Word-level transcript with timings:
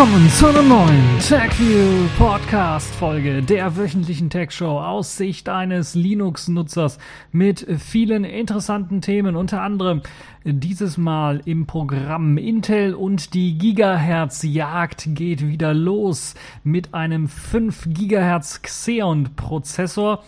Willkommen 0.00 0.30
zu 0.30 0.46
einer 0.46 0.62
neuen 0.62 1.18
TechView 1.18 2.08
Podcast 2.16 2.94
Folge 2.94 3.42
der 3.42 3.76
wöchentlichen 3.76 4.30
Tech 4.30 4.50
Show 4.50 4.78
aus 4.78 5.18
Sicht 5.18 5.50
eines 5.50 5.94
Linux-Nutzers 5.94 6.96
mit 7.32 7.66
vielen 7.78 8.24
interessanten 8.24 9.02
Themen, 9.02 9.36
unter 9.36 9.60
anderem 9.60 10.00
dieses 10.42 10.96
Mal 10.96 11.42
im 11.44 11.66
Programm 11.66 12.38
Intel 12.38 12.94
und 12.94 13.34
die 13.34 13.58
Gigahertz 13.58 14.42
Jagd 14.42 15.04
geht 15.08 15.46
wieder 15.46 15.74
los 15.74 16.34
mit 16.64 16.94
einem 16.94 17.28
5 17.28 17.88
Gigahertz 17.88 18.62
Xeon 18.62 19.36
Prozessor, 19.36 20.24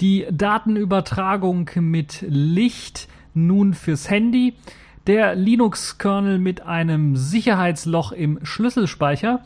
die 0.00 0.24
Datenübertragung 0.30 1.68
mit 1.80 2.24
Licht 2.28 3.08
nun 3.34 3.74
fürs 3.74 4.08
Handy 4.08 4.54
der 5.06 5.34
Linux-Kernel 5.34 6.38
mit 6.38 6.62
einem 6.62 7.16
Sicherheitsloch 7.16 8.12
im 8.12 8.44
Schlüsselspeicher 8.44 9.40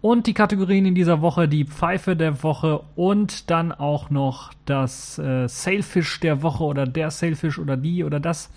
und 0.00 0.26
die 0.26 0.34
Kategorien 0.34 0.86
in 0.86 0.94
dieser 0.94 1.20
Woche, 1.20 1.48
die 1.48 1.64
Pfeife 1.64 2.16
der 2.16 2.42
Woche 2.42 2.80
und 2.94 3.50
dann 3.50 3.72
auch 3.72 4.10
noch 4.10 4.52
das 4.64 5.18
äh, 5.18 5.48
Sailfish 5.48 6.20
der 6.20 6.42
Woche 6.42 6.64
oder 6.64 6.86
der 6.86 7.10
Sailfish 7.10 7.58
oder 7.58 7.76
die 7.76 8.04
oder 8.04 8.20
das 8.20 8.50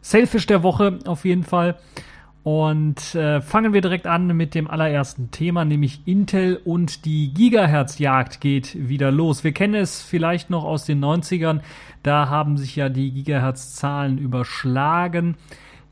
Sailfish 0.00 0.46
der 0.46 0.62
Woche 0.62 0.98
auf 1.06 1.24
jeden 1.24 1.44
Fall. 1.44 1.76
Und 2.44 3.14
äh, 3.14 3.40
fangen 3.40 3.72
wir 3.72 3.80
direkt 3.82 4.08
an 4.08 4.26
mit 4.36 4.56
dem 4.56 4.68
allerersten 4.68 5.30
Thema, 5.30 5.64
nämlich 5.64 6.00
Intel 6.06 6.60
und 6.64 7.04
die 7.04 7.32
Gigahertz-Jagd 7.32 8.40
geht 8.40 8.88
wieder 8.88 9.12
los. 9.12 9.44
Wir 9.44 9.52
kennen 9.52 9.76
es 9.76 10.02
vielleicht 10.02 10.50
noch 10.50 10.64
aus 10.64 10.84
den 10.84 11.02
90ern, 11.04 11.60
da 12.02 12.28
haben 12.28 12.56
sich 12.56 12.74
ja 12.74 12.88
die 12.88 13.12
Gigahertz-Zahlen 13.12 14.18
überschlagen. 14.18 15.36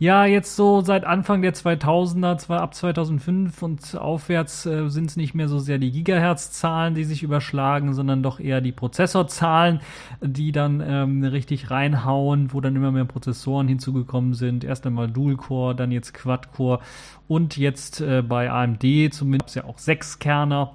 Ja, 0.00 0.24
jetzt 0.24 0.56
so 0.56 0.80
seit 0.80 1.04
Anfang 1.04 1.42
der 1.42 1.52
2000er, 1.52 2.38
zwar 2.38 2.62
ab 2.62 2.72
2005 2.72 3.62
und 3.62 3.98
aufwärts 3.98 4.64
äh, 4.64 4.88
sind 4.88 5.10
es 5.10 5.16
nicht 5.16 5.34
mehr 5.34 5.46
so 5.46 5.58
sehr 5.58 5.76
die 5.76 5.90
Gigahertz-Zahlen, 5.90 6.94
die 6.94 7.04
sich 7.04 7.22
überschlagen, 7.22 7.92
sondern 7.92 8.22
doch 8.22 8.40
eher 8.40 8.62
die 8.62 8.72
Prozessorzahlen, 8.72 9.80
die 10.22 10.52
dann 10.52 10.82
ähm, 10.82 11.22
richtig 11.22 11.70
reinhauen, 11.70 12.54
wo 12.54 12.62
dann 12.62 12.76
immer 12.76 12.92
mehr 12.92 13.04
Prozessoren 13.04 13.68
hinzugekommen 13.68 14.32
sind. 14.32 14.64
Erst 14.64 14.86
einmal 14.86 15.10
Dual-Core, 15.10 15.74
dann 15.74 15.92
jetzt 15.92 16.14
Quad-Core 16.14 16.80
und 17.28 17.58
jetzt 17.58 18.00
äh, 18.00 18.22
bei 18.22 18.50
AMD 18.50 19.12
zumindest 19.12 19.54
ja 19.54 19.64
auch 19.64 19.76
Sechskerner 19.76 20.72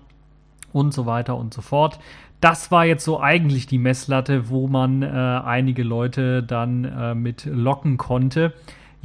und 0.71 0.93
so 0.93 1.07
weiter 1.07 1.35
und 1.35 1.51
so 1.51 1.63
fort 1.63 1.97
das 2.41 2.69
war 2.69 2.85
jetzt 2.85 3.03
so 3.03 3.19
eigentlich 3.19 3.65
die 3.65 3.79
Messlatte, 3.79 4.49
wo 4.49 4.67
man 4.67 5.01
äh, 5.01 5.07
einige 5.07 5.81
Leute 5.81 6.43
dann 6.43 6.83
äh, 6.83 7.15
mit 7.15 7.45
locken 7.45 7.97
konnte. 7.97 8.53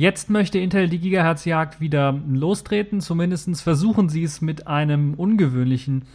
Jetzt 0.00 0.30
möchte 0.30 0.58
Intel 0.58 0.88
die 0.88 0.98
Gigahertz-Jagd 0.98 1.78
wieder 1.78 2.18
lostreten. 2.26 3.02
Zumindest 3.02 3.60
versuchen 3.60 4.08
sie 4.08 4.22
es 4.22 4.40
mit 4.40 4.66
einem 4.66 5.12
ungewöhnlichen 5.12 6.06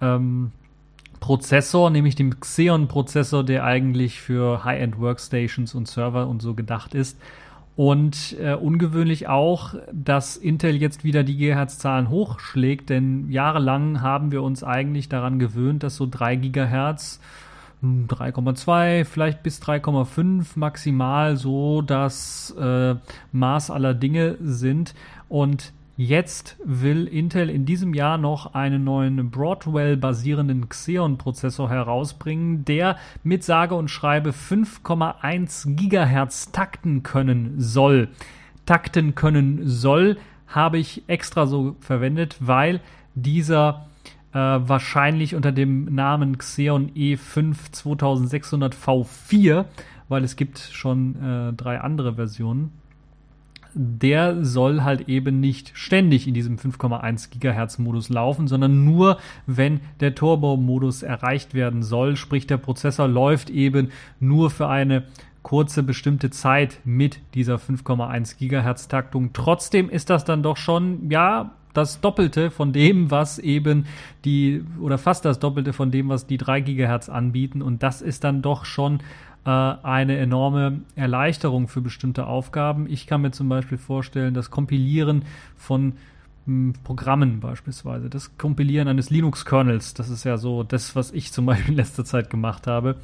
ähm, 0.00 0.50
Prozessor, 1.20 1.90
nämlich 1.90 2.16
dem 2.16 2.40
Xeon-Prozessor, 2.40 3.44
der 3.44 3.62
eigentlich 3.62 4.20
für 4.20 4.64
High-End-Workstations 4.64 5.76
und 5.76 5.86
Server 5.86 6.26
und 6.26 6.42
so 6.42 6.54
gedacht 6.54 6.96
ist. 6.96 7.16
Und 7.76 8.36
äh, 8.40 8.54
ungewöhnlich 8.54 9.28
auch, 9.28 9.76
dass 9.92 10.36
Intel 10.36 10.74
jetzt 10.74 11.04
wieder 11.04 11.22
die 11.22 11.36
Gigahertz-Zahlen 11.36 12.10
hochschlägt, 12.10 12.90
denn 12.90 13.30
jahrelang 13.30 14.00
haben 14.02 14.32
wir 14.32 14.42
uns 14.42 14.64
eigentlich 14.64 15.08
daran 15.08 15.38
gewöhnt, 15.38 15.84
dass 15.84 15.94
so 15.94 16.08
3 16.10 16.34
Gigahertz 16.34 17.20
3,2, 17.82 19.04
vielleicht 19.04 19.42
bis 19.42 19.62
3,5 19.62 20.46
maximal 20.56 21.36
so 21.36 21.82
das 21.82 22.54
äh, 22.58 22.96
Maß 23.32 23.70
aller 23.70 23.94
Dinge 23.94 24.36
sind. 24.40 24.94
Und 25.28 25.72
jetzt 25.96 26.56
will 26.64 27.06
Intel 27.06 27.50
in 27.50 27.66
diesem 27.66 27.94
Jahr 27.94 28.18
noch 28.18 28.54
einen 28.54 28.84
neuen 28.84 29.30
Broadwell-basierenden 29.30 30.68
Xeon-Prozessor 30.68 31.70
herausbringen, 31.70 32.64
der 32.64 32.96
mit 33.22 33.44
sage 33.44 33.74
und 33.74 33.88
schreibe 33.88 34.30
5,1 34.30 35.74
Gigahertz 35.76 36.50
takten 36.52 37.02
können 37.02 37.54
soll. 37.58 38.08
Takten 38.66 39.14
können 39.14 39.60
soll 39.64 40.18
habe 40.48 40.78
ich 40.78 41.04
extra 41.08 41.46
so 41.46 41.76
verwendet, 41.80 42.36
weil 42.40 42.80
dieser 43.14 43.87
äh, 44.32 44.38
wahrscheinlich 44.38 45.34
unter 45.34 45.52
dem 45.52 45.94
Namen 45.94 46.38
Xeon 46.38 46.90
E5 46.90 47.72
2600 47.72 48.74
V4, 48.74 49.64
weil 50.08 50.24
es 50.24 50.36
gibt 50.36 50.58
schon 50.58 51.16
äh, 51.22 51.52
drei 51.54 51.80
andere 51.80 52.14
Versionen. 52.14 52.72
Der 53.74 54.44
soll 54.44 54.82
halt 54.82 55.08
eben 55.08 55.40
nicht 55.40 55.72
ständig 55.74 56.26
in 56.26 56.34
diesem 56.34 56.56
5,1 56.56 57.30
Gigahertz 57.30 57.78
Modus 57.78 58.08
laufen, 58.08 58.48
sondern 58.48 58.84
nur, 58.84 59.18
wenn 59.46 59.80
der 60.00 60.14
Turbo-Modus 60.14 61.02
erreicht 61.02 61.54
werden 61.54 61.82
soll. 61.82 62.16
Sprich, 62.16 62.46
der 62.46 62.56
Prozessor 62.56 63.06
läuft 63.06 63.50
eben 63.50 63.90
nur 64.20 64.50
für 64.50 64.68
eine 64.68 65.04
kurze 65.42 65.82
bestimmte 65.82 66.30
Zeit 66.30 66.80
mit 66.84 67.20
dieser 67.34 67.56
5,1 67.56 68.38
Gigahertz 68.38 68.88
Taktung. 68.88 69.30
Trotzdem 69.32 69.88
ist 69.88 70.10
das 70.10 70.24
dann 70.24 70.42
doch 70.42 70.56
schon, 70.56 71.10
ja, 71.10 71.52
das 71.78 72.00
Doppelte 72.00 72.50
von 72.50 72.72
dem, 72.72 73.10
was 73.10 73.38
eben 73.38 73.86
die, 74.24 74.64
oder 74.80 74.98
fast 74.98 75.24
das 75.24 75.38
Doppelte 75.38 75.72
von 75.72 75.90
dem, 75.90 76.08
was 76.08 76.26
die 76.26 76.36
3 76.36 76.60
Gigahertz 76.60 77.08
anbieten. 77.08 77.62
Und 77.62 77.82
das 77.82 78.02
ist 78.02 78.24
dann 78.24 78.42
doch 78.42 78.64
schon 78.64 79.00
äh, 79.44 79.50
eine 79.50 80.18
enorme 80.18 80.80
Erleichterung 80.96 81.68
für 81.68 81.80
bestimmte 81.80 82.26
Aufgaben. 82.26 82.86
Ich 82.90 83.06
kann 83.06 83.22
mir 83.22 83.30
zum 83.30 83.48
Beispiel 83.48 83.78
vorstellen, 83.78 84.34
das 84.34 84.50
Kompilieren 84.50 85.22
von 85.56 85.92
hm, 86.46 86.74
Programmen 86.82 87.38
beispielsweise, 87.38 88.10
das 88.10 88.36
Kompilieren 88.36 88.88
eines 88.88 89.10
Linux-Kernels, 89.10 89.94
das 89.94 90.10
ist 90.10 90.24
ja 90.24 90.36
so 90.36 90.64
das, 90.64 90.96
was 90.96 91.12
ich 91.12 91.32
zum 91.32 91.46
Beispiel 91.46 91.70
in 91.70 91.76
letzter 91.76 92.04
Zeit 92.04 92.28
gemacht 92.28 92.66
habe. 92.66 92.96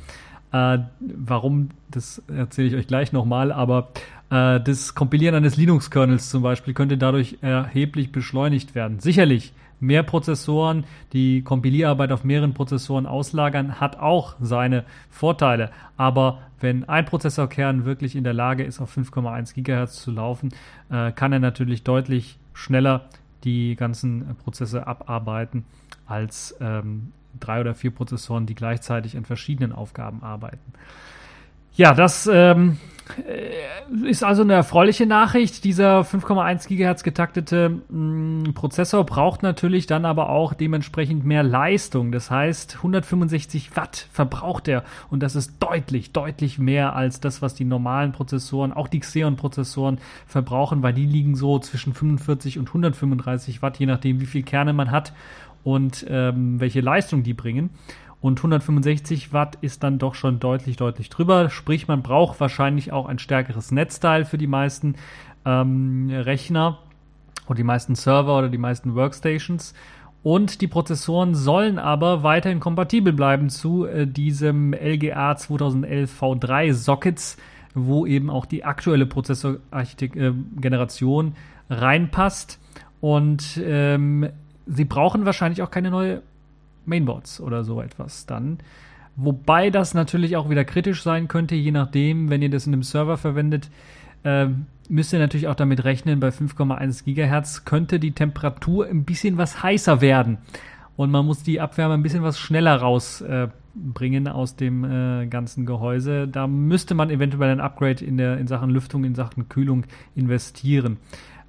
Äh, 0.52 0.78
warum, 1.00 1.70
das 1.90 2.22
erzähle 2.28 2.68
ich 2.68 2.74
euch 2.74 2.86
gleich 2.88 3.12
nochmal, 3.12 3.52
aber 3.52 3.88
das 4.34 4.94
Kompilieren 4.96 5.36
eines 5.36 5.56
Linux-Kernels 5.56 6.28
zum 6.28 6.42
Beispiel 6.42 6.74
könnte 6.74 6.98
dadurch 6.98 7.38
erheblich 7.40 8.10
beschleunigt 8.10 8.74
werden. 8.74 8.98
Sicherlich, 8.98 9.52
mehr 9.78 10.02
Prozessoren, 10.02 10.84
die 11.12 11.42
Kompilierarbeit 11.42 12.10
auf 12.10 12.24
mehreren 12.24 12.54
Prozessoren 12.54 13.06
auslagern, 13.06 13.80
hat 13.80 13.98
auch 13.98 14.34
seine 14.40 14.84
Vorteile. 15.10 15.70
Aber 15.96 16.40
wenn 16.60 16.88
ein 16.88 17.04
Prozessorkern 17.04 17.84
wirklich 17.84 18.16
in 18.16 18.24
der 18.24 18.32
Lage 18.32 18.64
ist, 18.64 18.80
auf 18.80 18.96
5,1 18.96 19.54
GHz 19.54 20.02
zu 20.02 20.10
laufen, 20.10 20.52
äh, 20.90 21.12
kann 21.12 21.32
er 21.32 21.40
natürlich 21.40 21.84
deutlich 21.84 22.38
schneller 22.54 23.06
die 23.44 23.76
ganzen 23.76 24.36
Prozesse 24.42 24.86
abarbeiten 24.86 25.64
als 26.06 26.56
ähm, 26.60 27.12
drei 27.38 27.60
oder 27.60 27.74
vier 27.74 27.90
Prozessoren, 27.90 28.46
die 28.46 28.54
gleichzeitig 28.54 29.16
an 29.16 29.24
verschiedenen 29.24 29.72
Aufgaben 29.72 30.22
arbeiten. 30.22 30.72
Ja, 31.76 31.92
das 31.92 32.30
ähm, 32.32 32.78
äh, 33.26 34.08
ist 34.08 34.22
also 34.22 34.42
eine 34.42 34.52
erfreuliche 34.52 35.06
Nachricht. 35.06 35.64
Dieser 35.64 36.02
5,1 36.02 36.68
Gigahertz 36.68 37.02
getaktete 37.02 37.80
mh, 37.88 38.48
mm, 38.50 38.54
Prozessor 38.54 39.04
braucht 39.04 39.42
natürlich 39.42 39.86
dann 39.86 40.04
aber 40.04 40.30
auch 40.30 40.54
dementsprechend 40.54 41.24
mehr 41.24 41.42
Leistung. 41.42 42.12
Das 42.12 42.30
heißt, 42.30 42.76
165 42.76 43.76
Watt 43.76 44.06
verbraucht 44.12 44.68
er 44.68 44.84
und 45.10 45.24
das 45.24 45.34
ist 45.34 45.54
deutlich, 45.58 46.12
deutlich 46.12 46.60
mehr 46.60 46.94
als 46.94 47.18
das, 47.18 47.42
was 47.42 47.54
die 47.54 47.64
normalen 47.64 48.12
Prozessoren, 48.12 48.72
auch 48.72 48.86
die 48.86 49.00
Xeon-Prozessoren 49.00 49.98
verbrauchen, 50.28 50.84
weil 50.84 50.94
die 50.94 51.06
liegen 51.06 51.34
so 51.34 51.58
zwischen 51.58 51.92
45 51.92 52.60
und 52.60 52.68
135 52.68 53.62
Watt, 53.62 53.80
je 53.80 53.86
nachdem, 53.86 54.20
wie 54.20 54.26
viel 54.26 54.44
Kerne 54.44 54.72
man 54.72 54.92
hat 54.92 55.12
und 55.64 56.06
ähm, 56.08 56.60
welche 56.60 56.82
Leistung 56.82 57.22
die 57.24 57.34
bringen. 57.34 57.70
Und 58.24 58.38
165 58.38 59.34
Watt 59.34 59.58
ist 59.60 59.82
dann 59.82 59.98
doch 59.98 60.14
schon 60.14 60.40
deutlich, 60.40 60.78
deutlich 60.78 61.10
drüber. 61.10 61.50
Sprich, 61.50 61.88
man 61.88 62.02
braucht 62.02 62.40
wahrscheinlich 62.40 62.90
auch 62.90 63.04
ein 63.04 63.18
stärkeres 63.18 63.70
Netzteil 63.70 64.24
für 64.24 64.38
die 64.38 64.46
meisten 64.46 64.94
ähm, 65.44 66.08
Rechner 66.10 66.78
oder 67.48 67.56
die 67.56 67.64
meisten 67.64 67.94
Server 67.94 68.38
oder 68.38 68.48
die 68.48 68.56
meisten 68.56 68.94
Workstations. 68.94 69.74
Und 70.22 70.62
die 70.62 70.68
Prozessoren 70.68 71.34
sollen 71.34 71.78
aber 71.78 72.22
weiterhin 72.22 72.60
kompatibel 72.60 73.12
bleiben 73.12 73.50
zu 73.50 73.84
äh, 73.84 74.06
diesem 74.06 74.72
LGA 74.72 75.36
2011 75.36 76.22
V3 76.22 76.72
Sockets, 76.72 77.36
wo 77.74 78.06
eben 78.06 78.30
auch 78.30 78.46
die 78.46 78.64
aktuelle 78.64 79.04
Prozessorgeneration 79.04 81.34
äh, 81.68 81.74
reinpasst. 81.74 82.58
Und 83.02 83.60
ähm, 83.62 84.30
sie 84.64 84.86
brauchen 84.86 85.26
wahrscheinlich 85.26 85.60
auch 85.60 85.70
keine 85.70 85.90
neue 85.90 86.22
Mainboards 86.86 87.40
oder 87.40 87.64
so 87.64 87.80
etwas 87.80 88.26
dann. 88.26 88.58
Wobei 89.16 89.70
das 89.70 89.94
natürlich 89.94 90.36
auch 90.36 90.50
wieder 90.50 90.64
kritisch 90.64 91.02
sein 91.02 91.28
könnte, 91.28 91.54
je 91.54 91.70
nachdem, 91.70 92.30
wenn 92.30 92.42
ihr 92.42 92.50
das 92.50 92.66
in 92.66 92.72
einem 92.72 92.82
Server 92.82 93.16
verwendet, 93.16 93.70
äh, 94.24 94.48
müsst 94.88 95.12
ihr 95.12 95.18
natürlich 95.18 95.48
auch 95.48 95.54
damit 95.54 95.84
rechnen, 95.84 96.20
bei 96.20 96.28
5,1 96.28 97.04
Gigahertz 97.04 97.64
könnte 97.64 98.00
die 98.00 98.12
Temperatur 98.12 98.86
ein 98.86 99.04
bisschen 99.04 99.36
was 99.36 99.62
heißer 99.62 100.00
werden. 100.00 100.38
Und 100.96 101.10
man 101.10 101.26
muss 101.26 101.42
die 101.42 101.60
Abwärme 101.60 101.94
ein 101.94 102.02
bisschen 102.02 102.22
was 102.22 102.38
schneller 102.38 102.76
rausbringen 102.76 104.26
äh, 104.26 104.30
aus 104.30 104.56
dem 104.56 104.84
äh, 104.84 105.26
ganzen 105.26 105.66
Gehäuse. 105.66 106.28
Da 106.28 106.46
müsste 106.46 106.94
man 106.94 107.10
eventuell 107.10 107.50
ein 107.50 107.60
Upgrade 107.60 108.04
in, 108.04 108.16
der, 108.16 108.38
in 108.38 108.46
Sachen 108.46 108.70
Lüftung, 108.70 109.04
in 109.04 109.14
Sachen 109.14 109.48
Kühlung 109.48 109.84
investieren. 110.14 110.98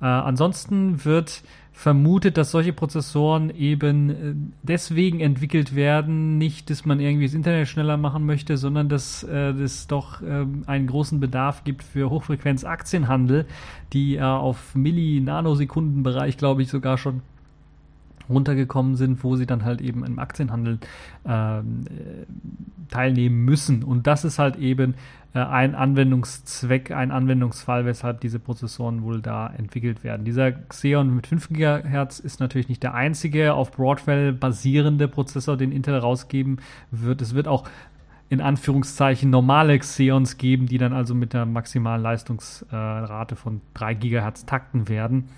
Äh, 0.01 0.05
ansonsten 0.05 1.05
wird 1.05 1.43
vermutet, 1.75 2.37
dass 2.37 2.51
solche 2.51 2.71
Prozessoren 2.71 3.49
eben 3.49 4.09
äh, 4.09 4.33
deswegen 4.63 5.19
entwickelt 5.19 5.75
werden, 5.75 6.37
nicht, 6.37 6.69
dass 6.69 6.85
man 6.85 7.01
irgendwie 7.01 7.25
das 7.25 7.35
Internet 7.35 7.67
schneller 7.67 7.97
machen 7.97 8.25
möchte, 8.25 8.55
sondern 8.55 8.87
dass 8.87 9.23
äh, 9.23 9.51
es 9.51 9.85
doch 9.85 10.21
äh, 10.21 10.45
einen 10.67 10.87
großen 10.87 11.19
Bedarf 11.19 11.65
gibt 11.65 11.83
für 11.83 12.09
Hochfrequenz-Aktienhandel, 12.09 13.45
die 13.91 14.15
äh, 14.15 14.21
auf 14.21 14.73
Milli-Nanosekundenbereich, 14.73 16.37
glaube 16.37 16.61
ich, 16.61 16.69
sogar 16.69 16.97
schon 16.97 17.21
runtergekommen 18.29 18.95
sind, 18.95 19.23
wo 19.23 19.35
sie 19.35 19.45
dann 19.45 19.65
halt 19.65 19.81
eben 19.81 20.05
im 20.05 20.17
Aktienhandel 20.17 20.79
ähm, 21.27 21.81
äh, 21.87 22.89
teilnehmen 22.89 23.43
müssen. 23.43 23.83
Und 23.83 24.07
das 24.07 24.23
ist 24.23 24.39
halt 24.39 24.55
eben 24.55 24.95
ein 25.43 25.75
Anwendungszweck, 25.75 26.91
ein 26.91 27.11
Anwendungsfall, 27.11 27.85
weshalb 27.85 28.21
diese 28.21 28.39
Prozessoren 28.39 29.03
wohl 29.03 29.21
da 29.21 29.47
entwickelt 29.47 30.03
werden. 30.03 30.25
Dieser 30.25 30.51
Xeon 30.53 31.13
mit 31.13 31.27
5 31.27 31.49
GHz 31.49 32.19
ist 32.19 32.39
natürlich 32.39 32.69
nicht 32.69 32.83
der 32.83 32.93
einzige 32.93 33.53
auf 33.53 33.71
Broadwell 33.71 34.31
basierende 34.31 35.07
Prozessor, 35.09 35.57
den 35.57 35.73
Intel 35.73 35.97
rausgeben 35.97 36.59
wird. 36.91 37.21
Es 37.21 37.35
wird 37.35 37.49
auch 37.49 37.67
in 38.29 38.39
Anführungszeichen 38.39 39.29
normale 39.29 39.77
Xeons 39.77 40.37
geben, 40.37 40.67
die 40.67 40.77
dann 40.77 40.93
also 40.93 41.13
mit 41.13 41.35
einer 41.35 41.45
maximalen 41.45 42.01
Leistungsrate 42.01 43.35
von 43.35 43.61
3 43.73 43.93
GHz 43.95 44.45
takten 44.45 44.87
werden. 44.87 45.29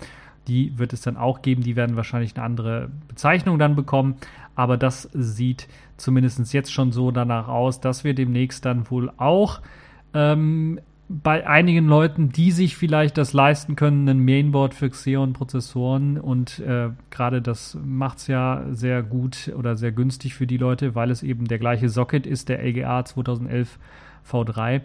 Die 0.46 0.78
wird 0.78 0.92
es 0.92 1.02
dann 1.02 1.16
auch 1.16 1.42
geben. 1.42 1.62
Die 1.62 1.76
werden 1.76 1.96
wahrscheinlich 1.96 2.36
eine 2.36 2.44
andere 2.44 2.88
Bezeichnung 3.08 3.58
dann 3.58 3.76
bekommen. 3.76 4.16
Aber 4.54 4.76
das 4.76 5.08
sieht 5.12 5.68
zumindest 5.96 6.52
jetzt 6.52 6.72
schon 6.72 6.92
so 6.92 7.10
danach 7.10 7.48
aus, 7.48 7.80
dass 7.80 8.04
wir 8.04 8.14
demnächst 8.14 8.64
dann 8.64 8.90
wohl 8.90 9.12
auch 9.18 9.60
ähm, 10.14 10.80
bei 11.08 11.46
einigen 11.46 11.86
Leuten, 11.86 12.30
die 12.30 12.50
sich 12.50 12.76
vielleicht 12.76 13.16
das 13.16 13.32
leisten 13.32 13.76
können, 13.76 14.06
ein 14.08 14.18
Mainboard 14.18 14.74
für 14.74 14.90
Xeon-Prozessoren 14.90 16.18
und 16.18 16.58
äh, 16.58 16.90
gerade 17.10 17.40
das 17.40 17.78
macht 17.82 18.18
es 18.18 18.26
ja 18.26 18.64
sehr 18.72 19.02
gut 19.02 19.50
oder 19.56 19.76
sehr 19.76 19.92
günstig 19.92 20.34
für 20.34 20.46
die 20.46 20.58
Leute, 20.58 20.94
weil 20.94 21.10
es 21.10 21.22
eben 21.22 21.46
der 21.46 21.58
gleiche 21.58 21.88
Socket 21.88 22.26
ist, 22.26 22.50
der 22.50 22.62
LGA 22.62 23.04
2011 23.06 23.78
V3 24.30 24.82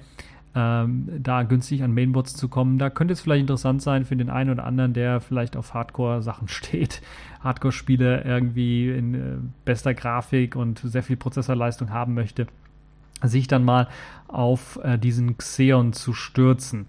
ähm, 0.55 1.09
da 1.19 1.43
günstig 1.43 1.83
an 1.83 1.93
Mainboards 1.93 2.35
zu 2.35 2.47
kommen. 2.47 2.77
Da 2.77 2.89
könnte 2.89 3.13
es 3.13 3.21
vielleicht 3.21 3.41
interessant 3.41 3.81
sein 3.81 4.05
für 4.05 4.15
den 4.15 4.29
einen 4.29 4.51
oder 4.51 4.65
anderen, 4.65 4.93
der 4.93 5.19
vielleicht 5.19 5.57
auf 5.57 5.73
Hardcore-Sachen 5.73 6.47
steht. 6.47 7.01
Hardcore-Spiele 7.41 8.23
irgendwie 8.23 8.89
in 8.89 9.13
äh, 9.13 9.37
bester 9.65 9.93
Grafik 9.93 10.55
und 10.55 10.79
sehr 10.79 11.03
viel 11.03 11.17
Prozessorleistung 11.17 11.89
haben 11.89 12.13
möchte, 12.13 12.47
sich 13.23 13.47
dann 13.47 13.63
mal 13.63 13.87
auf 14.33 14.79
äh, 14.83 14.97
diesen 14.97 15.37
Xeon 15.37 15.93
zu 15.93 16.13
stürzen. 16.13 16.87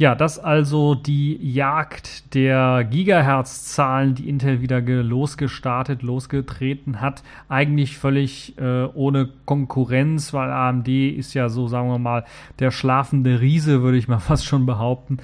Ja, 0.00 0.14
das 0.14 0.38
also 0.38 0.94
die 0.94 1.36
Jagd 1.52 2.34
der 2.34 2.84
Gigahertz-Zahlen, 2.84 4.14
die 4.14 4.30
Intel 4.30 4.62
wieder 4.62 4.80
losgestartet, 4.80 6.00
losgetreten 6.00 7.02
hat. 7.02 7.22
Eigentlich 7.50 7.98
völlig 7.98 8.56
äh, 8.56 8.84
ohne 8.94 9.28
Konkurrenz, 9.44 10.32
weil 10.32 10.50
AMD 10.50 10.88
ist 10.88 11.34
ja 11.34 11.50
so, 11.50 11.68
sagen 11.68 11.90
wir 11.90 11.98
mal, 11.98 12.24
der 12.60 12.70
schlafende 12.70 13.42
Riese, 13.42 13.82
würde 13.82 13.98
ich 13.98 14.08
mal 14.08 14.18
fast 14.20 14.46
schon 14.46 14.64
behaupten. 14.64 15.18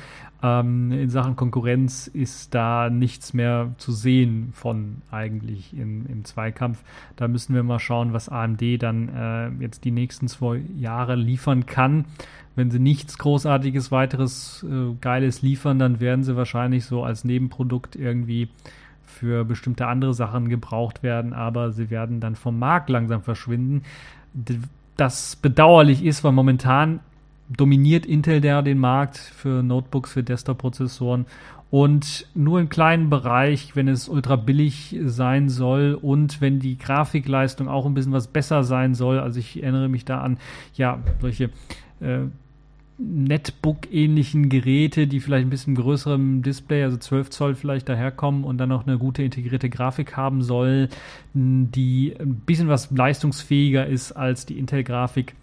Ähm, 0.47 0.93
in 0.93 1.11
Sachen 1.11 1.35
Konkurrenz 1.35 2.07
ist 2.07 2.55
da 2.55 2.91
nichts 2.91 3.35
mehr 3.35 3.75
zu 3.79 3.93
sehen 3.93 4.51
von 4.53 5.03
eigentlich 5.11 5.77
im, 5.77 6.07
im 6.07 6.25
Zweikampf. 6.25 6.83
Da 7.17 7.27
müssen 7.27 7.55
wir 7.55 7.63
mal 7.63 7.79
schauen, 7.79 8.13
was 8.13 8.29
AMD 8.29 8.63
dann 8.81 9.09
äh, 9.09 9.63
jetzt 9.63 9.85
die 9.85 9.91
nächsten 9.91 10.29
zwei 10.29 10.63
Jahre 10.77 11.17
liefern 11.17 11.67
kann 11.67 12.05
wenn 12.57 12.71
sie 12.71 12.79
nichts 12.79 13.19
Großartiges 13.19 13.93
weiteres 13.93 14.65
äh, 14.69 14.95
Geiles 15.01 15.43
liefern, 15.43 15.79
dann 15.79 16.01
werden 16.01 16.25
sie 16.25 16.37
wahrscheinlich 16.37 16.87
so 16.87 17.05
als 17.05 17.23
Nebenprodukt 17.23 17.95
irgendwie 17.95 18.49
für 19.05 19.45
bestimmte 19.45 19.87
andere 19.87 20.15
Sachen 20.15 20.49
gebraucht 20.49 21.03
werden, 21.03 21.33
aber 21.33 21.71
sie 21.71 21.91
werden 21.91 22.19
dann 22.19 22.35
vom 22.35 22.59
Markt 22.59 22.89
langsam 22.89 23.23
verschwinden. 23.23 23.83
Das 24.97 25.37
bedauerlich 25.37 26.05
ist, 26.05 26.25
weil 26.25 26.33
momentan 26.33 27.01
dominiert 27.49 28.07
Intel 28.07 28.41
der 28.41 28.63
den 28.63 28.79
Markt 28.79 29.17
für 29.17 29.63
Notebooks, 29.63 30.13
für 30.13 30.23
Desktop-Prozessoren 30.23 31.27
und 31.71 32.27
nur 32.35 32.61
im 32.61 32.69
kleinen 32.69 33.11
Bereich, 33.11 33.75
wenn 33.75 33.89
es 33.89 34.09
ultra 34.09 34.37
billig 34.37 34.97
sein 35.05 35.49
soll 35.49 35.99
und 36.01 36.41
wenn 36.41 36.61
die 36.61 36.79
Grafikleistung 36.79 37.69
auch 37.69 37.87
ein 37.87 37.95
bisschen 37.95 38.13
was 38.13 38.29
besser 38.29 38.63
sein 38.63 38.95
soll. 38.95 39.19
Also 39.19 39.41
ich 39.41 39.63
erinnere 39.63 39.89
mich 39.89 40.05
da 40.05 40.21
an 40.21 40.39
ja 40.75 41.01
solche 41.21 41.51
äh, 42.01 42.21
Netbook-ähnlichen 42.99 44.49
Geräte, 44.49 45.07
die 45.07 45.21
vielleicht 45.21 45.47
ein 45.47 45.51
bisschen 45.51 45.75
größerem 45.75 46.43
Display, 46.43 46.83
also 46.83 46.97
12 46.97 47.31
Zoll 47.31 47.55
vielleicht 47.55 47.89
daherkommen 47.89 48.45
und 48.45 48.59
dann 48.59 48.73
auch 48.73 48.87
eine 48.87 48.97
gute 48.97 49.23
integrierte 49.23 49.69
Grafik 49.69 50.17
haben 50.17 50.43
soll, 50.43 50.89
die 51.35 52.15
ein 52.19 52.37
bisschen 52.37 52.69
was 52.69 52.91
leistungsfähiger 52.91 53.87
ist 53.87 54.13
als 54.13 54.47
die 54.47 54.59
Intel-Grafik 54.59 55.35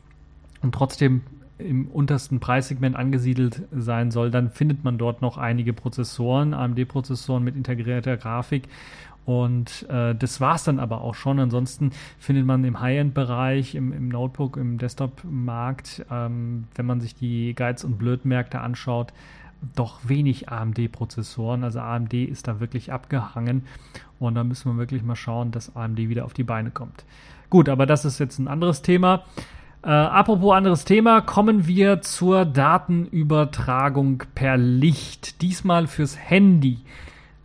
und 0.61 0.73
trotzdem 0.73 1.21
im 1.63 1.87
untersten 1.87 2.39
Preissegment 2.39 2.95
angesiedelt 2.95 3.63
sein 3.71 4.11
soll, 4.11 4.31
dann 4.31 4.49
findet 4.49 4.83
man 4.83 4.97
dort 4.97 5.21
noch 5.21 5.37
einige 5.37 5.73
Prozessoren, 5.73 6.53
AMD-Prozessoren 6.53 7.43
mit 7.43 7.55
integrierter 7.55 8.17
Grafik 8.17 8.67
und 9.25 9.87
äh, 9.89 10.15
das 10.15 10.41
war 10.41 10.55
es 10.55 10.63
dann 10.63 10.79
aber 10.79 11.01
auch 11.01 11.15
schon. 11.15 11.39
Ansonsten 11.39 11.91
findet 12.19 12.45
man 12.45 12.63
im 12.63 12.79
High-End-Bereich, 12.79 13.75
im, 13.75 13.93
im, 13.93 14.09
Notebook, 14.09 14.57
im 14.57 14.77
Desktop-Markt, 14.77 16.05
ähm, 16.11 16.65
wenn 16.75 16.85
man 16.85 16.99
sich 16.99 17.15
die 17.15 17.53
Guides 17.55 17.85
und 17.85 17.97
Blödmärkte 17.97 18.59
anschaut, 18.59 19.13
doch 19.75 20.01
wenig 20.03 20.49
AMD-Prozessoren. 20.49 21.63
Also 21.63 21.79
AMD 21.79 22.13
ist 22.13 22.47
da 22.47 22.59
wirklich 22.59 22.91
abgehangen. 22.91 23.63
Und 24.19 24.35
da 24.35 24.43
müssen 24.43 24.73
wir 24.73 24.77
wirklich 24.77 25.03
mal 25.03 25.15
schauen, 25.15 25.51
dass 25.51 25.75
AMD 25.75 25.97
wieder 25.97 26.25
auf 26.25 26.33
die 26.33 26.43
Beine 26.43 26.71
kommt. 26.71 27.05
Gut, 27.49 27.69
aber 27.69 27.85
das 27.85 28.03
ist 28.03 28.19
jetzt 28.19 28.39
ein 28.39 28.49
anderes 28.49 28.81
Thema. 28.81 29.23
Äh, 29.83 29.89
apropos 29.89 30.53
anderes 30.53 30.85
Thema, 30.85 31.19
kommen 31.19 31.67
wir 31.67 32.01
zur 32.01 32.45
Datenübertragung 32.45 34.23
per 34.33 34.55
Licht. 34.55 35.41
Diesmal 35.41 35.87
fürs 35.87 36.17
Handy. 36.17 36.79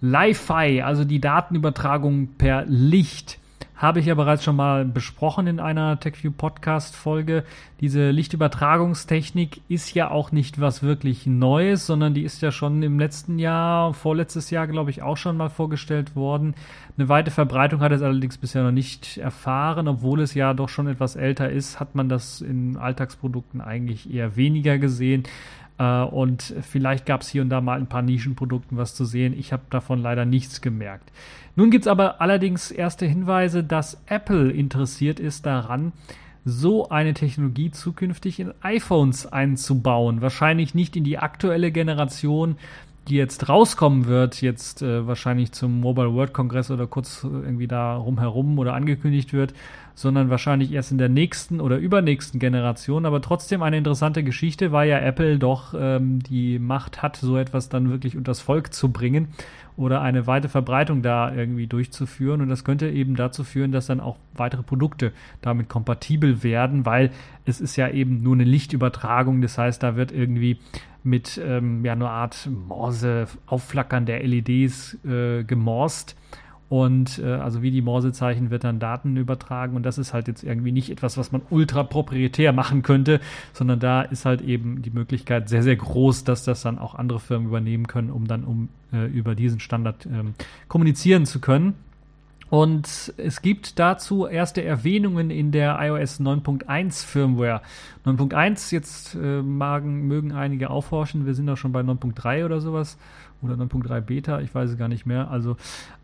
Li-Fi, 0.01 0.83
also 0.83 1.05
die 1.05 1.21
Datenübertragung 1.21 2.29
per 2.39 2.65
Licht, 2.67 3.41
habe 3.79 4.01
ich 4.01 4.07
ja 4.07 4.17
bereits 4.17 4.43
schon 4.43 4.57
mal 4.57 4.85
besprochen 4.85 5.47
in 5.47 5.61
einer 5.61 6.01
TechView 6.01 6.33
Podcast 6.33 6.97
Folge. 6.97 7.45
Diese 7.81 8.11
Lichtübertragungstechnik 8.11 9.61
ist 9.69 9.95
ja 9.95 10.11
auch 10.11 10.33
nicht 10.33 10.61
was 10.61 10.83
wirklich 10.83 11.27
Neues, 11.27 11.87
sondern 11.87 12.13
die 12.13 12.25
ist 12.25 12.43
ja 12.43 12.51
schon 12.51 12.83
im 12.83 12.99
letzten 12.99 13.39
Jahr, 13.39 13.95
vorletztes 13.95 14.51
Jahr 14.51 14.67
glaube 14.67 14.91
ich 14.91 15.03
auch 15.03 15.17
schon 15.17 15.37
mal 15.37 15.49
vorgestellt 15.49 16.17
worden. 16.17 16.57
Eine 16.97 17.09
weite 17.09 17.31
Verbreitung 17.31 17.81
hat 17.81 17.93
es 17.93 18.03
allerdings 18.03 18.37
bisher 18.37 18.65
noch 18.65 18.73
nicht 18.73 19.17
erfahren, 19.19 19.87
obwohl 19.87 20.23
es 20.23 20.35
ja 20.35 20.55
doch 20.55 20.69
schon 20.69 20.89
etwas 20.89 21.15
älter 21.15 21.49
ist, 21.49 21.79
hat 21.79 21.95
man 21.95 22.09
das 22.09 22.41
in 22.41 22.77
Alltagsprodukten 22.77 23.61
eigentlich 23.61 24.13
eher 24.13 24.35
weniger 24.35 24.79
gesehen. 24.79 25.23
Äh, 25.79 26.03
und 26.03 26.55
vielleicht 26.63 27.07
gab 27.07 27.23
es 27.23 27.29
hier 27.29 27.43
und 27.43 27.51
da 27.51 27.61
mal 27.61 27.79
ein 27.79 27.87
paar 27.87 28.03
Nischenprodukten 28.03 28.77
was 28.77 28.95
zu 28.95 29.05
sehen. 29.05 29.35
Ich 29.39 29.53
habe 29.53 29.63
davon 29.71 30.01
leider 30.01 30.25
nichts 30.25 30.61
gemerkt. 30.61 31.11
Nun 31.57 31.71
gibt 31.71 31.85
es 31.85 31.89
aber 31.89 32.21
allerdings 32.21 32.71
erste 32.71 33.07
Hinweise, 33.07 33.65
dass 33.65 34.01
Apple 34.07 34.51
interessiert 34.51 35.19
ist 35.19 35.47
daran, 35.47 35.93
so 36.45 36.89
eine 36.89 37.15
Technologie 37.15 37.71
zukünftig 37.71 38.41
in 38.41 38.53
iPhones 38.63 39.27
einzubauen. 39.27 40.23
Wahrscheinlich 40.23 40.75
nicht 40.75 40.97
in 40.97 41.05
die 41.05 41.19
aktuelle 41.19 41.73
Generation, 41.73 42.57
die 43.09 43.17
jetzt 43.17 43.49
rauskommen 43.49 44.07
wird, 44.07 44.41
jetzt 44.41 44.83
äh, 44.83 45.07
wahrscheinlich 45.07 45.53
zum 45.53 45.81
Mobile 45.81 46.13
World 46.15 46.33
Congress 46.33 46.71
oder 46.71 46.87
kurz 46.87 47.25
irgendwie 47.25 47.67
da 47.67 47.97
rumherum 47.97 48.59
oder 48.59 48.75
angekündigt 48.75 49.33
wird, 49.33 49.55
sondern 49.99 50.31
wahrscheinlich 50.31 50.71
erst 50.71 50.93
in 50.93 50.99
der 50.99 51.09
nächsten 51.09 51.61
oder 51.61 51.77
übernächsten 51.77 52.39
Generation. 52.39 53.05
Aber 53.05 53.21
trotzdem 53.21 53.65
eine 53.65 53.79
interessante 53.79 54.23
Geschichte, 54.23 54.71
weil 54.71 54.89
ja 54.89 55.01
Apple 55.01 55.41
doch 55.41 55.75
ähm, 55.77 56.21
die 56.23 56.61
Macht 56.61 57.03
hat, 57.03 57.17
so 57.17 57.37
etwas 57.37 57.69
dann 57.69 57.91
wirklich 57.91 58.17
unters 58.17 58.41
Volk 58.41 58.73
zu 58.73 58.93
bringen 58.93 59.27
oder 59.77 60.01
eine 60.01 60.29
weite 60.29 60.49
Verbreitung 60.49 61.03
da 61.03 61.35
irgendwie 61.35 61.67
durchzuführen. 61.67 62.41
Und 62.43 62.49
das 62.49 62.63
könnte 62.63 62.89
eben 62.89 63.17
dazu 63.17 63.43
führen, 63.43 63.73
dass 63.73 63.87
dann 63.87 63.99
auch 63.99 64.19
weitere 64.35 64.63
Produkte 64.63 65.13
damit 65.43 65.69
kompatibel 65.69 66.45
werden, 66.45 66.87
weil 66.87 67.11
es 67.45 67.61
ist 67.61 67.75
ja 67.75 67.89
eben 67.89 68.23
nur 68.23 68.35
eine 68.35 68.45
Lichtübertragung. 68.45 69.43
Das 69.43 69.59
heißt, 69.59 69.83
da 69.83 69.97
wird 69.97 70.13
irgendwie 70.13 70.61
mit 71.03 71.41
ähm, 71.45 71.85
ja, 71.85 71.91
einer 71.91 72.11
Art 72.11 72.49
Morse, 72.69 73.27
Aufflackern 73.47 74.07
der 74.07 74.23
LEDs 74.23 74.97
äh, 75.05 75.43
gemorst. 75.43 76.17
Und 76.69 77.19
äh, 77.19 77.33
also 77.33 77.63
wie 77.63 77.71
die 77.71 77.81
Morsezeichen 77.81 78.51
wird 78.51 78.65
dann 78.65 78.79
Daten 78.79 79.17
übertragen 79.17 79.75
und 79.75 79.85
das 79.85 79.97
ist 79.97 80.13
halt 80.13 80.29
jetzt 80.29 80.45
irgendwie 80.45 80.73
nicht 80.73 80.91
etwas, 80.91 81.17
was 81.17 81.33
man 81.33 81.41
ultra 81.49 81.83
proprietär 81.83 82.53
machen 82.53 82.83
könnte, 82.83 83.21
sondern 83.55 83.81
da 83.81 84.03
ist 84.03 84.27
halt 84.27 84.43
eben 84.43 84.83
die 84.83 84.91
Möglichkeit 84.91 85.49
sehr, 85.49 85.63
sehr 85.63 85.77
groß, 85.77 86.25
dass 86.25 86.45
das 86.45 86.61
dann 86.61 86.79
auch 86.79 86.95
andere 86.95 87.21
Firmen 87.21 87.49
übernehmen 87.49 87.87
können, 87.87 88.11
um 88.11 88.27
dann 88.27 88.45
um 88.45 88.69
äh, 88.93 89.07
über 89.07 89.35
diesen 89.35 89.61
Standard 89.61 90.05
ähm, 90.05 90.35
kommunizieren 90.69 91.25
zu 91.25 91.41
können. 91.41 91.75
Und 92.51 93.13
es 93.19 93.43
gibt 93.43 93.79
dazu 93.79 94.27
erste 94.27 94.65
Erwähnungen 94.65 95.31
in 95.31 95.53
der 95.53 95.79
iOS 95.81 96.19
9.1 96.19 97.05
Firmware. 97.05 97.61
9.1, 98.07 98.73
jetzt 98.73 99.15
äh, 99.15 99.43
magen, 99.43 100.07
mögen 100.07 100.33
einige 100.33 100.71
aufhorchen, 100.71 101.27
wir 101.27 101.35
sind 101.35 101.47
doch 101.47 101.59
schon 101.59 101.73
bei 101.73 101.81
9.3 101.81 102.47
oder 102.47 102.61
sowas 102.61 102.97
oder 103.43 103.55
9.3 103.55 104.01
Beta, 104.01 104.41
ich 104.41 104.55
weiß 104.55 104.71
es 104.71 104.79
gar 104.79 104.89
nicht 104.89 105.07
mehr. 105.07 105.31
Also 105.31 105.57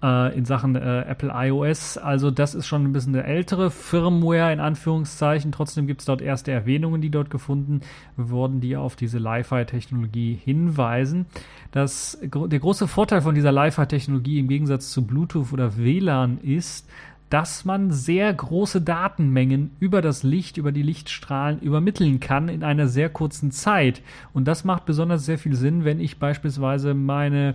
äh, 0.02 0.36
in 0.36 0.44
Sachen 0.44 0.76
äh, 0.76 1.02
Apple 1.02 1.32
iOS. 1.34 1.98
Also 1.98 2.30
das 2.30 2.54
ist 2.54 2.66
schon 2.66 2.84
ein 2.84 2.92
bisschen 2.92 3.14
eine 3.14 3.24
ältere 3.24 3.70
Firmware 3.70 4.52
in 4.52 4.60
Anführungszeichen. 4.60 5.50
Trotzdem 5.52 5.86
gibt 5.86 6.00
es 6.00 6.06
dort 6.06 6.22
erste 6.22 6.52
Erwähnungen, 6.52 7.00
die 7.00 7.10
dort 7.10 7.30
gefunden 7.30 7.80
wurden, 8.16 8.60
die 8.60 8.76
auf 8.76 8.96
diese 8.96 9.18
Li-Fi-Technologie 9.18 10.38
hinweisen. 10.42 11.26
Das, 11.72 12.18
der 12.22 12.58
große 12.60 12.86
Vorteil 12.86 13.22
von 13.22 13.34
dieser 13.34 13.52
Li-Fi-Technologie 13.52 14.38
im 14.38 14.48
Gegensatz 14.48 14.90
zu 14.90 15.04
Bluetooth 15.04 15.52
oder 15.52 15.76
WLAN 15.76 16.38
ist, 16.38 16.88
dass 17.34 17.64
man 17.64 17.90
sehr 17.90 18.32
große 18.32 18.80
Datenmengen 18.80 19.72
über 19.80 20.02
das 20.02 20.22
Licht, 20.22 20.56
über 20.56 20.70
die 20.70 20.84
Lichtstrahlen 20.84 21.58
übermitteln 21.58 22.20
kann 22.20 22.48
in 22.48 22.62
einer 22.62 22.86
sehr 22.86 23.08
kurzen 23.08 23.50
Zeit. 23.50 24.02
Und 24.32 24.46
das 24.46 24.62
macht 24.62 24.84
besonders 24.84 25.26
sehr 25.26 25.36
viel 25.36 25.56
Sinn, 25.56 25.84
wenn 25.84 25.98
ich 25.98 26.20
beispielsweise 26.20 26.94
meine 26.94 27.54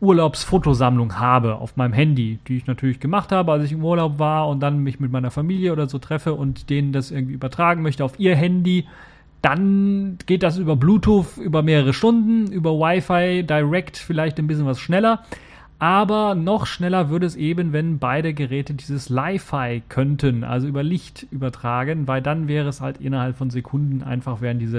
Urlaubsfotosammlung 0.00 1.18
habe 1.18 1.56
auf 1.56 1.76
meinem 1.76 1.92
Handy, 1.92 2.38
die 2.48 2.56
ich 2.56 2.66
natürlich 2.66 3.00
gemacht 3.00 3.30
habe, 3.30 3.52
als 3.52 3.66
ich 3.66 3.72
im 3.72 3.84
Urlaub 3.84 4.18
war 4.18 4.48
und 4.48 4.60
dann 4.60 4.82
mich 4.82 4.98
mit 4.98 5.12
meiner 5.12 5.30
Familie 5.30 5.74
oder 5.74 5.90
so 5.90 5.98
treffe 5.98 6.32
und 6.32 6.70
denen 6.70 6.92
das 6.92 7.10
irgendwie 7.10 7.34
übertragen 7.34 7.82
möchte 7.82 8.06
auf 8.06 8.18
ihr 8.18 8.34
Handy. 8.34 8.86
Dann 9.42 10.16
geht 10.24 10.42
das 10.42 10.56
über 10.56 10.74
Bluetooth 10.74 11.36
über 11.36 11.62
mehrere 11.62 11.92
Stunden, 11.92 12.50
über 12.50 12.70
Wi-Fi 12.70 13.42
direct 13.42 13.98
vielleicht 13.98 14.38
ein 14.38 14.46
bisschen 14.46 14.64
was 14.64 14.80
schneller. 14.80 15.22
Aber 15.80 16.34
noch 16.34 16.66
schneller 16.66 17.08
würde 17.08 17.26
es 17.26 17.36
eben, 17.36 17.72
wenn 17.72 18.00
beide 18.00 18.34
Geräte 18.34 18.74
dieses 18.74 19.08
Li-Fi 19.08 19.82
könnten, 19.88 20.42
also 20.42 20.66
über 20.66 20.82
Licht 20.82 21.28
übertragen, 21.30 22.08
weil 22.08 22.20
dann 22.20 22.48
wäre 22.48 22.68
es 22.68 22.80
halt 22.80 23.00
innerhalb 23.00 23.36
von 23.36 23.50
Sekunden 23.50 24.02
einfach, 24.02 24.40
werden 24.40 24.58
diese 24.58 24.78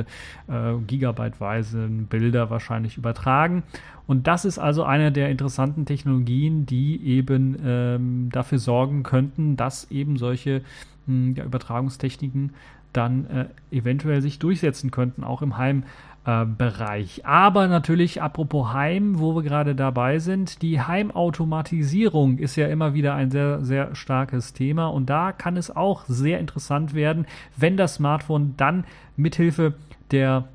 äh, 0.49 0.73
gigabyteweisen 0.85 2.07
Bilder 2.07 2.49
wahrscheinlich 2.49 2.97
übertragen. 2.97 3.63
Und 4.07 4.27
das 4.27 4.43
ist 4.43 4.59
also 4.59 4.83
eine 4.83 5.13
der 5.13 5.29
interessanten 5.29 5.85
Technologien, 5.85 6.65
die 6.65 7.01
eben 7.05 7.57
ähm, 7.63 8.29
dafür 8.33 8.59
sorgen 8.59 9.03
könnten, 9.03 9.55
dass 9.55 9.89
eben 9.91 10.17
solche 10.17 10.61
mh, 11.05 11.27
hm, 11.27 11.35
ja, 11.35 11.45
Übertragungstechniken 11.45 12.51
dann 12.91 13.27
äh, 13.27 13.45
eventuell 13.71 14.21
sich 14.21 14.39
durchsetzen 14.39 14.91
könnten, 14.91 15.23
auch 15.23 15.41
im 15.41 15.57
Heim. 15.57 15.83
Äh, 16.29 16.45
Bereich. 16.45 17.25
Aber 17.25 17.67
natürlich, 17.67 18.21
apropos 18.21 18.71
Heim, 18.73 19.19
wo 19.19 19.35
wir 19.35 19.41
gerade 19.41 19.73
dabei 19.73 20.19
sind, 20.19 20.61
die 20.61 20.79
Heimautomatisierung 20.79 22.37
ist 22.37 22.55
ja 22.55 22.67
immer 22.67 22.93
wieder 22.93 23.15
ein 23.15 23.31
sehr, 23.31 23.63
sehr 23.63 23.95
starkes 23.95 24.53
Thema 24.53 24.87
und 24.87 25.09
da 25.09 25.31
kann 25.31 25.57
es 25.57 25.75
auch 25.75 26.05
sehr 26.05 26.39
interessant 26.39 26.93
werden, 26.93 27.25
wenn 27.57 27.77
das 27.77 27.95
Smartphone 27.95 28.53
dann 28.57 28.83
mithilfe 29.17 29.73
der 30.11 30.45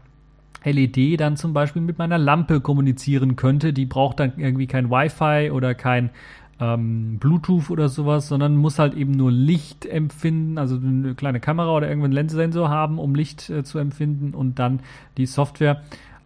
LED 0.64 1.21
dann 1.21 1.37
zum 1.37 1.52
Beispiel 1.52 1.83
mit 1.83 1.99
meiner 1.99 2.19
Lampe 2.19 2.61
kommunizieren 2.61 3.35
könnte. 3.35 3.73
Die 3.73 3.87
braucht 3.87 4.21
dann 4.21 4.35
irgendwie 4.37 4.69
kein 4.69 4.90
Wi-Fi 4.90 5.50
oder 5.50 5.75
kein 5.75 6.11
ähm, 6.61 7.18
Bluetooth 7.18 7.70
oder 7.70 7.88
sowas, 7.88 8.28
sondern 8.28 8.56
muss 8.56 8.78
halt 8.78 8.94
eben 8.94 9.12
nur 9.12 9.32
Licht 9.32 9.87
empfinden, 9.87 10.58
also 10.58 10.76
eine 10.76 11.14
kleine 11.14 11.40
Kamera 11.40 11.76
oder 11.76 11.88
irgendeinen 11.88 12.14
Lensensensor 12.14 12.68
haben, 12.68 12.99
um 12.99 13.14
Licht 13.14 13.50
äh, 13.50 13.64
zu 13.64 13.78
empfinden 13.78 14.34
und 14.34 14.58
dann 14.58 14.80
die 15.16 15.26
Software 15.26 15.82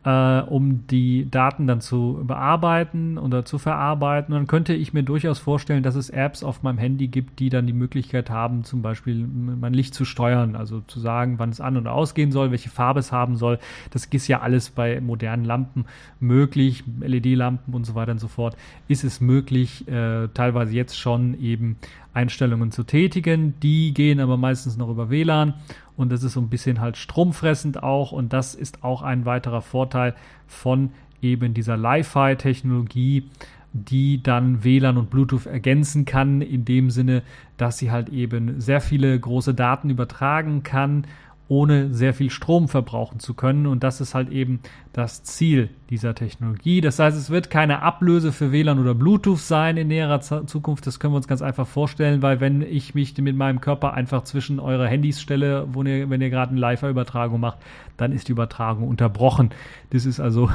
äh, 0.08 0.40
um 0.40 0.86
die 0.86 1.30
Daten 1.30 1.66
dann 1.66 1.82
zu 1.82 2.22
bearbeiten 2.26 3.18
oder 3.18 3.44
zu 3.44 3.58
verarbeiten. 3.58 4.32
Und 4.32 4.40
dann 4.40 4.46
könnte 4.46 4.72
ich 4.72 4.94
mir 4.94 5.02
durchaus 5.02 5.38
vorstellen, 5.38 5.82
dass 5.82 5.96
es 5.96 6.08
Apps 6.08 6.42
auf 6.42 6.62
meinem 6.62 6.78
Handy 6.78 7.08
gibt, 7.08 7.40
die 7.40 7.50
dann 7.50 7.66
die 7.66 7.74
Möglichkeit 7.74 8.30
haben, 8.30 8.64
zum 8.64 8.80
Beispiel 8.80 9.26
mein 9.26 9.74
Licht 9.74 9.92
zu 9.92 10.06
steuern, 10.06 10.56
also 10.56 10.80
zu 10.80 10.98
sagen, 10.98 11.38
wann 11.38 11.50
es 11.50 11.60
an- 11.60 11.76
oder 11.76 11.92
ausgehen 11.92 12.32
soll, 12.32 12.50
welche 12.50 12.70
Farbe 12.70 13.00
es 13.00 13.12
haben 13.12 13.36
soll. 13.36 13.58
Das 13.90 14.06
ist 14.06 14.28
ja 14.28 14.40
alles 14.40 14.70
bei 14.70 14.98
modernen 15.00 15.44
Lampen 15.44 15.84
möglich, 16.20 16.84
LED-Lampen 17.00 17.74
und 17.74 17.84
so 17.84 17.94
weiter 17.94 18.12
und 18.12 18.18
so 18.18 18.28
fort. 18.28 18.56
Ist 18.88 19.04
es 19.04 19.20
möglich, 19.20 19.86
äh, 19.88 20.28
teilweise 20.32 20.74
jetzt 20.74 20.98
schon 20.98 21.38
eben 21.38 21.76
Einstellungen 22.14 22.72
zu 22.72 22.84
tätigen. 22.84 23.58
Die 23.60 23.94
gehen 23.94 24.20
aber 24.20 24.36
meistens 24.36 24.76
noch 24.76 24.88
über 24.88 25.10
WLAN 25.10 25.54
und 25.96 26.10
das 26.10 26.22
ist 26.22 26.34
so 26.34 26.40
ein 26.40 26.48
bisschen 26.48 26.80
halt 26.80 26.96
stromfressend 26.96 27.82
auch. 27.82 28.12
Und 28.12 28.32
das 28.32 28.54
ist 28.54 28.84
auch 28.84 29.02
ein 29.02 29.24
weiterer 29.24 29.62
Vorteil 29.62 30.14
von 30.46 30.90
eben 31.20 31.54
dieser 31.54 31.76
Li-Fi-Technologie, 31.76 33.28
die 33.72 34.22
dann 34.22 34.64
WLAN 34.64 34.96
und 34.96 35.10
Bluetooth 35.10 35.46
ergänzen 35.46 36.04
kann, 36.04 36.40
in 36.40 36.64
dem 36.64 36.90
Sinne, 36.90 37.22
dass 37.56 37.78
sie 37.78 37.90
halt 37.90 38.08
eben 38.08 38.60
sehr 38.60 38.80
viele 38.80 39.18
große 39.18 39.54
Daten 39.54 39.90
übertragen 39.90 40.62
kann 40.62 41.04
ohne 41.48 41.94
sehr 41.94 42.12
viel 42.12 42.30
Strom 42.30 42.68
verbrauchen 42.68 43.20
zu 43.20 43.34
können. 43.34 43.66
Und 43.66 43.82
das 43.82 44.00
ist 44.00 44.14
halt 44.14 44.30
eben 44.30 44.60
das 44.92 45.22
Ziel 45.22 45.70
dieser 45.88 46.14
Technologie. 46.14 46.80
Das 46.80 46.98
heißt, 46.98 47.16
es 47.16 47.30
wird 47.30 47.48
keine 47.48 47.82
Ablöse 47.82 48.32
für 48.32 48.52
WLAN 48.52 48.78
oder 48.78 48.94
Bluetooth 48.94 49.38
sein 49.38 49.78
in 49.78 49.88
näherer 49.88 50.20
Zukunft. 50.20 50.86
Das 50.86 51.00
können 51.00 51.14
wir 51.14 51.16
uns 51.16 51.28
ganz 51.28 51.40
einfach 51.40 51.66
vorstellen, 51.66 52.20
weil 52.20 52.40
wenn 52.40 52.60
ich 52.60 52.94
mich 52.94 53.16
mit 53.16 53.36
meinem 53.36 53.60
Körper 53.60 53.94
einfach 53.94 54.24
zwischen 54.24 54.60
eure 54.60 54.86
Handys 54.86 55.20
stelle, 55.20 55.66
wo 55.72 55.82
ihr, 55.82 56.10
wenn 56.10 56.20
ihr 56.20 56.30
gerade 56.30 56.50
eine 56.50 56.60
Live-Übertragung 56.60 57.40
macht, 57.40 57.58
dann 57.96 58.12
ist 58.12 58.28
die 58.28 58.32
Übertragung 58.32 58.86
unterbrochen. 58.86 59.50
Das 59.90 60.04
ist 60.04 60.20
also 60.20 60.50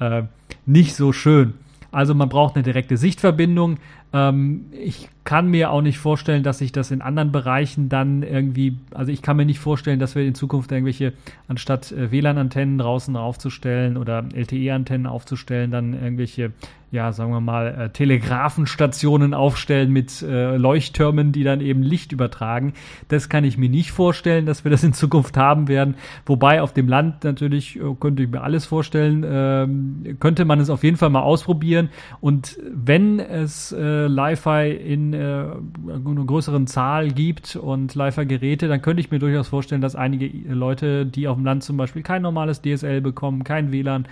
äh, 0.00 0.24
nicht 0.66 0.94
so 0.94 1.12
schön. 1.12 1.54
Also 1.92 2.14
man 2.14 2.28
braucht 2.28 2.56
eine 2.56 2.62
direkte 2.62 2.98
Sichtverbindung. 2.98 3.78
Ähm, 4.12 4.66
ich 4.72 5.08
kann 5.24 5.48
mir 5.48 5.70
auch 5.70 5.82
nicht 5.82 5.98
vorstellen, 5.98 6.42
dass 6.42 6.58
sich 6.58 6.72
das 6.72 6.90
in 6.90 7.02
anderen 7.02 7.32
Bereichen 7.32 7.88
dann 7.88 8.22
irgendwie, 8.22 8.78
also 8.94 9.10
ich 9.10 9.22
kann 9.22 9.36
mir 9.36 9.44
nicht 9.44 9.58
vorstellen, 9.58 9.98
dass 9.98 10.14
wir 10.14 10.24
in 10.24 10.34
Zukunft 10.34 10.70
irgendwelche, 10.70 11.12
anstatt 11.48 11.92
äh, 11.92 12.10
WLAN-Antennen 12.10 12.78
draußen 12.78 13.16
aufzustellen 13.16 13.96
oder 13.96 14.24
LTE-Antennen 14.32 15.06
aufzustellen, 15.06 15.70
dann 15.70 15.94
irgendwelche 15.94 16.52
ja, 16.92 17.12
sagen 17.12 17.32
wir 17.32 17.40
mal, 17.40 17.66
äh, 17.66 17.90
Telegrafenstationen 17.90 19.34
aufstellen 19.34 19.92
mit 19.92 20.22
äh, 20.22 20.56
Leuchttürmen, 20.56 21.32
die 21.32 21.42
dann 21.42 21.60
eben 21.60 21.82
Licht 21.82 22.12
übertragen. 22.12 22.74
Das 23.08 23.28
kann 23.28 23.44
ich 23.44 23.58
mir 23.58 23.68
nicht 23.68 23.90
vorstellen, 23.90 24.46
dass 24.46 24.64
wir 24.64 24.70
das 24.70 24.84
in 24.84 24.92
Zukunft 24.92 25.36
haben 25.36 25.66
werden. 25.66 25.96
Wobei 26.26 26.62
auf 26.62 26.72
dem 26.72 26.88
Land 26.88 27.24
natürlich 27.24 27.76
äh, 27.76 27.80
könnte 27.98 28.22
ich 28.22 28.30
mir 28.30 28.40
alles 28.40 28.66
vorstellen, 28.66 29.24
ähm, 29.28 30.16
könnte 30.20 30.44
man 30.44 30.60
es 30.60 30.70
auf 30.70 30.84
jeden 30.84 30.96
Fall 30.96 31.10
mal 31.10 31.22
ausprobieren. 31.22 31.90
Und 32.20 32.58
wenn 32.72 33.18
es 33.18 33.72
äh, 33.72 33.78
Li-Fi 34.04 34.70
in 34.70 35.12
äh, 35.12 35.16
einer 35.16 36.24
größeren 36.24 36.66
Zahl 36.66 37.08
gibt 37.08 37.56
und 37.56 37.94
Li-Fi-Geräte, 37.94 38.68
dann 38.68 38.82
könnte 38.82 39.00
ich 39.00 39.10
mir 39.10 39.18
durchaus 39.18 39.48
vorstellen, 39.48 39.80
dass 39.80 39.96
einige 39.96 40.26
Leute, 40.52 41.06
die 41.06 41.28
auf 41.28 41.36
dem 41.36 41.44
Land 41.44 41.64
zum 41.64 41.76
Beispiel 41.76 42.02
kein 42.02 42.22
normales 42.22 42.60
DSL 42.62 43.00
bekommen, 43.00 43.44
kein 43.44 43.72
WLAN, 43.72 44.06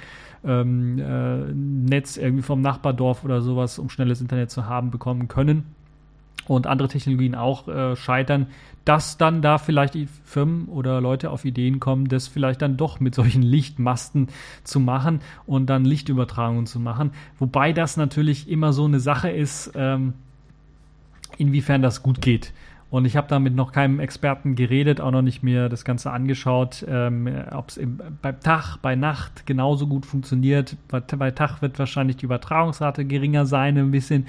ähm, 0.45 0.99
äh, 0.99 1.53
Netz 1.55 2.17
irgendwie 2.17 2.43
vom 2.43 2.61
Nachbardorf 2.61 3.25
oder 3.25 3.41
sowas, 3.41 3.79
um 3.79 3.89
schnelles 3.89 4.21
Internet 4.21 4.51
zu 4.51 4.67
haben, 4.67 4.91
bekommen 4.91 5.29
können 5.29 5.65
und 6.47 6.67
andere 6.67 6.89
Technologien 6.89 7.35
auch 7.35 7.69
äh, 7.69 7.97
scheitern, 7.97 8.47
dass 8.85 9.17
dann 9.17 9.41
da 9.41 9.59
vielleicht 9.59 9.95
die 9.95 10.09
Firmen 10.25 10.67
oder 10.67 11.01
Leute 11.01 11.31
auf 11.31 11.45
Ideen 11.45 11.81
kommen, 11.81 12.09
das 12.09 12.29
vielleicht 12.29 12.63
dann 12.63 12.77
doch 12.77 13.01
mit 13.01 13.15
solchen 13.15 13.43
Lichtmasten 13.55 14.29
zu 14.63 14.81
machen 14.81 15.21
und 15.47 15.67
dann 15.67 15.85
Lichtübertragungen 15.85 16.67
zu 16.67 16.81
machen. 16.81 17.13
Wobei 17.39 17.73
das 17.73 17.97
natürlich 17.97 18.49
immer 18.49 18.73
so 18.73 18.85
eine 18.85 19.01
Sache 19.01 19.31
ist, 19.31 19.73
ähm, 19.75 20.15
inwiefern 21.39 21.83
das 21.83 22.03
gut 22.03 22.21
geht. 22.21 22.53
Und 22.95 23.07
ich 23.07 23.17
habe 23.17 23.27
da 23.27 23.41
mit 23.41 23.57
noch 23.57 23.73
keinem 23.73 23.99
Experten 23.99 24.55
geredet, 24.55 25.01
auch 25.01 25.11
noch 25.11 25.23
nicht 25.23 25.43
mir 25.43 25.69
das 25.69 25.85
Ganze 25.85 26.13
angeschaut, 26.13 26.85
ähm, 26.89 27.29
ob 27.51 27.71
es 27.71 27.81
beim 28.23 28.39
Tag, 28.39 28.77
bei 28.83 28.95
Nacht 28.95 29.47
genauso 29.47 29.89
gut 29.89 30.07
funktioniert. 30.07 30.77
Bei, 30.87 31.01
bei 31.01 31.33
Tag 31.33 31.61
wird 31.61 31.77
wahrscheinlich 31.81 32.19
die 32.19 32.27
Übertragungsrate 32.27 33.05
geringer 33.05 33.47
sein, 33.47 33.79
ein 33.79 33.91
bisschen, 33.91 34.29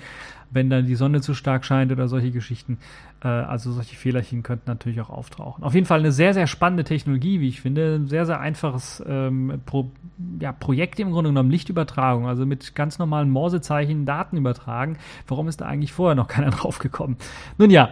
wenn 0.56 0.70
dann 0.70 0.88
die 0.88 0.96
Sonne 0.96 1.22
zu 1.22 1.34
stark 1.34 1.66
scheint 1.66 1.92
oder 1.92 2.08
solche 2.08 2.32
Geschichten. 2.32 2.80
Äh, 3.24 3.28
also 3.28 3.72
solche 3.72 3.96
Fehlerchen 3.96 4.42
könnten 4.42 4.70
natürlich 4.70 5.02
auch 5.02 5.10
auftauchen. 5.10 5.64
Auf 5.64 5.76
jeden 5.76 5.86
Fall 5.86 6.00
eine 6.00 6.12
sehr, 6.12 6.34
sehr 6.34 6.48
spannende 6.48 6.84
Technologie, 6.84 7.42
wie 7.42 7.50
ich 7.50 7.62
finde. 7.62 7.96
Ein 7.96 8.08
sehr, 8.08 8.26
sehr 8.26 8.40
einfaches 8.40 9.04
ähm, 9.08 9.62
Pro, 9.66 9.92
ja, 10.40 10.52
Projekt 10.52 11.00
im 11.00 11.12
Grunde 11.12 11.30
genommen, 11.30 11.52
Lichtübertragung, 11.52 12.28
also 12.28 12.46
mit 12.46 12.74
ganz 12.74 12.98
normalen 12.98 13.30
Morsezeichen 13.30 14.06
Daten 14.06 14.38
übertragen. 14.38 14.98
Warum 15.28 15.48
ist 15.48 15.62
da 15.62 15.66
eigentlich 15.66 15.94
vorher 15.94 16.16
noch 16.16 16.28
keiner 16.30 16.50
drauf 16.50 16.80
gekommen? 16.80 17.18
Nun 17.58 17.70
ja, 17.70 17.90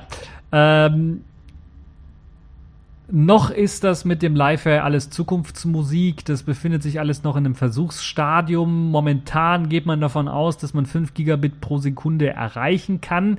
ähm, 0.51 1.21
noch 3.13 3.51
ist 3.51 3.83
das 3.83 4.05
mit 4.05 4.23
dem 4.23 4.35
Live-Air 4.35 4.83
alles 4.83 5.11
Zukunftsmusik. 5.11 6.25
Das 6.25 6.41
befindet 6.41 6.81
sich 6.81 6.99
alles 6.99 7.21
noch 7.21 7.35
in 7.35 7.45
einem 7.45 7.53
Versuchsstadium. 7.53 8.89
Momentan 8.89 9.69
geht 9.69 9.85
man 9.85 10.01
davon 10.01 10.27
aus, 10.27 10.57
dass 10.57 10.73
man 10.73 10.87
5 10.87 11.13
Gigabit 11.13 11.61
pro 11.61 11.77
Sekunde 11.77 12.29
erreichen 12.29 13.01
kann 13.01 13.37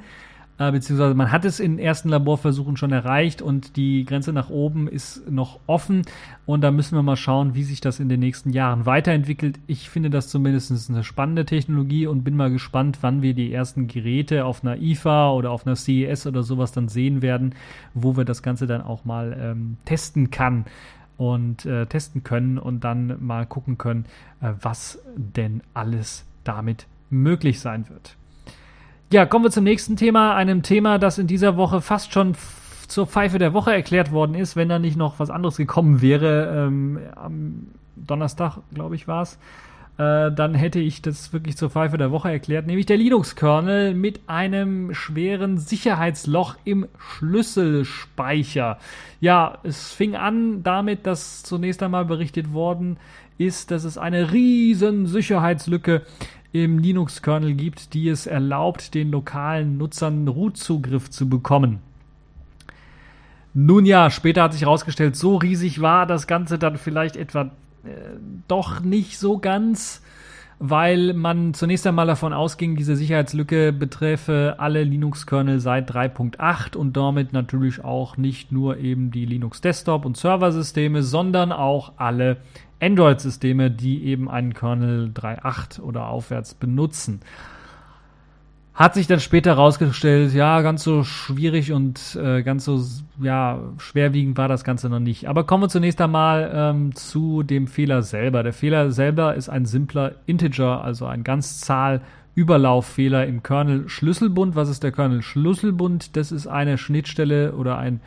äh, 0.59 0.71
beziehungsweise 0.71 1.15
man 1.15 1.33
hat 1.33 1.45
es 1.45 1.59
in 1.59 1.79
ersten 1.79 2.09
Laborversuchen 2.09 2.77
schon 2.77 2.93
erreicht 2.93 3.43
und 3.43 3.77
die 3.77 4.05
Grenze 4.05 4.33
nach 4.33 4.51
oben 4.51 4.87
ist 4.87 5.29
noch 5.31 5.59
offen 5.67 6.03
und 6.47 6.61
da 6.61 6.71
müssen 6.71 6.97
wir 6.97 7.03
mal 7.03 7.17
schauen, 7.17 7.55
wie 7.55 7.65
sich 7.65 7.81
das 7.81 7.99
in 7.99 8.09
den 8.09 8.21
nächsten 8.21 8.51
Jahren 8.51 8.87
weiterentwickelt. 8.87 9.59
Ich 9.67 9.91
finde 9.91 10.11
das 10.11 10.29
zumindest 10.29 10.91
eine 10.91 11.03
spannende 11.03 11.45
Technologie 11.45 12.07
und 12.07 12.23
bin 12.23 12.37
mal 12.37 12.51
gespannt, 12.51 12.99
wann 13.01 13.21
wir 13.21 13.35
die 13.35 13.53
ersten 13.53 13.89
Geräte 13.89 14.45
auf 14.45 14.63
einer 14.63 14.77
IFA 14.81 15.33
oder 15.33 15.51
auf 15.51 15.67
einer 15.67 15.77
CES 15.77 16.27
oder 16.27 16.43
sowas 16.43 16.71
dann 16.71 16.89
sehen 16.89 17.21
werden, 17.21 17.55
wo 17.93 18.17
wir 18.17 18.25
das 18.25 18.43
Ganze 18.43 18.67
dann 18.67 18.83
auch 18.83 19.05
mal 19.05 19.37
ähm, 19.39 19.77
testen 19.85 20.31
kann 20.31 20.67
und 21.17 21.67
äh, 21.67 21.87
testen 21.87 22.23
können 22.23 22.59
und 22.59 22.85
dann 22.85 23.25
mal 23.25 23.47
gucken 23.47 23.79
können, 23.79 24.05
äh, 24.41 24.53
was 24.61 25.01
denn 25.17 25.63
alles 25.75 26.27
damit 26.45 26.87
möglich 27.11 27.61
sein 27.61 27.89
wird. 27.89 28.17
Ja, 29.15 29.27
kommen 29.27 29.45
wir 29.45 29.53
zum 29.53 29.63
nächsten 29.63 29.95
Thema, 29.95 30.35
einem 30.35 30.65
Thema, 30.65 30.99
das 30.99 31.19
in 31.19 31.29
dieser 31.29 31.57
Woche 31.57 31.81
fast 31.81 32.13
schon 32.13 32.35
zur 32.89 33.07
Pfeife 33.07 33.39
der 33.39 33.55
Woche 33.55 33.73
erklärt 33.73 34.11
worden 34.11 34.35
ist, 34.35 34.57
wenn 34.57 34.69
da 34.69 34.81
nicht 34.81 34.97
noch 34.97 35.21
was 35.21 35.31
anderes 35.31 35.57
gekommen 35.57 36.03
wäre. 36.03 36.67
Ähm, 36.67 36.99
am 37.15 37.69
Donnerstag, 37.95 38.59
glaube 38.75 38.97
ich, 38.97 39.07
war 39.07 39.23
es. 39.23 39.39
Äh, 39.99 40.33
dann 40.33 40.57
hätte 40.57 40.81
ich 40.81 41.01
das 41.01 41.33
wirklich 41.33 41.57
zur 41.57 41.71
Pfeife 41.71 41.97
der 41.97 42.11
Woche 42.11 42.29
erklärt, 42.29 42.67
nämlich 42.67 42.87
der 42.87 42.97
Linux-Kernel 42.97 43.95
mit 43.95 44.23
einem 44.27 44.93
schweren 44.93 45.59
Sicherheitsloch 45.59 46.57
im 46.65 46.89
Schlüsselspeicher. 46.99 48.79
Ja, 49.21 49.59
es 49.63 49.93
fing 49.93 50.17
an 50.17 50.65
damit, 50.65 51.07
dass 51.07 51.45
zunächst 51.45 51.85
einmal 51.85 52.05
berichtet 52.05 52.53
worden 52.53 52.97
ist, 53.39 53.71
dass 53.71 53.85
es 53.85 53.97
eine 53.97 54.33
riesen 54.33 55.07
Sicherheitslücke 55.07 56.03
im 56.55 56.79
Linux-Kernel 56.79 57.55
gibt, 57.55 57.95
die 57.95 58.09
es 58.09 58.29
erlaubt, 58.29 58.95
den 58.95 59.11
lokalen 59.11 59.77
Nutzern 59.77 60.29
Root-Zugriff 60.29 61.11
zu 61.11 61.29
bekommen. 61.29 61.81
Nun 63.55 63.85
ja, 63.85 64.09
später 64.09 64.45
hat 64.45 64.53
sich 64.53 64.63
herausgestellt, 64.63 65.17
so 65.17 65.37
riesig 65.37 65.81
war 65.81 66.07
das 66.07 66.29
Ganze 66.29 66.57
dann 66.57 66.77
vielleicht 66.77 67.17
etwa 67.17 67.51
äh, 67.83 67.89
doch 68.47 68.81
nicht 68.81 69.19
so 69.19 69.39
ganz, 69.39 70.01
weil 70.61 71.13
man 71.13 71.55
zunächst 71.55 71.89
einmal 71.89 72.07
davon 72.07 72.33
ausging, 72.33 72.77
diese 72.77 72.95
Sicherheitslücke 72.95 73.73
betreffe 73.73 74.55
alle 74.59 74.85
Linux-Kernel 74.85 75.59
seit 75.59 75.91
3.8 75.91 76.77
und 76.77 76.97
damit 76.97 77.33
natürlich 77.33 77.83
auch 77.83 78.17
nicht 78.17 78.53
nur 78.53 78.77
eben 78.79 79.11
die 79.11 79.27
Linux 79.27 79.61
Desktop 79.61 80.05
und 80.05 80.17
Serversysteme, 80.17 81.03
sondern 81.03 81.51
auch 81.51 81.95
alle 81.97 82.37
Android-Systeme, 82.85 83.71
die 83.71 84.05
eben 84.05 84.31
einen 84.31 84.53
Kernel 84.53 85.11
3.8 85.15 85.81
oder 85.81 86.09
aufwärts 86.09 86.55
benutzen. 86.55 87.21
Hat 88.75 88.95
sich 88.95 89.07
dann 89.07 89.21
später 89.21 89.51
herausgestellt, 89.51 90.35
ja, 90.35 90.61
ganz 90.61 90.83
so 90.83 91.05
schwierig 91.05 91.71
und 91.71 92.19
äh, 92.21 92.43
ganz 92.43 92.65
so 92.65 92.83
ja, 93.23 93.61
schwerwiegend 93.79 94.37
war 94.37 94.49
das 94.49 94.65
Ganze 94.65 94.89
noch 94.89 94.99
nicht. 94.99 95.29
Aber 95.29 95.45
kommen 95.45 95.63
wir 95.63 95.69
zunächst 95.69 96.01
einmal 96.01 96.51
ähm, 96.53 96.93
zu 96.95 97.45
dem 97.45 97.69
Fehler 97.69 98.03
selber. 98.03 98.43
Der 98.43 98.53
Fehler 98.53 98.91
selber 98.91 99.37
ist 99.37 99.49
ein 99.49 99.65
simpler 99.65 100.17
Integer, 100.27 100.83
also 100.83 101.07
ein 101.07 101.23
Ganzzahl-Überlauffehler 101.23 103.29
im 103.29 103.45
Kernel-Schlüsselbund. 103.45 104.57
Was 104.57 104.69
ist 104.69 104.83
der 104.83 104.91
Kernel-Schlüsselbund? 104.91 106.17
Das 106.17 106.33
ist 106.33 106.49
eine 106.49 106.77
Schnittstelle 106.77 107.53
oder 107.53 107.79
ein 107.79 108.01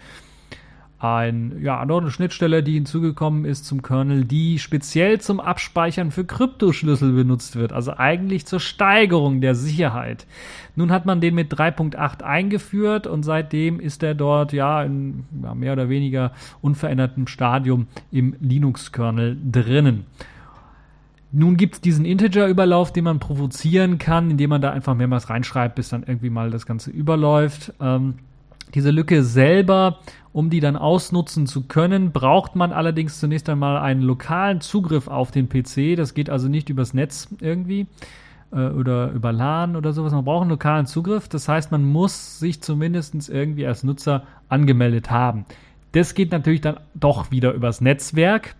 ein, 1.00 1.62
ja, 1.62 1.80
eine 1.80 2.10
Schnittstelle, 2.10 2.64
die 2.64 2.74
hinzugekommen 2.74 3.46
ist 3.46 3.66
zum 3.66 3.84
Kernel, 3.84 4.26
die 4.26 4.58
speziell 4.58 5.22
zum 5.22 5.40
Abspeichern 5.40 6.10
für 6.10 6.26
Kryptoschlüssel 6.26 7.12
benutzt 7.12 7.56
wird, 7.56 7.72
also 7.72 7.96
eigentlich 7.96 8.48
zur 8.48 8.60
Steigerung 8.60 9.40
der 9.40 9.54
Sicherheit. 9.54 10.26
Nun 10.76 10.92
hat 10.92 11.06
man 11.06 11.22
den 11.22 11.36
mit 11.36 11.54
3.8 11.54 12.24
eingeführt 12.24 13.06
und 13.06 13.22
seitdem 13.22 13.80
ist 13.80 14.02
er 14.02 14.16
dort 14.16 14.54
ja 14.54 14.82
in 14.82 15.26
ja, 15.44 15.54
mehr 15.54 15.74
oder 15.74 15.90
weniger 15.90 16.32
unverändertem 16.62 17.28
Stadium 17.28 17.88
im 18.12 18.36
Linux-Kernel 18.40 19.38
drinnen. 19.52 20.06
Nun 21.32 21.58
gibt 21.58 21.76
es 21.76 21.82
diesen 21.82 22.06
Integer-Überlauf, 22.06 22.92
den 22.92 23.04
man 23.04 23.20
provozieren 23.20 24.00
kann, 24.00 24.32
indem 24.32 24.50
man 24.50 24.62
da 24.62 24.72
einfach 24.72 24.96
mehrmals 24.96 25.30
reinschreibt, 25.30 25.76
bis 25.76 25.90
dann 25.90 26.04
irgendwie 26.08 26.30
mal 26.32 26.50
das 26.50 26.66
Ganze 26.66 26.90
überläuft. 26.90 27.74
Ähm, 27.80 28.16
diese 28.74 28.92
Lücke 28.92 29.24
selber, 29.24 30.00
um 30.38 30.52
die 30.52 30.60
dann 30.60 30.76
ausnutzen 30.76 31.48
zu 31.48 31.64
können, 31.64 32.12
braucht 32.12 32.56
man 32.56 32.72
allerdings 32.72 33.20
zunächst 33.20 33.50
einmal 33.50 33.80
einen 33.80 34.04
lokalen 34.04 34.62
Zugriff 34.62 35.08
auf 35.08 35.32
den 35.32 35.50
PC. 35.50 35.96
Das 35.98 36.14
geht 36.14 36.30
also 36.30 36.48
nicht 36.48 36.70
übers 36.70 36.94
Netz 36.94 37.30
irgendwie 37.42 37.88
äh, 38.52 38.68
oder 38.68 39.10
über 39.14 39.32
LAN 39.32 39.76
oder 39.76 39.94
sowas. 39.94 40.14
Man 40.14 40.26
braucht 40.26 40.42
einen 40.42 40.52
lokalen 40.52 40.86
Zugriff. 40.86 41.28
Das 41.28 41.50
heißt, 41.50 41.72
man 41.72 41.84
muss 41.84 42.38
sich 42.38 42.62
zumindest 42.62 43.30
irgendwie 43.30 43.66
als 43.66 43.84
Nutzer 43.84 44.28
angemeldet 44.48 45.10
haben. 45.10 45.46
Das 45.94 46.14
geht 46.14 46.32
natürlich 46.32 46.62
dann 46.62 46.82
doch 46.94 47.32
wieder 47.32 47.54
übers 47.54 47.82
Netzwerk. 47.82 48.54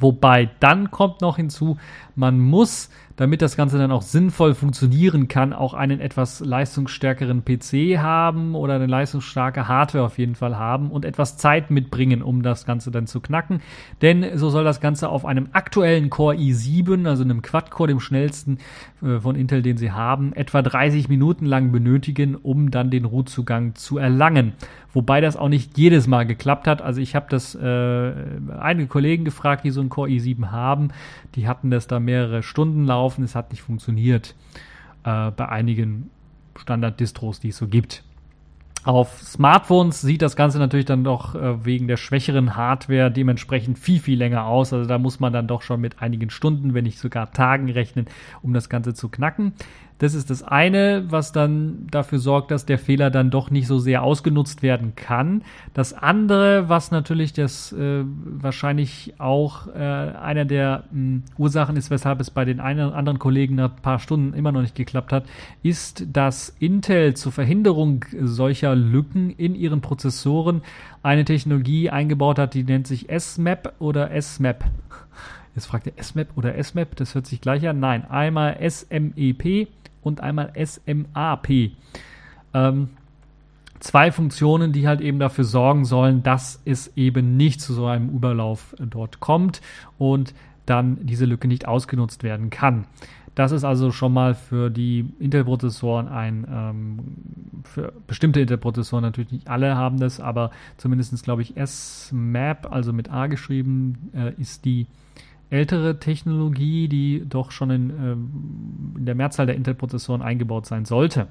Wobei 0.00 0.48
dann 0.60 0.90
kommt 0.90 1.20
noch 1.20 1.36
hinzu, 1.36 1.76
man 2.16 2.38
muss 2.38 2.90
damit 3.16 3.42
das 3.42 3.56
Ganze 3.56 3.78
dann 3.78 3.92
auch 3.92 4.02
sinnvoll 4.02 4.54
funktionieren 4.54 5.28
kann, 5.28 5.52
auch 5.52 5.74
einen 5.74 6.00
etwas 6.00 6.40
leistungsstärkeren 6.40 7.44
PC 7.44 7.98
haben 7.98 8.54
oder 8.56 8.74
eine 8.74 8.86
leistungsstarke 8.86 9.68
Hardware 9.68 10.04
auf 10.04 10.18
jeden 10.18 10.34
Fall 10.34 10.58
haben 10.58 10.90
und 10.90 11.04
etwas 11.04 11.36
Zeit 11.36 11.70
mitbringen, 11.70 12.22
um 12.22 12.42
das 12.42 12.66
Ganze 12.66 12.90
dann 12.90 13.06
zu 13.06 13.20
knacken. 13.20 13.60
Denn 14.02 14.36
so 14.36 14.50
soll 14.50 14.64
das 14.64 14.80
Ganze 14.80 15.08
auf 15.08 15.24
einem 15.24 15.48
aktuellen 15.52 16.10
Core 16.10 16.34
i7, 16.36 17.06
also 17.06 17.22
einem 17.22 17.42
Quad-Core, 17.42 17.88
dem 17.88 18.00
schnellsten 18.00 18.58
äh, 19.00 19.20
von 19.20 19.36
Intel, 19.36 19.62
den 19.62 19.76
sie 19.76 19.92
haben, 19.92 20.32
etwa 20.32 20.62
30 20.62 21.08
Minuten 21.08 21.46
lang 21.46 21.70
benötigen, 21.70 22.34
um 22.34 22.72
dann 22.72 22.90
den 22.90 23.04
Rootzugang 23.04 23.76
zu 23.76 23.98
erlangen. 23.98 24.54
Wobei 24.92 25.20
das 25.20 25.36
auch 25.36 25.48
nicht 25.48 25.76
jedes 25.76 26.06
Mal 26.06 26.24
geklappt 26.24 26.68
hat. 26.68 26.80
Also 26.80 27.00
ich 27.00 27.16
habe 27.16 27.26
das 27.28 27.56
äh, 27.56 28.12
einige 28.60 28.86
Kollegen 28.86 29.24
gefragt, 29.24 29.64
die 29.64 29.70
so 29.70 29.80
einen 29.80 29.90
Core 29.90 30.08
i7 30.08 30.52
haben. 30.52 30.88
Die 31.34 31.48
hatten 31.48 31.70
das 31.70 31.88
da 31.88 31.98
mehrere 32.04 32.42
Stunden 32.42 32.84
laufen. 32.84 33.24
Es 33.24 33.34
hat 33.34 33.50
nicht 33.50 33.62
funktioniert 33.62 34.34
äh, 35.04 35.30
bei 35.30 35.48
einigen 35.48 36.10
Standard-Distros, 36.56 37.40
die 37.40 37.48
es 37.48 37.56
so 37.56 37.68
gibt. 37.68 38.04
Auf 38.84 39.22
Smartphones 39.22 40.02
sieht 40.02 40.20
das 40.20 40.36
Ganze 40.36 40.58
natürlich 40.58 40.84
dann 40.84 41.04
doch 41.04 41.34
äh, 41.34 41.64
wegen 41.64 41.88
der 41.88 41.96
schwächeren 41.96 42.54
Hardware 42.54 43.10
dementsprechend 43.10 43.78
viel, 43.78 43.98
viel 43.98 44.18
länger 44.18 44.44
aus. 44.44 44.74
Also 44.74 44.86
da 44.86 44.98
muss 44.98 45.20
man 45.20 45.32
dann 45.32 45.48
doch 45.48 45.62
schon 45.62 45.80
mit 45.80 46.02
einigen 46.02 46.28
Stunden, 46.28 46.74
wenn 46.74 46.84
nicht 46.84 46.98
sogar 46.98 47.32
Tagen 47.32 47.70
rechnen, 47.70 48.06
um 48.42 48.52
das 48.52 48.68
Ganze 48.68 48.92
zu 48.92 49.08
knacken. 49.08 49.54
Das 49.98 50.14
ist 50.14 50.28
das 50.28 50.42
eine, 50.42 51.04
was 51.08 51.30
dann 51.30 51.86
dafür 51.88 52.18
sorgt, 52.18 52.50
dass 52.50 52.66
der 52.66 52.78
Fehler 52.78 53.10
dann 53.10 53.30
doch 53.30 53.50
nicht 53.50 53.68
so 53.68 53.78
sehr 53.78 54.02
ausgenutzt 54.02 54.62
werden 54.62 54.94
kann. 54.96 55.42
Das 55.72 55.92
andere, 55.92 56.68
was 56.68 56.90
natürlich 56.90 57.32
das 57.32 57.72
äh, 57.72 58.02
wahrscheinlich 58.04 59.14
auch 59.18 59.68
äh, 59.68 59.78
einer 59.78 60.44
der 60.44 60.84
mh, 60.90 60.92
hm, 60.92 61.22
Ursachen 61.38 61.76
ist, 61.76 61.90
weshalb 61.90 62.20
es 62.20 62.30
bei 62.30 62.44
den 62.44 62.58
einen, 62.58 62.92
anderen 62.92 63.20
Kollegen 63.20 63.54
nach 63.54 63.70
ein 63.70 63.82
paar 63.82 64.00
Stunden 64.00 64.34
immer 64.34 64.50
noch 64.50 64.62
nicht 64.62 64.74
geklappt 64.74 65.12
hat, 65.12 65.24
ist, 65.62 66.04
dass 66.12 66.54
Intel 66.58 67.14
zur 67.14 67.30
Verhinderung 67.30 68.04
solcher 68.20 68.74
Lücken 68.74 69.30
in 69.30 69.54
ihren 69.54 69.80
Prozessoren 69.80 70.62
eine 71.04 71.24
Technologie 71.24 71.90
eingebaut 71.90 72.38
hat, 72.40 72.54
die 72.54 72.64
nennt 72.64 72.88
sich 72.88 73.06
SMAP 73.16 73.74
oder 73.78 74.10
SMAP. 74.20 74.64
Jetzt 75.54 75.66
fragt 75.66 75.86
ihr 75.86 76.02
SMAP 76.02 76.28
oder 76.36 76.62
SMAP, 76.62 76.96
das 76.96 77.14
hört 77.14 77.26
sich 77.26 77.40
gleich 77.40 77.66
an. 77.68 77.78
Nein, 77.80 78.04
einmal 78.10 78.58
SMEP 78.68 79.68
und 80.02 80.20
einmal 80.20 80.52
SMAP. 80.56 81.72
Ähm, 82.52 82.88
zwei 83.80 84.10
Funktionen, 84.10 84.72
die 84.72 84.88
halt 84.88 85.00
eben 85.00 85.18
dafür 85.18 85.44
sorgen 85.44 85.84
sollen, 85.84 86.22
dass 86.22 86.60
es 86.64 86.96
eben 86.96 87.36
nicht 87.36 87.60
zu 87.60 87.72
so 87.72 87.86
einem 87.86 88.08
Überlauf 88.10 88.74
dort 88.78 89.20
kommt 89.20 89.60
und 89.98 90.34
dann 90.66 91.04
diese 91.06 91.26
Lücke 91.26 91.46
nicht 91.46 91.68
ausgenutzt 91.68 92.22
werden 92.22 92.50
kann. 92.50 92.86
Das 93.34 93.50
ist 93.50 93.64
also 93.64 93.90
schon 93.90 94.12
mal 94.12 94.34
für 94.34 94.70
die 94.70 95.12
Intel-Prozessoren 95.18 96.06
ein, 96.08 96.46
ähm, 96.48 96.98
für 97.64 97.92
bestimmte 98.06 98.40
Intel-Prozessoren 98.40 99.02
natürlich 99.02 99.32
nicht 99.32 99.48
alle 99.48 99.76
haben 99.76 99.98
das, 99.98 100.20
aber 100.20 100.52
zumindest 100.76 101.22
glaube 101.24 101.42
ich 101.42 101.54
SMAP, 101.66 102.72
also 102.72 102.92
mit 102.92 103.10
A 103.10 103.26
geschrieben, 103.26 104.10
äh, 104.14 104.32
ist 104.40 104.64
die 104.64 104.86
ältere 105.54 106.00
Technologie, 106.00 106.88
die 106.88 107.22
doch 107.28 107.52
schon 107.52 107.70
in, 107.70 107.90
ähm, 107.90 108.94
in 108.98 109.06
der 109.06 109.14
Mehrzahl 109.14 109.46
der 109.46 109.54
Intel-Prozessoren 109.54 110.20
eingebaut 110.20 110.66
sein 110.66 110.84
sollte. 110.84 111.28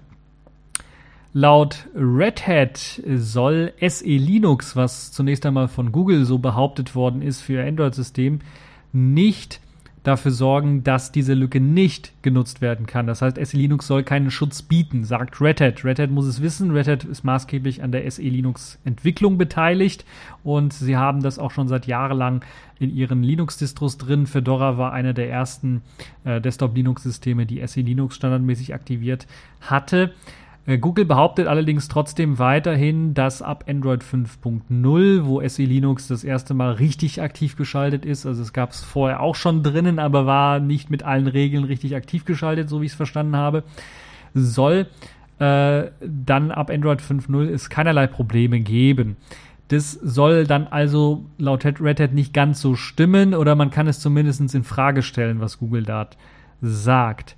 Laut 1.33 1.88
Red 1.93 2.47
Hat 2.47 3.01
soll 3.17 3.73
SE 3.81 4.05
Linux, 4.05 4.75
was 4.75 5.12
zunächst 5.12 5.45
einmal 5.45 5.67
von 5.67 5.91
Google 5.91 6.25
so 6.25 6.38
behauptet 6.38 6.95
worden 6.95 7.21
ist 7.21 7.41
für 7.41 7.65
Android-System, 7.65 8.39
nicht 8.93 9.59
dafür 10.03 10.31
sorgen, 10.31 10.83
dass 10.83 11.11
diese 11.11 11.33
Lücke 11.33 11.59
nicht 11.61 12.11
genutzt 12.21 12.61
werden 12.61 12.85
kann. 12.85 13.07
Das 13.07 13.21
heißt, 13.21 13.37
SE 13.43 13.57
Linux 13.57 13.87
soll 13.87 14.03
keinen 14.03 14.31
Schutz 14.31 14.61
bieten, 14.61 15.05
sagt 15.05 15.39
Red 15.39 15.61
Hat. 15.61 15.85
Red 15.85 15.99
Hat 15.99 16.11
muss 16.11 16.25
es 16.25 16.41
wissen. 16.41 16.71
Red 16.71 16.87
Hat 16.87 17.03
ist 17.05 17.23
maßgeblich 17.23 17.81
an 17.81 17.91
der 17.91 18.09
SE 18.11 18.21
Linux 18.21 18.79
Entwicklung 18.83 19.37
beteiligt 19.37 20.05
und 20.43 20.73
sie 20.73 20.97
haben 20.97 21.23
das 21.23 21.39
auch 21.39 21.51
schon 21.51 21.69
seit 21.69 21.87
jahrelang 21.87 22.43
in 22.79 22.93
ihren 22.93 23.23
Linux-Distros 23.23 23.97
drin. 23.97 24.27
Fedora 24.27 24.77
war 24.77 24.91
einer 24.91 25.13
der 25.13 25.29
ersten 25.29 25.81
äh, 26.25 26.41
Desktop-Linux-Systeme, 26.41 27.45
die 27.45 27.65
SE 27.65 27.81
Linux 27.81 28.15
standardmäßig 28.15 28.73
aktiviert 28.73 29.25
hatte. 29.61 30.13
Äh, 30.65 30.78
Google 30.78 31.06
behauptet 31.06 31.47
allerdings 31.47 31.88
trotzdem 31.88 32.39
weiterhin, 32.39 33.13
dass 33.13 33.41
ab 33.41 33.65
Android 33.67 34.04
5.0, 34.04 35.26
wo 35.26 35.47
SE 35.47 35.63
Linux 35.63 36.08
das 36.08 36.23
erste 36.23 36.54
Mal 36.54 36.73
richtig 36.73 37.21
aktiv 37.21 37.58
geschaltet 37.58 38.06
ist, 38.06 38.26
also 38.26 38.41
es 38.41 38.54
gab 38.54 38.71
es 38.71 38.82
vorher 38.82 39.21
auch 39.21 39.36
schon 39.36 39.63
drinnen, 39.63 39.99
aber 39.99 40.26
war 40.26 40.60
nicht 40.60 40.89
mit 40.89 41.04
allen 41.04 41.28
Regeln 41.28 41.63
richtig 41.65 41.95
aktiv 41.95 42.26
geschaltet, 42.26 42.69
so 42.69 42.82
wie 42.82 42.86
ich 42.86 42.91
es 42.91 42.97
verstanden 42.97 43.36
habe, 43.36 43.63
soll 44.34 44.88
äh, 45.39 45.86
dann 46.02 46.52
ab 46.52 46.69
Android 46.69 47.02
5.0 47.02 47.49
es 47.49 47.69
keinerlei 47.69 48.08
Probleme 48.08 48.60
geben. 48.62 49.17
Das 49.69 49.91
soll 49.91 50.45
dann 50.45 50.67
also 50.67 51.26
laut 51.38 51.65
Red 51.65 51.99
Hat 51.99 52.13
nicht 52.13 52.34
ganz 52.34 52.62
so 52.62 52.76
stimmen 52.76 53.34
oder 53.34 53.56
man 53.56 53.71
kann 53.71 53.88
es 53.88 53.99
zumindest 53.99 54.54
in 54.54 54.63
Frage 54.63 55.02
stellen, 55.02 55.39
was 55.39 55.58
Google 55.58 55.84
da 55.84 56.08
sagt. 56.62 57.36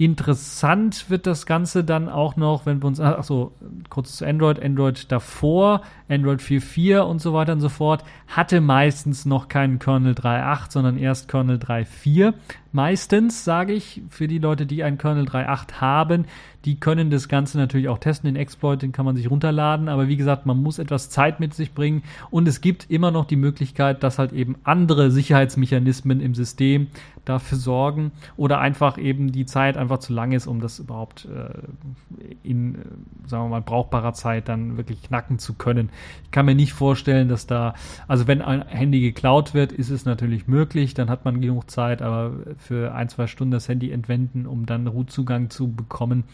Interessant 0.00 1.10
wird 1.10 1.26
das 1.26 1.44
Ganze 1.44 1.84
dann 1.84 2.08
auch 2.08 2.34
noch, 2.34 2.64
wenn 2.64 2.82
wir 2.82 2.86
uns, 2.86 3.00
achso, 3.00 3.52
kurz 3.90 4.16
zu 4.16 4.26
Android, 4.26 4.58
Android 4.58 5.12
davor, 5.12 5.82
Android 6.08 6.40
4.4 6.40 7.00
und 7.00 7.20
so 7.20 7.34
weiter 7.34 7.52
und 7.52 7.60
so 7.60 7.68
fort, 7.68 8.02
hatte 8.26 8.62
meistens 8.62 9.26
noch 9.26 9.48
keinen 9.48 9.78
Kernel 9.78 10.14
3.8, 10.14 10.70
sondern 10.72 10.96
erst 10.96 11.28
Kernel 11.28 11.58
3.4. 11.58 12.32
Meistens, 12.72 13.44
sage 13.44 13.74
ich, 13.74 14.00
für 14.08 14.26
die 14.26 14.38
Leute, 14.38 14.64
die 14.64 14.84
einen 14.84 14.96
Kernel 14.96 15.26
3.8 15.26 15.82
haben, 15.82 16.24
die 16.64 16.80
können 16.80 17.10
das 17.10 17.28
Ganze 17.28 17.58
natürlich 17.58 17.88
auch 17.88 17.98
testen. 17.98 18.28
Den 18.32 18.40
Exploit, 18.40 18.80
den 18.80 18.92
kann 18.92 19.04
man 19.04 19.16
sich 19.16 19.30
runterladen. 19.30 19.88
Aber 19.88 20.08
wie 20.08 20.16
gesagt, 20.16 20.46
man 20.46 20.62
muss 20.62 20.78
etwas 20.78 21.10
Zeit 21.10 21.40
mit 21.40 21.52
sich 21.52 21.72
bringen. 21.72 22.02
Und 22.30 22.46
es 22.48 22.60
gibt 22.60 22.88
immer 22.90 23.10
noch 23.10 23.26
die 23.26 23.36
Möglichkeit, 23.36 24.02
dass 24.02 24.18
halt 24.18 24.32
eben 24.32 24.56
andere 24.62 25.10
Sicherheitsmechanismen 25.10 26.20
im 26.20 26.34
System 26.34 26.88
dafür 27.30 27.58
sorgen 27.58 28.12
oder 28.36 28.58
einfach 28.58 28.98
eben 28.98 29.32
die 29.32 29.46
Zeit 29.46 29.76
einfach 29.76 29.98
zu 29.98 30.12
lang 30.12 30.32
ist, 30.32 30.46
um 30.46 30.60
das 30.60 30.78
überhaupt 30.78 31.26
äh, 31.26 32.28
in, 32.42 32.74
äh, 32.74 32.78
sagen 33.26 33.44
wir 33.44 33.48
mal, 33.48 33.62
brauchbarer 33.62 34.12
Zeit 34.12 34.48
dann 34.48 34.76
wirklich 34.76 35.02
knacken 35.02 35.38
zu 35.38 35.54
können. 35.54 35.90
Ich 36.24 36.30
kann 36.30 36.46
mir 36.46 36.54
nicht 36.54 36.72
vorstellen, 36.72 37.28
dass 37.28 37.46
da, 37.46 37.74
also 38.08 38.26
wenn 38.26 38.42
ein 38.42 38.66
Handy 38.66 39.00
geklaut 39.00 39.54
wird, 39.54 39.72
ist 39.72 39.90
es 39.90 40.04
natürlich 40.04 40.48
möglich, 40.48 40.94
dann 40.94 41.08
hat 41.08 41.24
man 41.24 41.40
genug 41.40 41.70
Zeit, 41.70 42.02
aber 42.02 42.32
für 42.58 42.94
ein, 42.94 43.08
zwei 43.08 43.26
Stunden 43.26 43.52
das 43.52 43.68
Handy 43.68 43.90
entwenden, 43.90 44.46
um 44.46 44.66
dann 44.66 44.86
Rootzugang 44.86 45.50
zu 45.50 45.72
bekommen, 45.72 46.24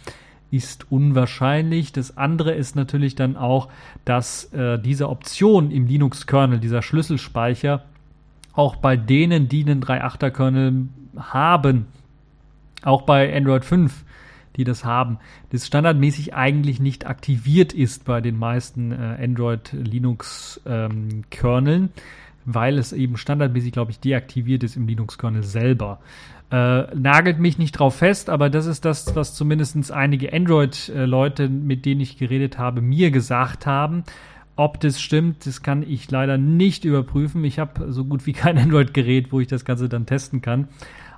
ist 0.51 0.91
unwahrscheinlich. 0.91 1.93
Das 1.93 2.17
andere 2.17 2.53
ist 2.53 2.77
natürlich 2.77 3.15
dann 3.15 3.37
auch, 3.37 3.69
dass 4.05 4.53
äh, 4.53 4.79
diese 4.79 5.09
Option 5.09 5.71
im 5.71 5.87
Linux-Kernel, 5.87 6.61
dieser 6.61 6.83
Schlüsselspeicher, 6.83 7.85
auch 8.57 8.77
bei 8.77 8.97
denen, 8.97 9.49
die 9.49 9.65
einen 9.65 9.83
3.8er-Kernel 9.83 10.89
haben, 11.17 11.87
auch 12.83 13.03
bei 13.03 13.35
Android 13.35 13.65
5, 13.65 14.05
die 14.57 14.65
das 14.65 14.85
haben, 14.85 15.19
das 15.51 15.67
standardmäßig 15.67 16.35
eigentlich 16.35 16.81
nicht 16.81 17.07
aktiviert 17.07 17.73
ist 17.73 18.05
bei 18.05 18.21
den 18.21 18.39
meisten 18.39 18.93
äh, 18.93 19.19
Android 19.23 19.73
Linux 19.73 20.61
ähm, 20.67 21.25
weil 22.47 22.79
es 22.79 22.93
eben 22.93 23.17
standardmäßig, 23.17 23.73
glaube 23.73 23.91
ich, 23.91 24.01
deaktiviert 24.01 24.63
ist 24.63 24.77
im 24.77 24.87
Linux 24.87 25.19
Kernel 25.19 25.43
selber. 25.43 25.99
Äh, 26.51 26.95
nagelt 26.95 27.41
mich 27.41 27.59
nicht 27.59 27.73
drauf 27.73 27.97
fest, 27.97 28.31
aber 28.31 28.49
das 28.51 28.67
ist 28.67 28.85
das, 28.85 29.17
was 29.17 29.35
zumindest 29.35 29.91
einige 29.91 30.33
Android-Leute, 30.33 31.49
mit 31.49 31.85
denen 31.85 32.01
ich 32.01 32.19
geredet 32.19 32.57
habe, 32.57 32.81
mir 32.81 33.11
gesagt 33.11 33.67
haben. 33.67 34.05
Ob 34.57 34.81
das 34.81 35.01
stimmt, 35.01 35.47
das 35.47 35.63
kann 35.63 35.83
ich 35.83 36.11
leider 36.11 36.39
nicht 36.39 36.87
überprüfen. 36.87 37.45
Ich 37.45 37.59
habe 37.59 37.93
so 37.93 38.05
gut 38.05 38.27
wie 38.27 38.33
kein 38.33 38.57
Android-Gerät, 38.59 39.31
wo 39.31 39.41
ich 39.41 39.49
das 39.49 39.67
Ganze 39.67 39.89
dann 39.89 40.07
testen 40.07 40.41
kann. 40.41 40.69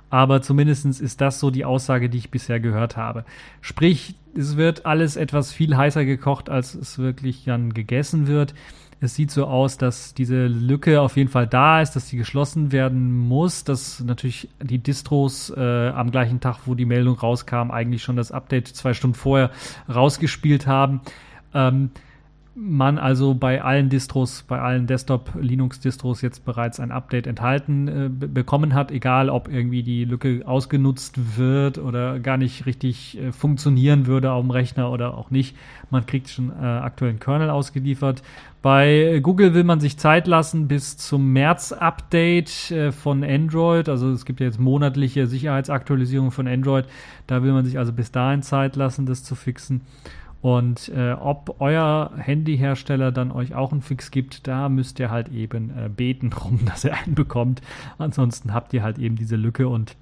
Aber 0.09 0.41
zumindest 0.41 0.85
ist 0.85 1.21
das 1.21 1.39
so 1.39 1.51
die 1.51 1.65
Aussage, 1.65 2.09
die 2.09 2.17
ich 2.17 2.31
bisher 2.31 2.59
gehört 2.59 2.97
habe. 2.97 3.25
Sprich, 3.61 4.15
es 4.35 4.57
wird 4.57 4.85
alles 4.85 5.15
etwas 5.15 5.53
viel 5.53 5.77
heißer 5.77 6.03
gekocht, 6.03 6.49
als 6.49 6.75
es 6.75 6.97
wirklich 6.97 7.45
dann 7.45 7.73
gegessen 7.73 8.27
wird. 8.27 8.53
Es 9.01 9.15
sieht 9.15 9.31
so 9.31 9.45
aus, 9.45 9.77
dass 9.77 10.13
diese 10.13 10.47
Lücke 10.47 10.99
auf 10.99 11.15
jeden 11.15 11.29
Fall 11.29 11.47
da 11.47 11.81
ist, 11.81 11.95
dass 11.95 12.09
sie 12.09 12.17
geschlossen 12.17 12.73
werden 12.73 13.17
muss, 13.17 13.63
dass 13.63 14.01
natürlich 14.01 14.49
die 14.61 14.79
Distros 14.79 15.53
äh, 15.55 15.89
am 15.89 16.11
gleichen 16.11 16.41
Tag, 16.41 16.57
wo 16.65 16.75
die 16.75 16.85
Meldung 16.85 17.17
rauskam, 17.17 17.71
eigentlich 17.71 18.03
schon 18.03 18.17
das 18.17 18.33
Update 18.33 18.67
zwei 18.67 18.93
Stunden 18.93 19.15
vorher 19.15 19.51
rausgespielt 19.87 20.67
haben. 20.67 20.99
Ähm, 21.53 21.91
man 22.55 22.97
also 22.97 23.35
bei 23.35 23.61
allen 23.61 23.89
Distros, 23.89 24.43
bei 24.47 24.59
allen 24.59 24.87
Desktop-Linux-Distros 24.87 26.21
jetzt 26.21 26.45
bereits 26.45 26.79
ein 26.79 26.91
Update 26.91 27.27
enthalten 27.27 27.87
äh, 27.87 28.09
bekommen 28.09 28.73
hat, 28.73 28.91
egal 28.91 29.29
ob 29.29 29.47
irgendwie 29.47 29.83
die 29.83 30.03
Lücke 30.03 30.41
ausgenutzt 30.45 31.37
wird 31.37 31.77
oder 31.77 32.19
gar 32.19 32.37
nicht 32.37 32.65
richtig 32.65 33.17
äh, 33.17 33.31
funktionieren 33.31 34.07
würde 34.07 34.31
auf 34.31 34.41
dem 34.41 34.51
Rechner 34.51 34.91
oder 34.91 35.17
auch 35.17 35.31
nicht. 35.31 35.55
Man 35.89 36.05
kriegt 36.05 36.29
schon 36.29 36.51
äh, 36.51 36.65
aktuellen 36.65 37.19
Kernel 37.19 37.49
ausgeliefert. 37.49 38.23
Bei 38.61 39.21
Google 39.23 39.53
will 39.53 39.63
man 39.63 39.79
sich 39.79 39.97
Zeit 39.97 40.27
lassen 40.27 40.67
bis 40.67 40.97
zum 40.97 41.31
März-Update 41.31 42.71
äh, 42.71 42.91
von 42.91 43.23
Android. 43.23 43.87
Also 43.87 44.11
es 44.11 44.25
gibt 44.25 44.41
ja 44.41 44.47
jetzt 44.47 44.59
monatliche 44.59 45.27
Sicherheitsaktualisierung 45.27 46.31
von 46.31 46.47
Android. 46.47 46.85
Da 47.25 47.41
will 47.41 47.53
man 47.53 47.63
sich 47.63 47.77
also 47.77 47.93
bis 47.93 48.11
dahin 48.11 48.41
Zeit 48.41 48.75
lassen, 48.75 49.05
das 49.05 49.23
zu 49.23 49.35
fixen. 49.35 49.81
Und 50.41 50.89
äh, 50.95 51.11
ob 51.11 51.57
euer 51.59 52.11
Handyhersteller 52.17 53.11
dann 53.11 53.31
euch 53.31 53.55
auch 53.55 53.73
einen 53.73 53.81
Fix 53.81 54.09
gibt, 54.09 54.47
da 54.47 54.69
müsst 54.69 54.99
ihr 54.99 55.11
halt 55.11 55.29
eben 55.29 55.69
äh, 55.71 55.89
beten 55.89 56.29
drum, 56.29 56.59
dass 56.65 56.85
ihr 56.85 56.95
einen 56.95 57.15
bekommt. 57.15 57.61
Ansonsten 57.97 58.53
habt 58.53 58.73
ihr 58.73 58.83
halt 58.83 58.97
eben 58.97 59.15
diese 59.15 59.35
Lücke 59.35 59.67
und 59.67 59.95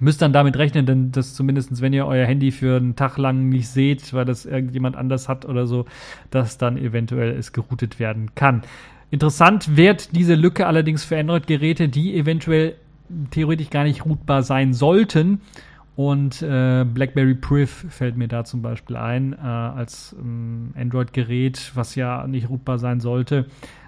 müsst 0.00 0.20
dann 0.22 0.32
damit 0.32 0.56
rechnen, 0.58 0.86
denn 0.86 1.12
das 1.12 1.34
zumindest, 1.34 1.80
wenn 1.80 1.92
ihr 1.92 2.06
euer 2.06 2.26
Handy 2.26 2.50
für 2.50 2.76
einen 2.76 2.96
Tag 2.96 3.16
lang 3.16 3.48
nicht 3.48 3.68
seht, 3.68 4.12
weil 4.12 4.24
das 4.24 4.44
irgendjemand 4.44 4.96
anders 4.96 5.28
hat 5.28 5.46
oder 5.46 5.66
so, 5.66 5.86
dass 6.30 6.58
dann 6.58 6.76
eventuell 6.76 7.30
es 7.30 7.52
geroutet 7.52 7.98
werden 7.98 8.34
kann. 8.34 8.62
Interessant 9.10 9.76
wird 9.76 10.14
diese 10.14 10.34
Lücke 10.34 10.66
allerdings 10.66 11.04
für 11.04 11.18
Android-Geräte, 11.18 11.88
die 11.88 12.16
eventuell 12.16 12.74
theoretisch 13.30 13.70
gar 13.70 13.84
nicht 13.84 14.04
routbar 14.04 14.42
sein 14.42 14.74
sollten 14.74 15.40
und 15.96 16.42
äh, 16.42 16.84
BlackBerry 16.84 17.34
Priv 17.34 17.86
fällt 17.88 18.18
mir 18.18 18.28
da 18.28 18.44
zum 18.44 18.60
Beispiel 18.60 18.96
ein, 18.96 19.32
äh, 19.32 19.36
als 19.38 20.14
ähm, 20.18 20.74
Android-Gerät, 20.76 21.72
was 21.74 21.94
ja 21.94 22.26
nicht 22.26 22.50
routbar 22.50 22.78
sein 22.78 23.00
sollte. 23.00 23.46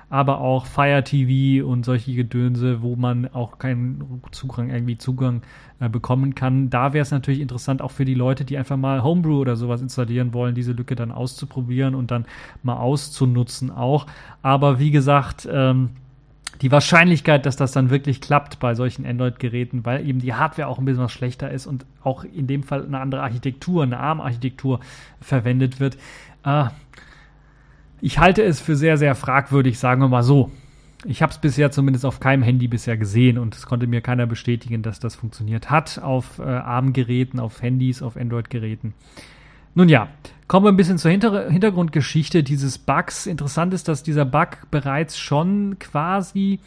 Aber 0.08 0.40
auch 0.40 0.64
Fire 0.64 1.04
TV 1.04 1.66
und 1.66 1.84
solche 1.84 2.14
Gedönse, 2.14 2.80
wo 2.80 2.96
man 2.96 3.28
auch 3.34 3.58
keinen 3.58 4.22
Zugang, 4.30 4.70
irgendwie 4.70 4.96
Zugang 4.96 5.42
äh, 5.80 5.90
bekommen 5.90 6.34
kann. 6.34 6.70
Da 6.70 6.94
wäre 6.94 7.02
es 7.02 7.10
natürlich 7.10 7.40
interessant, 7.40 7.82
auch 7.82 7.90
für 7.90 8.06
die 8.06 8.14
Leute, 8.14 8.46
die 8.46 8.56
einfach 8.56 8.78
mal 8.78 9.02
Homebrew 9.02 9.38
oder 9.38 9.56
sowas 9.56 9.82
installieren 9.82 10.32
wollen, 10.32 10.54
diese 10.54 10.72
Lücke 10.72 10.96
dann 10.96 11.12
auszuprobieren 11.12 11.94
und 11.94 12.10
dann 12.10 12.24
mal 12.62 12.78
auszunutzen 12.78 13.70
auch. 13.70 14.06
Aber 14.40 14.78
wie 14.78 14.90
gesagt, 14.90 15.46
ähm, 15.52 15.90
die 16.60 16.72
Wahrscheinlichkeit, 16.72 17.46
dass 17.46 17.56
das 17.56 17.72
dann 17.72 17.90
wirklich 17.90 18.20
klappt 18.20 18.58
bei 18.58 18.74
solchen 18.74 19.06
Android-Geräten, 19.06 19.84
weil 19.84 20.06
eben 20.06 20.18
die 20.18 20.34
Hardware 20.34 20.68
auch 20.68 20.78
ein 20.78 20.84
bisschen 20.84 21.02
was 21.02 21.12
schlechter 21.12 21.50
ist 21.50 21.66
und 21.66 21.86
auch 22.02 22.24
in 22.24 22.46
dem 22.46 22.62
Fall 22.62 22.84
eine 22.84 22.98
andere 22.98 23.22
Architektur, 23.22 23.84
eine 23.84 23.98
ARM-Architektur 23.98 24.80
verwendet 25.20 25.78
wird. 25.78 25.96
Äh, 26.44 26.64
ich 28.00 28.18
halte 28.18 28.42
es 28.42 28.60
für 28.60 28.76
sehr, 28.76 28.96
sehr 28.96 29.14
fragwürdig, 29.14 29.78
sagen 29.78 30.00
wir 30.00 30.08
mal 30.08 30.22
so. 30.22 30.50
Ich 31.04 31.22
habe 31.22 31.30
es 31.30 31.38
bisher 31.38 31.70
zumindest 31.70 32.04
auf 32.04 32.18
keinem 32.18 32.42
Handy 32.42 32.66
bisher 32.66 32.96
gesehen 32.96 33.38
und 33.38 33.54
es 33.54 33.66
konnte 33.66 33.86
mir 33.86 34.00
keiner 34.00 34.26
bestätigen, 34.26 34.82
dass 34.82 34.98
das 34.98 35.14
funktioniert 35.14 35.70
hat 35.70 36.00
auf 36.00 36.40
äh, 36.40 36.42
ARM-Geräten, 36.42 37.38
auf 37.38 37.62
Handys, 37.62 38.02
auf 38.02 38.16
Android-Geräten. 38.16 38.94
Nun 39.74 39.88
ja, 39.88 40.08
kommen 40.48 40.66
wir 40.66 40.72
ein 40.72 40.76
bisschen 40.76 40.98
zur 40.98 41.10
Hinter 41.10 41.50
Hintergrundgeschichte 41.50 42.42
dieses 42.42 42.78
Bugs. 42.78 43.26
Interessant 43.26 43.74
ist, 43.74 43.88
dass 43.88 44.02
dieser 44.02 44.24
Bug 44.24 44.70
bereits 44.70 45.18
schon 45.18 45.78
quasi 45.78 46.60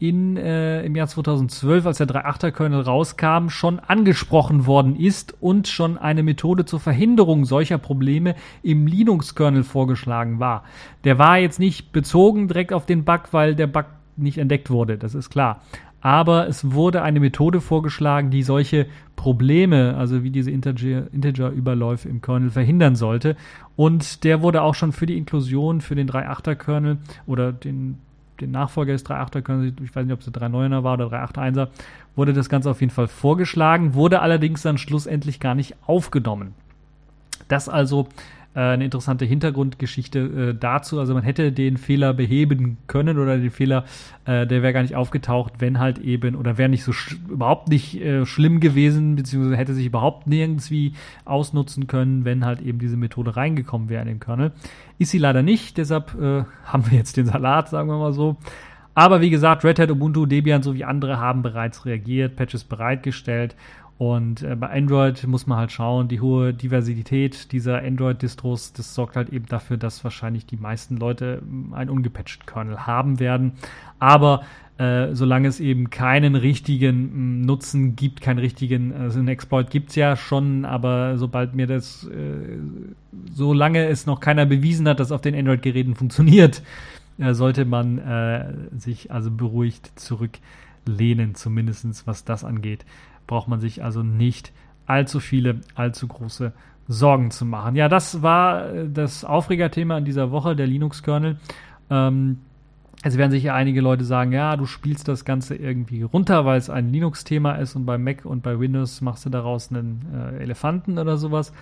in, 0.00 0.38
äh, 0.38 0.82
im 0.82 0.96
Jahr 0.96 1.06
2012, 1.06 1.84
als 1.84 1.98
der 1.98 2.08
3.8er 2.08 2.50
Kernel 2.52 2.80
rauskam, 2.80 3.50
schon 3.50 3.78
angesprochen 3.78 4.64
worden 4.64 4.96
ist 4.96 5.34
und 5.40 5.68
schon 5.68 5.98
eine 5.98 6.22
Methode 6.22 6.64
zur 6.64 6.80
Verhinderung 6.80 7.44
solcher 7.44 7.76
Probleme 7.76 8.34
im 8.62 8.86
Linux-Kernel 8.86 9.62
vorgeschlagen 9.62 10.40
war. 10.40 10.64
Der 11.04 11.18
war 11.18 11.38
jetzt 11.38 11.60
nicht 11.60 11.92
bezogen 11.92 12.48
direkt 12.48 12.72
auf 12.72 12.86
den 12.86 13.04
Bug, 13.04 13.28
weil 13.32 13.54
der 13.54 13.66
Bug 13.66 13.84
nicht 14.16 14.38
entdeckt 14.38 14.70
wurde, 14.70 14.96
das 14.98 15.14
ist 15.14 15.30
klar 15.30 15.60
aber 16.00 16.48
es 16.48 16.72
wurde 16.72 17.02
eine 17.02 17.20
Methode 17.20 17.60
vorgeschlagen, 17.60 18.30
die 18.30 18.42
solche 18.42 18.86
Probleme, 19.16 19.96
also 19.96 20.22
wie 20.22 20.30
diese 20.30 20.50
Integer-Überläufe 20.50 22.08
im 22.08 22.22
Kernel 22.22 22.50
verhindern 22.50 22.96
sollte. 22.96 23.36
Und 23.76 24.24
der 24.24 24.42
wurde 24.42 24.62
auch 24.62 24.74
schon 24.74 24.92
für 24.92 25.06
die 25.06 25.18
Inklusion 25.18 25.80
für 25.80 25.94
den 25.94 26.08
3.8er-Kernel 26.08 26.98
oder 27.26 27.52
den, 27.52 27.98
den 28.40 28.50
Nachfolger 28.50 28.92
des 28.92 29.04
3.8er-Kernels, 29.04 29.74
ich 29.82 29.94
weiß 29.94 30.06
nicht, 30.06 30.14
ob 30.14 30.20
es 30.20 30.30
der 30.30 30.42
3.9er 30.42 30.82
war 30.82 30.94
oder 30.94 31.06
3.8.1er, 31.06 31.68
wurde 32.16 32.32
das 32.32 32.48
Ganze 32.48 32.70
auf 32.70 32.80
jeden 32.80 32.92
Fall 32.92 33.08
vorgeschlagen, 33.08 33.94
wurde 33.94 34.20
allerdings 34.20 34.62
dann 34.62 34.78
schlussendlich 34.78 35.38
gar 35.38 35.54
nicht 35.54 35.76
aufgenommen. 35.86 36.54
Das 37.48 37.68
also 37.68 38.08
äh, 38.54 38.60
eine 38.60 38.84
interessante 38.84 39.24
Hintergrundgeschichte 39.24 40.18
äh, 40.18 40.54
dazu. 40.58 40.98
Also 40.98 41.14
man 41.14 41.22
hätte 41.22 41.52
den 41.52 41.76
Fehler 41.76 42.12
beheben 42.12 42.78
können 42.86 43.18
oder 43.18 43.38
den 43.38 43.50
Fehler, 43.50 43.84
äh, 44.24 44.46
der 44.46 44.62
wäre 44.62 44.72
gar 44.72 44.82
nicht 44.82 44.96
aufgetaucht, 44.96 45.54
wenn 45.58 45.78
halt 45.78 45.98
eben, 45.98 46.34
oder 46.34 46.58
wäre 46.58 46.68
nicht 46.68 46.84
so 46.84 46.92
überhaupt 47.28 47.68
nicht 47.68 48.00
äh, 48.00 48.26
schlimm 48.26 48.60
gewesen, 48.60 49.16
beziehungsweise 49.16 49.56
hätte 49.56 49.74
sich 49.74 49.86
überhaupt 49.86 50.26
nirgendwie 50.26 50.94
ausnutzen 51.24 51.86
können, 51.86 52.24
wenn 52.24 52.44
halt 52.44 52.60
eben 52.60 52.78
diese 52.78 52.96
Methode 52.96 53.36
reingekommen 53.36 53.88
wäre 53.88 54.02
in 54.02 54.08
den 54.08 54.20
Kernel. 54.20 54.52
Ist 54.98 55.10
sie 55.10 55.18
leider 55.18 55.42
nicht, 55.42 55.78
deshalb 55.78 56.14
äh, 56.20 56.44
haben 56.64 56.90
wir 56.90 56.98
jetzt 56.98 57.16
den 57.16 57.26
Salat, 57.26 57.68
sagen 57.68 57.88
wir 57.88 57.98
mal 57.98 58.12
so. 58.12 58.36
Aber 58.94 59.20
wie 59.20 59.30
gesagt, 59.30 59.64
Red 59.64 59.78
Hat, 59.78 59.90
Ubuntu, 59.90 60.26
Debian 60.26 60.62
sowie 60.62 60.84
andere 60.84 61.18
haben 61.18 61.42
bereits 61.42 61.86
reagiert, 61.86 62.36
Patches 62.36 62.64
bereitgestellt 62.64 63.54
und 64.00 64.42
äh, 64.42 64.56
bei 64.56 64.70
Android 64.70 65.26
muss 65.26 65.46
man 65.46 65.58
halt 65.58 65.72
schauen, 65.72 66.08
die 66.08 66.22
hohe 66.22 66.54
Diversität 66.54 67.52
dieser 67.52 67.82
Android-Distros, 67.82 68.72
das 68.72 68.94
sorgt 68.94 69.14
halt 69.14 69.28
eben 69.28 69.44
dafür, 69.44 69.76
dass 69.76 70.02
wahrscheinlich 70.04 70.46
die 70.46 70.56
meisten 70.56 70.96
Leute 70.96 71.42
hm, 71.42 71.74
einen 71.74 71.90
ungepatchten 71.90 72.46
Kernel 72.46 72.86
haben 72.86 73.20
werden. 73.20 73.52
Aber 73.98 74.40
äh, 74.78 75.14
solange 75.14 75.48
es 75.48 75.60
eben 75.60 75.90
keinen 75.90 76.34
richtigen 76.34 77.10
m, 77.10 77.42
mm, 77.42 77.44
Nutzen 77.44 77.94
gibt, 77.94 78.22
keinen 78.22 78.38
richtigen, 78.38 78.94
also 78.94 79.18
einen 79.18 79.28
Exploit 79.28 79.68
gibt 79.68 79.90
es 79.90 79.96
ja 79.96 80.16
schon, 80.16 80.64
aber 80.64 81.18
sobald 81.18 81.54
mir 81.54 81.66
das, 81.66 82.04
äh, 82.04 82.56
solange 83.34 83.86
es 83.86 84.06
noch 84.06 84.20
keiner 84.20 84.46
bewiesen 84.46 84.88
hat, 84.88 84.98
dass 84.98 85.12
auf 85.12 85.20
den 85.20 85.34
Android-Geräten 85.34 85.94
funktioniert, 85.94 86.62
äh, 87.18 87.34
sollte 87.34 87.66
man 87.66 87.98
äh, 87.98 88.50
sich 88.78 89.12
also 89.12 89.30
beruhigt 89.30 89.92
zurücklehnen, 90.84 91.34
zumindest 91.34 92.06
was 92.06 92.24
das 92.24 92.44
angeht. 92.44 92.84
Braucht 93.26 93.48
man 93.48 93.60
sich 93.60 93.82
also 93.82 94.02
nicht 94.02 94.52
allzu 94.86 95.20
viele, 95.20 95.60
allzu 95.74 96.08
große 96.08 96.52
Sorgen 96.88 97.30
zu 97.30 97.44
machen. 97.44 97.76
Ja, 97.76 97.88
das 97.88 98.22
war 98.22 98.74
äh, 98.74 98.88
das 98.88 99.24
Aufregerthema 99.24 99.98
in 99.98 100.04
dieser 100.04 100.30
Woche, 100.30 100.56
der 100.56 100.66
Linux-Kernel. 100.66 101.38
Ähm, 101.88 102.38
es 103.02 103.16
werden 103.16 103.30
sicher 103.30 103.54
einige 103.54 103.80
Leute 103.80 104.04
sagen, 104.04 104.32
ja, 104.32 104.56
du 104.56 104.66
spielst 104.66 105.08
das 105.08 105.24
Ganze 105.24 105.54
irgendwie 105.54 106.02
runter, 106.02 106.44
weil 106.44 106.58
es 106.58 106.68
ein 106.68 106.92
Linux-Thema 106.92 107.54
ist 107.54 107.76
und 107.76 107.86
bei 107.86 107.96
Mac 107.96 108.24
und 108.24 108.42
bei 108.42 108.58
Windows 108.58 109.00
machst 109.00 109.24
du 109.24 109.30
daraus 109.30 109.70
einen 109.70 110.04
äh, 110.12 110.42
Elefanten 110.42 110.98
oder 110.98 111.16
sowas. 111.16 111.52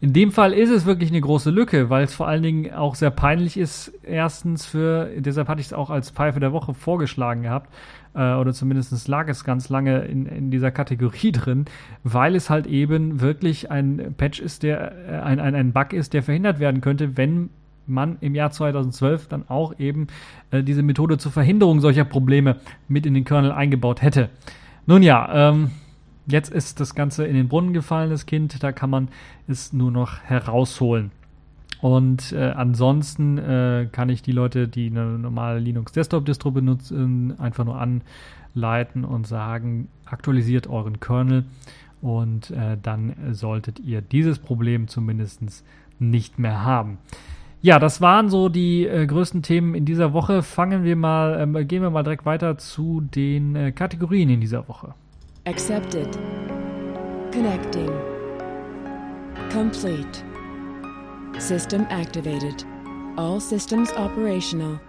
In 0.00 0.12
dem 0.12 0.30
Fall 0.30 0.52
ist 0.52 0.70
es 0.70 0.86
wirklich 0.86 1.10
eine 1.10 1.20
große 1.20 1.50
Lücke, 1.50 1.90
weil 1.90 2.04
es 2.04 2.14
vor 2.14 2.28
allen 2.28 2.42
Dingen 2.42 2.72
auch 2.72 2.94
sehr 2.94 3.10
peinlich 3.10 3.56
ist. 3.56 3.92
Erstens 4.04 4.64
für, 4.64 5.10
deshalb 5.16 5.48
hatte 5.48 5.60
ich 5.60 5.66
es 5.68 5.72
auch 5.72 5.90
als 5.90 6.10
Pfeife 6.10 6.38
der 6.38 6.52
Woche 6.52 6.72
vorgeschlagen 6.72 7.42
gehabt, 7.42 7.74
äh, 8.14 8.34
oder 8.34 8.52
zumindest 8.52 9.08
lag 9.08 9.28
es 9.28 9.42
ganz 9.42 9.68
lange 9.68 10.02
in, 10.02 10.26
in 10.26 10.50
dieser 10.52 10.70
Kategorie 10.70 11.32
drin, 11.32 11.64
weil 12.04 12.36
es 12.36 12.48
halt 12.48 12.68
eben 12.68 13.20
wirklich 13.20 13.72
ein 13.72 14.14
Patch 14.16 14.38
ist, 14.38 14.62
der, 14.62 14.92
äh, 15.08 15.20
ein, 15.20 15.40
ein, 15.40 15.56
ein 15.56 15.72
Bug 15.72 15.92
ist, 15.92 16.14
der 16.14 16.22
verhindert 16.22 16.60
werden 16.60 16.80
könnte, 16.80 17.16
wenn 17.16 17.50
man 17.88 18.18
im 18.20 18.34
Jahr 18.34 18.52
2012 18.52 19.26
dann 19.28 19.48
auch 19.48 19.80
eben 19.80 20.06
äh, 20.52 20.62
diese 20.62 20.82
Methode 20.82 21.18
zur 21.18 21.32
Verhinderung 21.32 21.80
solcher 21.80 22.04
Probleme 22.04 22.56
mit 22.86 23.04
in 23.04 23.14
den 23.14 23.24
Kernel 23.24 23.50
eingebaut 23.50 24.02
hätte. 24.02 24.28
Nun 24.86 25.02
ja, 25.02 25.50
ähm, 25.50 25.70
Jetzt 26.30 26.50
ist 26.50 26.78
das 26.78 26.94
Ganze 26.94 27.26
in 27.26 27.34
den 27.34 27.48
Brunnen 27.48 27.72
gefallen, 27.72 28.10
das 28.10 28.26
Kind. 28.26 28.62
Da 28.62 28.70
kann 28.70 28.90
man 28.90 29.08
es 29.46 29.72
nur 29.72 29.90
noch 29.90 30.20
herausholen. 30.20 31.10
Und 31.80 32.32
äh, 32.32 32.50
ansonsten 32.50 33.38
äh, 33.38 33.88
kann 33.90 34.10
ich 34.10 34.20
die 34.20 34.32
Leute, 34.32 34.68
die 34.68 34.90
eine 34.90 35.18
normale 35.18 35.58
Linux 35.58 35.92
Desktop 35.92 36.26
Distro 36.26 36.50
benutzen, 36.50 37.38
einfach 37.38 37.64
nur 37.64 37.80
anleiten 37.80 39.04
und 39.04 39.26
sagen, 39.26 39.88
aktualisiert 40.04 40.66
euren 40.66 41.00
Kernel 41.00 41.44
und 42.02 42.50
äh, 42.50 42.76
dann 42.82 43.14
solltet 43.32 43.80
ihr 43.80 44.02
dieses 44.02 44.38
Problem 44.38 44.88
zumindest 44.88 45.64
nicht 45.98 46.38
mehr 46.38 46.64
haben. 46.64 46.98
Ja, 47.62 47.78
das 47.78 48.00
waren 48.00 48.28
so 48.28 48.48
die 48.48 48.86
äh, 48.86 49.06
größten 49.06 49.42
Themen 49.42 49.74
in 49.74 49.84
dieser 49.84 50.12
Woche. 50.12 50.42
Fangen 50.42 50.84
wir 50.84 50.94
mal, 50.94 51.40
ähm, 51.40 51.66
gehen 51.66 51.82
wir 51.82 51.90
mal 51.90 52.04
direkt 52.04 52.26
weiter 52.26 52.58
zu 52.58 53.00
den 53.00 53.56
äh, 53.56 53.72
Kategorien 53.72 54.28
in 54.28 54.40
dieser 54.40 54.68
Woche. 54.68 54.94
Accepted. 55.46 56.12
Connecting. 57.32 57.90
Complete. 59.50 60.22
System 61.38 61.86
activated. 61.90 62.64
All 63.16 63.40
systems 63.40 63.90
operational. 63.92 64.80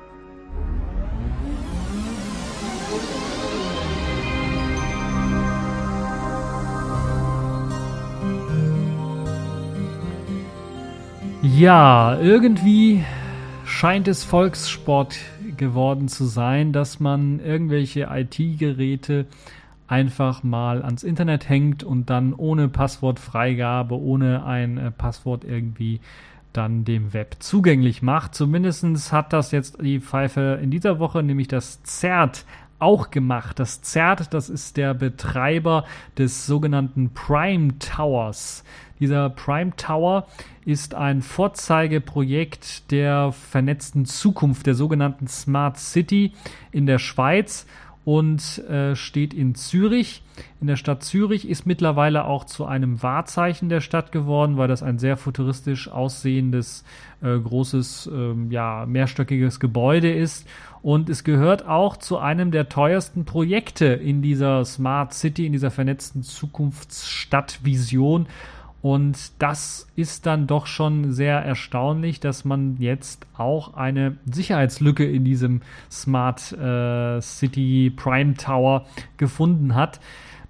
Ja, 11.42 12.20
irgendwie 12.20 13.04
scheint 13.66 14.08
es 14.08 14.24
Volkssport 14.24 15.18
geworden 15.58 16.08
zu 16.08 16.26
sein, 16.26 16.74
dass 16.74 17.00
man 17.00 17.40
irgendwelche 17.40 18.10
IT-Geräte 18.12 19.26
einfach 19.90 20.44
mal 20.44 20.84
ans 20.84 21.04
Internet 21.04 21.50
hängt 21.50 21.84
und 21.84 22.10
dann 22.12 22.34
ohne 22.34 22.70
Passwortfreigabe, 22.70 24.00
ohne 24.00 24.46
ein 24.46 24.78
äh, 24.78 24.92
Passwort 24.92 25.44
irgendwie 25.44 26.00
dann 26.54 26.86
dem 26.86 27.14
Web 27.14 27.38
zugänglich 27.40 28.02
macht. 28.02 28.36
Zumindest 28.36 29.12
hat 29.12 29.34
das 29.34 29.52
jetzt 29.52 29.82
die 29.82 30.00
Pfeife 30.00 30.60
in 30.62 30.72
dieser 30.72 31.00
Woche, 31.00 31.24
nämlich 31.24 31.48
das 31.48 31.84
ZERT, 31.84 32.46
auch 32.78 33.12
gemacht. 33.12 33.60
Das 33.60 33.82
ZERT, 33.82 34.34
das 34.34 34.50
ist 34.50 34.78
der 34.78 34.94
Betreiber 34.94 35.86
des 36.18 36.46
sogenannten 36.46 37.14
Prime 37.14 37.78
Towers. 37.78 38.64
Dieser 39.00 39.30
Prime 39.30 39.76
Tower 39.76 40.28
ist 40.66 40.96
ein 40.96 41.22
Vorzeigeprojekt 41.22 42.92
der 42.92 43.32
vernetzten 43.32 44.06
Zukunft, 44.06 44.66
der 44.66 44.76
sogenannten 44.76 45.28
Smart 45.28 45.78
City 45.78 46.34
in 46.72 46.86
der 46.86 47.00
Schweiz 47.00 47.66
und 48.10 48.58
äh, 48.68 48.96
steht 48.96 49.36
in 49.36 49.54
Zürich. 49.54 50.24
In 50.60 50.66
der 50.66 50.78
Stadt 50.78 51.04
Zürich 51.04 51.48
ist 51.48 51.68
mittlerweile 51.68 52.26
auch 52.26 52.44
zu 52.44 52.66
einem 52.66 53.04
Wahrzeichen 53.04 53.70
der 53.70 53.82
Stadt 53.82 54.12
geworden, 54.12 54.58
weil 54.58 54.68
das 54.68 54.82
ein 54.82 54.98
sehr 54.98 55.16
futuristisch 55.16 55.90
aussehendes, 55.90 56.84
äh, 57.22 57.38
großes, 57.38 58.10
äh, 58.12 58.34
ja, 58.50 58.88
mehrstöckiges 58.88 59.60
Gebäude 59.60 60.12
ist. 60.12 60.48
Und 60.82 61.08
es 61.08 61.24
gehört 61.24 61.68
auch 61.68 61.98
zu 61.98 62.18
einem 62.18 62.50
der 62.50 62.68
teuersten 62.68 63.26
Projekte 63.26 63.86
in 63.86 64.24
dieser 64.24 64.66
Smart 64.66 65.14
City, 65.14 65.46
in 65.46 65.52
dieser 65.52 65.70
vernetzten 65.70 66.24
Zukunftsstadtvision. 66.24 68.26
Und 68.82 69.34
das 69.40 69.88
ist 69.96 70.26
dann 70.26 70.48
doch 70.48 70.66
schon 70.66 71.12
sehr 71.12 71.40
erstaunlich, 71.40 72.20
dass 72.20 72.46
man 72.46 72.78
jetzt 72.80 73.28
auch 73.38 73.74
eine 73.74 74.18
Sicherheitslücke 74.26 75.06
in 75.06 75.26
diesem 75.26 75.62
Smart 75.92 76.54
äh, 76.54 77.20
City 77.22 77.92
Prime 77.96 78.36
Tower 78.36 78.86
gefunden 79.18 79.76
hat. 79.76 80.00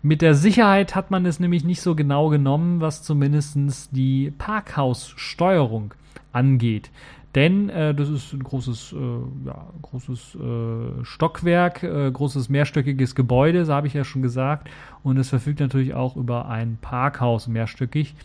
Mit 0.01 0.21
der 0.21 0.35
Sicherheit 0.35 0.95
hat 0.95 1.11
man 1.11 1.25
es 1.25 1.39
nämlich 1.39 1.63
nicht 1.63 1.81
so 1.81 1.95
genau 1.95 2.29
genommen, 2.29 2.81
was 2.81 3.03
zumindest 3.03 3.57
die 3.91 4.31
Parkhaussteuerung 4.37 5.93
angeht. 6.31 6.91
Denn 7.35 7.69
äh, 7.69 7.93
das 7.93 8.09
ist 8.09 8.33
ein 8.33 8.43
großes, 8.43 8.93
äh, 8.93 9.47
ja, 9.47 9.67
großes 9.83 10.35
äh, 10.35 11.05
Stockwerk, 11.05 11.83
äh, 11.83 12.11
großes 12.11 12.49
mehrstöckiges 12.49 13.13
Gebäude, 13.13 13.65
so 13.65 13.73
habe 13.73 13.87
ich 13.87 13.93
ja 13.93 14.03
schon 14.03 14.21
gesagt. 14.23 14.67
Und 15.03 15.17
es 15.17 15.29
verfügt 15.29 15.59
natürlich 15.59 15.93
auch 15.93 16.15
über 16.15 16.47
ein 16.47 16.79
Parkhaus 16.81 17.47
mehrstöckig. 17.47 18.15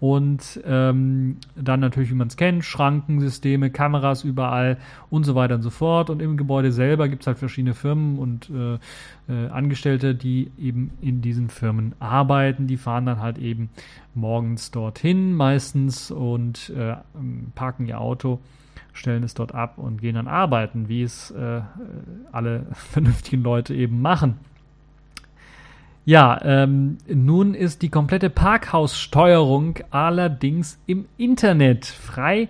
Und 0.00 0.58
ähm, 0.64 1.36
dann 1.54 1.80
natürlich, 1.80 2.10
wie 2.10 2.14
man 2.14 2.28
es 2.28 2.38
kennt, 2.38 2.64
Schrankensysteme, 2.64 3.70
Kameras 3.70 4.24
überall 4.24 4.78
und 5.10 5.24
so 5.24 5.34
weiter 5.34 5.56
und 5.56 5.62
so 5.62 5.68
fort. 5.68 6.08
Und 6.08 6.22
im 6.22 6.38
Gebäude 6.38 6.72
selber 6.72 7.06
gibt 7.08 7.22
es 7.22 7.26
halt 7.26 7.38
verschiedene 7.38 7.74
Firmen 7.74 8.18
und 8.18 8.48
äh, 8.48 8.78
äh, 9.28 9.48
Angestellte, 9.48 10.14
die 10.14 10.50
eben 10.58 10.92
in 11.02 11.20
diesen 11.20 11.50
Firmen 11.50 11.94
arbeiten. 11.98 12.66
Die 12.66 12.78
fahren 12.78 13.04
dann 13.04 13.20
halt 13.20 13.36
eben 13.36 13.68
morgens 14.14 14.70
dorthin 14.70 15.34
meistens 15.34 16.10
und 16.10 16.70
äh, 16.70 16.96
parken 17.54 17.86
ihr 17.86 18.00
Auto, 18.00 18.40
stellen 18.94 19.22
es 19.22 19.34
dort 19.34 19.54
ab 19.54 19.76
und 19.76 20.00
gehen 20.00 20.14
dann 20.14 20.28
arbeiten, 20.28 20.88
wie 20.88 21.02
es 21.02 21.30
äh, 21.30 21.60
alle 22.32 22.66
vernünftigen 22.72 23.42
Leute 23.42 23.74
eben 23.74 24.00
machen. 24.00 24.38
Ja, 26.04 26.40
ähm, 26.42 26.98
nun 27.06 27.54
ist 27.54 27.82
die 27.82 27.90
komplette 27.90 28.30
Parkhaussteuerung 28.30 29.78
allerdings 29.90 30.78
im 30.86 31.06
Internet 31.18 31.84
frei 31.86 32.48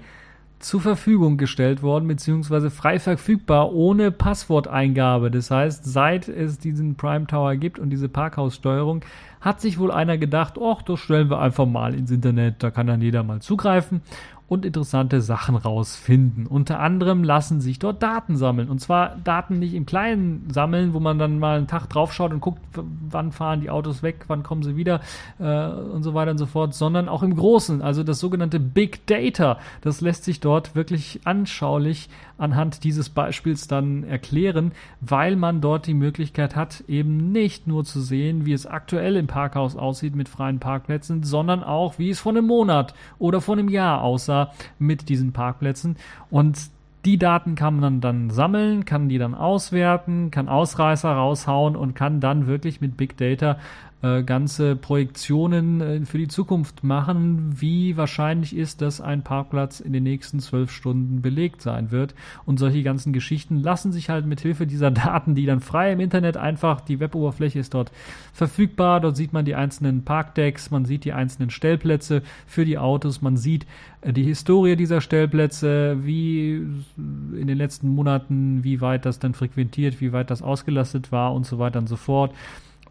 zur 0.61 0.81
Verfügung 0.81 1.37
gestellt 1.39 1.83
worden, 1.83 2.07
beziehungsweise 2.07 2.71
frei 2.71 2.99
verfügbar 2.99 3.73
ohne 3.73 4.11
Passworteingabe. 4.11 5.31
Das 5.31 5.51
heißt, 5.51 5.85
seit 5.85 6.29
es 6.29 6.59
diesen 6.59 6.97
Prime 6.97 7.27
Tower 7.27 7.57
gibt 7.57 7.79
und 7.79 7.91
diese 7.91 8.09
Parkhaussteuerung, 8.09 9.03
hat 9.41 9.61
sich 9.61 9.79
wohl 9.79 9.91
einer 9.91 10.19
gedacht, 10.19 10.55
ach, 10.63 10.83
das 10.83 11.01
stellen 11.01 11.31
wir 11.31 11.41
einfach 11.41 11.67
mal 11.67 11.95
ins 11.95 12.11
Internet, 12.11 12.63
da 12.63 12.71
kann 12.71 12.87
dann 12.87 13.01
jeder 13.01 13.23
mal 13.23 13.41
zugreifen 13.41 14.03
und 14.51 14.67
interessante 14.67 15.21
Sachen 15.21 15.55
rausfinden. 15.55 16.49
Unter 16.49 16.81
anderem 16.81 17.23
lassen 17.23 17.61
sich 17.61 17.79
dort 17.79 18.03
Daten 18.03 18.37
sammeln. 18.37 18.69
Und 18.69 18.81
zwar 18.81 19.15
Daten 19.23 19.61
nicht 19.61 19.75
im 19.75 19.87
Kleinen 19.87 20.49
sammeln, 20.53 20.93
wo 20.93 20.99
man 20.99 21.21
dann 21.21 21.39
mal 21.39 21.57
einen 21.57 21.69
Tag 21.69 21.87
draufschaut 21.87 22.33
und 22.33 22.41
guckt, 22.41 22.61
wann 22.75 23.31
fahren 23.31 23.61
die 23.61 23.71
Autos 23.71 24.03
weg, 24.03 24.25
wann 24.27 24.43
kommen 24.43 24.65
sie 24.65 24.75
wieder 24.75 25.03
äh, 25.39 25.69
und 25.69 26.03
so 26.03 26.15
weiter 26.15 26.33
und 26.33 26.39
so 26.39 26.47
fort, 26.47 26.75
sondern 26.75 27.09
auch 27.09 27.23
im 27.23 27.37
Großen, 27.37 27.81
also 27.81 28.03
das 28.03 28.19
sogenannte 28.19 28.59
Big 28.59 29.07
Data. 29.07 29.59
Das 29.83 30.01
lässt 30.01 30.25
sich 30.25 30.41
dort 30.41 30.75
wirklich 30.75 31.21
anschaulich 31.23 32.09
anhand 32.41 32.85
dieses 32.85 33.11
Beispiels 33.11 33.69
dann 33.69 34.05
erklären, 34.05 34.73
weil 35.01 35.37
man 35.37 35.61
dort 35.61 35.87
die 35.87 35.95
Möglichkeit 35.95 36.57
hat, 36.57 36.83
eben 36.89 37.33
nicht 37.33 37.67
nur 37.67 37.85
zu 37.85 38.01
sehen, 38.01 38.47
wie 38.47 38.53
es 38.53 38.67
aktuell 38.67 39.17
im 39.17 39.27
Parkhaus 39.27 39.77
aussieht 39.77 40.17
mit 40.17 40.29
freien 40.29 40.59
Parkplätzen, 40.59 41.23
sondern 41.23 41.63
auch, 41.63 41.99
wie 41.99 42.11
es 42.11 42.21
vor 42.21 42.33
einem 42.33 42.47
Monat 42.47 42.95
oder 43.19 43.41
vor 43.41 43.57
einem 43.57 43.69
Jahr 43.69 44.03
aussah 44.03 44.53
mit 44.79 45.09
diesen 45.09 45.33
Parkplätzen. 45.33 45.97
Und 46.31 46.59
die 47.05 47.19
Daten 47.19 47.55
kann 47.55 47.81
man 47.81 48.01
dann 48.01 48.29
sammeln, 48.29 48.85
kann 48.85 49.09
die 49.09 49.19
dann 49.19 49.35
auswerten, 49.35 50.31
kann 50.31 50.49
Ausreißer 50.49 51.11
raushauen 51.11 51.75
und 51.75 51.95
kann 51.95 52.21
dann 52.21 52.47
wirklich 52.47 52.81
mit 52.81 52.97
Big 52.97 53.17
Data 53.17 53.57
äh, 54.03 54.23
ganze 54.23 54.77
Projektionen 54.77 55.81
äh, 55.81 56.07
für 56.07 56.17
die 56.17 56.29
Zukunft 56.29 56.83
machen, 56.83 57.55
wie 57.61 57.99
wahrscheinlich 57.99 58.57
ist, 58.57 58.81
dass 58.81 59.03
ein 59.03 59.23
Parkplatz 59.23 59.81
in 59.81 59.93
den 59.93 60.05
nächsten 60.05 60.41
zwölf 60.41 60.71
Stunden 60.71 61.21
belegt 61.21 61.61
sein 61.61 61.91
wird. 61.91 62.15
Und 62.47 62.59
solche 62.59 62.83
ganzen 62.83 63.13
Geschichten 63.13 63.57
lassen 63.57 63.93
sich 63.93 64.09
halt 64.09 64.25
mit 64.25 64.41
Hilfe 64.41 64.67
dieser 64.67 64.91
Daten, 64.91 65.35
die 65.35 65.45
dann 65.45 65.61
frei 65.61 65.93
im 65.93 66.01
Internet 66.01 66.39
einfach, 66.39 66.81
die 66.81 66.99
Weboberfläche 66.99 67.59
ist 67.59 67.75
dort 67.75 67.93
verfügbar, 68.33 69.01
dort 69.01 69.19
sieht 69.19 69.35
man 69.35 69.45
die 69.45 69.55
einzelnen 69.55 70.03
Parkdecks, 70.03 70.71
man 70.71 70.87
sieht 70.87 71.05
die 71.05 71.13
einzelnen 71.13 71.51
Stellplätze 71.51 72.23
für 72.47 72.65
die 72.65 72.79
Autos, 72.79 73.21
man 73.21 73.37
sieht 73.37 73.67
äh, 74.01 74.15
die 74.15 74.25
Historie 74.25 74.77
dieser 74.77 75.03
Stellplätze, 75.03 75.99
wie 76.03 76.53
in 76.57 77.47
den 77.47 77.59
letzten 77.59 77.89
Monaten, 77.89 78.65
wie 78.65 78.81
weit 78.81 79.05
das 79.05 79.19
dann 79.19 79.35
frequentiert, 79.35 80.01
wie 80.01 80.15
weit 80.15 80.31
das 80.31 80.41
ausgelastet 80.41 81.13
war 81.13 81.35
und 81.35 81.45
so 81.45 81.59
weiter 81.59 81.81
und 81.81 81.89
so 81.89 81.97
fort. 81.97 82.33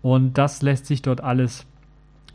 Und 0.02 0.38
das 0.38 0.62
lässt 0.62 0.86
sich 0.86 1.02
dort 1.02 1.22
alles 1.22 1.66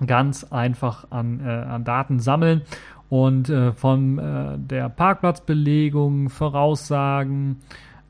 ganz 0.06 0.44
einfach 0.44 1.06
an, 1.10 1.40
äh, 1.40 1.48
an 1.48 1.84
Daten 1.84 2.20
sammeln. 2.20 2.62
Und 3.08 3.48
äh, 3.48 3.72
von 3.72 4.18
äh, 4.18 4.58
der 4.58 4.88
Parkplatzbelegung, 4.88 6.30
Voraussagen, 6.30 7.58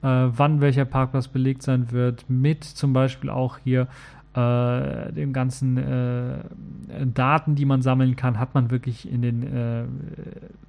äh, 0.02 0.06
wann 0.06 0.60
welcher 0.60 0.84
Parkplatz 0.84 1.28
belegt 1.28 1.62
sein 1.62 1.90
wird, 1.90 2.28
mit 2.28 2.64
zum 2.64 2.92
Beispiel 2.92 3.30
auch 3.30 3.58
hier 3.62 3.88
äh, 4.34 5.12
den 5.12 5.32
ganzen 5.32 5.76
äh, 5.76 6.38
Daten, 7.06 7.54
die 7.54 7.64
man 7.64 7.82
sammeln 7.82 8.16
kann, 8.16 8.38
hat 8.38 8.54
man 8.54 8.70
wirklich 8.70 9.10
in 9.10 9.22
den 9.22 9.42
äh, 9.42 9.84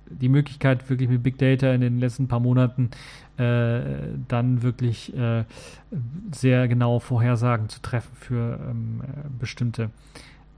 die 0.10 0.30
Möglichkeit, 0.30 0.90
wirklich 0.90 1.10
mit 1.10 1.24
Big 1.24 1.38
Data 1.38 1.74
in 1.74 1.82
den 1.82 2.00
letzten 2.00 2.28
paar 2.28 2.40
Monaten 2.40 2.92
dann 3.38 4.62
wirklich 4.62 5.16
äh, 5.16 5.44
sehr 6.32 6.68
genaue 6.68 7.00
Vorhersagen 7.00 7.70
zu 7.70 7.82
treffen 7.82 8.16
für 8.16 8.60
ähm, 8.70 9.02
bestimmte 9.40 9.90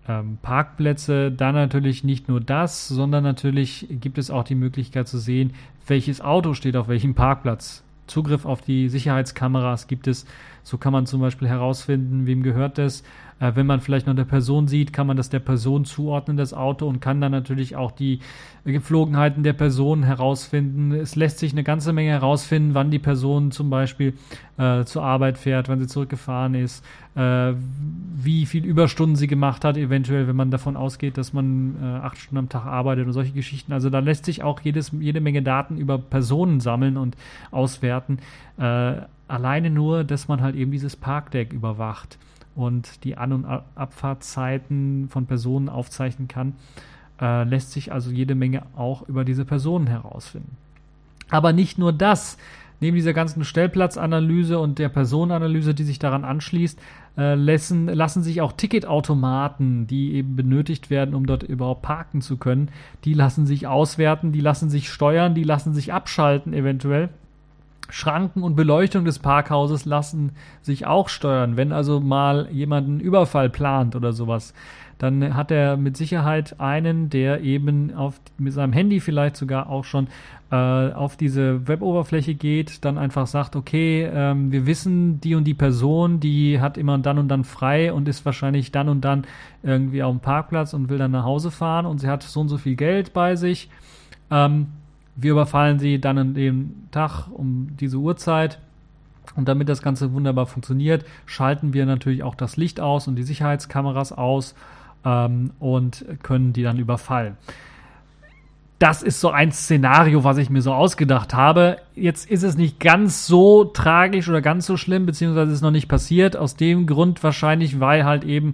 ähm, 0.08 0.38
Parkplätze. 0.42 1.32
Dann 1.32 1.56
natürlich 1.56 2.04
nicht 2.04 2.28
nur 2.30 2.40
das, 2.40 2.88
sondern 2.88 3.24
natürlich 3.24 3.88
gibt 3.90 4.18
es 4.18 4.30
auch 4.30 4.44
die 4.44 4.56
Möglichkeit 4.56 5.08
zu 5.08 5.18
sehen, 5.18 5.54
welches 5.86 6.22
Auto 6.22 6.54
steht 6.54 6.76
auf 6.76 6.88
welchem 6.88 7.16
Parkplatz. 7.16 7.84
Zugriff 8.08 8.46
auf 8.46 8.62
die 8.62 8.90
Sicherheitskameras 8.90 9.88
gibt 9.88 10.08
es. 10.08 10.26
So 10.67 10.77
kann 10.77 10.91
man 10.91 11.06
zum 11.06 11.21
Beispiel 11.21 11.47
herausfinden, 11.47 12.27
wem 12.27 12.43
gehört 12.43 12.77
es. 12.77 13.01
Äh, 13.39 13.53
wenn 13.56 13.65
man 13.65 13.80
vielleicht 13.80 14.06
noch 14.06 14.13
eine 14.13 14.25
Person 14.25 14.67
sieht, 14.67 14.91
kann 14.91 15.08
man 15.08 15.15
das 15.15 15.30
der 15.30 15.39
Person 15.39 15.86
zuordnen, 15.86 16.36
das 16.36 16.53
Auto, 16.53 16.89
und 16.89 16.99
kann 16.99 17.21
dann 17.21 17.32
natürlich 17.32 17.77
auch 17.77 17.91
die 17.91 18.19
Gepflogenheiten 18.65 19.43
der 19.43 19.53
Person 19.53 20.03
herausfinden. 20.03 20.91
Es 20.91 21.15
lässt 21.15 21.39
sich 21.39 21.53
eine 21.53 21.63
ganze 21.63 21.93
Menge 21.93 22.10
herausfinden, 22.10 22.73
wann 22.73 22.91
die 22.91 22.99
Person 22.99 23.51
zum 23.51 23.69
Beispiel 23.69 24.15
äh, 24.58 24.84
zur 24.84 25.03
Arbeit 25.03 25.38
fährt, 25.38 25.69
wann 25.69 25.80
sie 25.80 25.88
zurückgefahren 25.88 26.53
ist, 26.53 26.84
äh, 27.15 27.53
wie 28.17 28.45
viel 28.45 28.65
Überstunden 28.65 29.15
sie 29.15 29.27
gemacht 29.27 29.63
hat, 29.63 29.77
eventuell, 29.77 30.27
wenn 30.27 30.36
man 30.36 30.51
davon 30.51 30.75
ausgeht, 30.75 31.17
dass 31.17 31.32
man 31.32 31.77
äh, 31.82 31.86
acht 31.86 32.17
Stunden 32.17 32.39
am 32.39 32.49
Tag 32.49 32.65
arbeitet 32.65 33.08
und 33.08 33.13
solche 33.13 33.32
Geschichten. 33.32 33.71
Also 33.71 33.89
da 33.89 33.99
lässt 33.99 34.25
sich 34.25 34.43
auch 34.43 34.60
jedes, 34.60 34.91
jede 34.99 35.21
Menge 35.21 35.43
Daten 35.43 35.77
über 35.77 35.97
Personen 35.97 36.60
sammeln 36.60 36.97
und 36.97 37.15
auswerten. 37.51 38.19
Alleine 39.28 39.70
nur, 39.70 40.04
dass 40.04 40.28
man 40.28 40.42
halt 40.42 40.56
eben 40.56 40.72
dieses 40.72 40.96
Parkdeck 40.96 41.54
überwacht 41.54 42.18
und 42.56 43.04
die 43.04 43.18
An- 43.18 43.34
und 43.34 43.46
Abfahrtzeiten 43.76 45.10
von 45.10 45.26
Personen 45.26 45.70
aufzeichnen 45.70 46.28
kann, 46.28 46.54
äh, 47.20 47.44
lässt 47.44 47.72
sich 47.72 47.92
also 47.92 48.12
jede 48.12 48.36
Menge 48.36 48.63
auch 48.76 49.08
über 49.08 49.26
diese 49.26 49.46
Personen 49.46 49.88
herausfinden. 49.88 50.56
Aber 51.30 51.54
nicht 51.54 51.78
nur 51.78 51.94
das. 51.94 52.38
Neben 52.80 52.96
dieser 52.96 53.13
ganzen 53.13 53.44
Stellplatzanalyse 53.44 54.60
und 54.60 54.78
der 54.78 54.90
Personenanalyse, 54.90 55.74
die 55.74 55.84
sich 55.84 55.98
daran 55.98 56.24
anschließt, 56.24 56.80
äh, 57.18 57.34
lassen, 57.34 57.88
lassen 57.88 58.22
sich 58.22 58.40
auch 58.42 58.54
Ticketautomaten, 58.54 59.88
die 59.88 60.13
eben 60.13 60.36
benötigt 60.36 60.92
werden, 60.92 61.16
um 61.16 61.26
dort 61.26 61.42
überhaupt 61.42 61.82
parken 61.82 62.22
zu 62.22 62.38
können, 62.38 62.70
die 63.04 63.16
lassen 63.16 63.48
sich 63.48 63.66
auswerten, 63.66 64.32
die 64.32 64.42
lassen 64.42 64.70
sich 64.70 64.92
steuern, 64.92 65.34
die 65.34 65.44
lassen 65.44 65.74
sich 65.74 65.92
abschalten 65.92 66.54
eventuell. 66.54 67.10
Schranken 67.89 68.43
und 68.43 68.56
Beleuchtung 68.56 69.06
des 69.06 69.19
Parkhauses 69.19 69.86
lassen 69.86 70.32
sich 70.62 70.86
auch 70.86 71.10
steuern. 71.10 71.58
Wenn 71.58 71.71
also 71.71 72.00
mal 72.00 72.47
jemand 72.52 72.88
einen 72.88 73.00
Überfall 73.00 73.50
plant 73.50 73.95
oder 73.95 74.13
sowas, 74.13 74.54
dann 74.97 75.36
hat 75.36 75.52
er 75.52 75.78
mit 75.78 75.95
Sicherheit 75.95 76.60
einen, 76.60 77.10
der 77.10 77.41
eben 77.41 77.93
auf, 77.93 78.19
mit 78.38 78.54
seinem 78.54 78.73
Handy 78.73 79.00
vielleicht 79.00 79.36
sogar 79.36 79.69
auch 79.69 79.84
schon 79.84 80.08
äh, 80.50 80.56
auf 80.56 81.17
diese 81.17 81.67
Weboberfläche 81.67 82.34
geht, 82.34 82.84
dann 82.84 82.97
einfach 82.97 83.28
sagt, 83.28 83.56
okay, 83.56 84.10
ähm, 84.12 84.52
wir 84.52 84.65
wissen, 84.65 85.21
die 85.21 85.36
und 85.36 85.43
die 85.43 85.54
Person, 85.54 86.19
die 86.19 86.60
hat 86.60 86.78
immer 86.78 86.97
dann 86.97 87.19
und 87.19 87.28
dann 87.28 87.43
frei 87.43 87.93
und 87.93 88.08
ist 88.08 88.26
wahrscheinlich 88.26 88.71
dann 88.71 88.89
und 88.89 89.02
dann 89.02 89.26
irgendwie 89.62 90.04
auf 90.04 90.15
dem 90.15 90.21
Parkplatz 90.21 90.73
und 90.73 90.89
will 90.89 90.97
dann 90.97 91.12
nach 91.12 91.26
Hause 91.26 91.52
fahren 91.52 91.86
und 91.86 92.00
sie 92.00 92.08
hat 92.08 92.23
so 92.23 92.39
und 92.39 92.50
so 92.50 92.58
viel 92.58 92.76
Geld 92.76 93.13
bei 93.13 93.36
sich. 93.36 93.69
Ähm, 94.32 94.67
wir 95.17 95.32
überfallen 95.32 95.80
sie 95.80 95.99
dann 95.99 96.17
an 96.17 96.34
dem 96.36 96.88
Tag 96.91 97.27
um 97.32 97.69
diese 97.80 97.97
Uhrzeit. 97.97 98.60
Und 99.36 99.47
damit 99.49 99.67
das 99.67 99.82
Ganze 99.82 100.13
wunderbar 100.13 100.45
funktioniert, 100.45 101.06
schalten 101.25 101.73
wir 101.73 101.86
natürlich 101.86 102.23
auch 102.23 102.36
das 102.36 102.56
Licht 102.56 102.80
aus 102.80 103.08
und 103.08 103.15
die 103.15 103.23
Sicherheitskameras 103.23 104.13
aus 104.13 104.56
ähm, 105.03 105.51
und 105.60 106.06
können 106.23 106.53
die 106.53 106.63
dann 106.63 106.77
überfallen. 106.77 107.36
Das 108.80 109.01
ist 109.01 109.19
so 109.19 109.32
ein 109.32 109.51
Szenario, 109.51 110.23
was 110.23 110.38
ich 110.38 110.51
mir 110.51 110.62
so 110.62 110.71
ausgedacht 110.71 111.34
habe. 111.34 111.77
Jetzt 111.95 112.30
ist 112.30 112.43
es 112.43 112.58
nicht 112.58 112.80
ganz 112.80 113.25
so 113.25 113.65
tragisch 113.65 114.30
oder 114.30 114.41
ganz 114.41 114.67
so 114.67 114.77
schlimm, 114.77 115.08
beziehungsweise 115.08 115.51
ist 115.51 115.62
noch 115.62 115.71
nicht 115.71 115.88
passiert. 115.88 116.38
Aus 116.38 116.56
dem 116.56 116.86
Grund 116.86 117.23
wahrscheinlich, 117.23 117.80
weil 117.80 118.06
halt 118.06 118.23
eben 118.23 118.53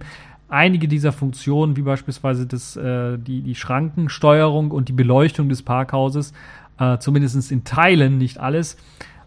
einige 0.54 0.88
dieser 0.88 1.12
Funktionen, 1.12 1.76
wie 1.76 1.82
beispielsweise 1.82 2.46
das, 2.46 2.76
äh, 2.76 3.18
die, 3.18 3.42
die 3.42 3.54
Schrankensteuerung 3.54 4.70
und 4.70 4.88
die 4.88 4.92
Beleuchtung 4.92 5.48
des 5.48 5.62
Parkhauses, 5.62 6.32
äh, 6.78 6.98
zumindest 6.98 7.50
in 7.52 7.64
Teilen, 7.64 8.18
nicht 8.18 8.38
alles, 8.38 8.76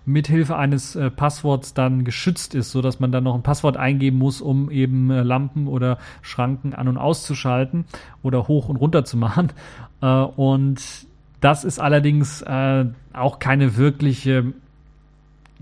mithilfe 0.05 0.55
eines 0.55 0.95
äh, 0.95 1.11
Passworts 1.11 1.73
dann 1.73 2.05
geschützt 2.05 2.55
ist, 2.55 2.71
so 2.71 2.81
dass 2.81 3.01
man 3.01 3.11
dann 3.11 3.25
noch 3.25 3.35
ein 3.35 3.43
Passwort 3.43 3.75
eingeben 3.75 4.17
muss, 4.17 4.39
um 4.39 4.71
eben 4.71 5.11
äh, 5.11 5.21
Lampen 5.21 5.67
oder 5.67 5.97
Schranken 6.21 6.73
an 6.73 6.87
und 6.87 6.97
auszuschalten 6.97 7.85
oder 8.23 8.47
hoch 8.47 8.69
und 8.69 8.77
runter 8.77 9.03
zu 9.03 9.17
machen. 9.17 9.51
Äh, 10.01 10.07
und 10.07 10.81
das 11.41 11.63
ist 11.65 11.79
allerdings 11.79 12.41
äh, 12.41 12.85
auch 13.13 13.39
keine 13.39 13.75
wirkliche 13.75 14.53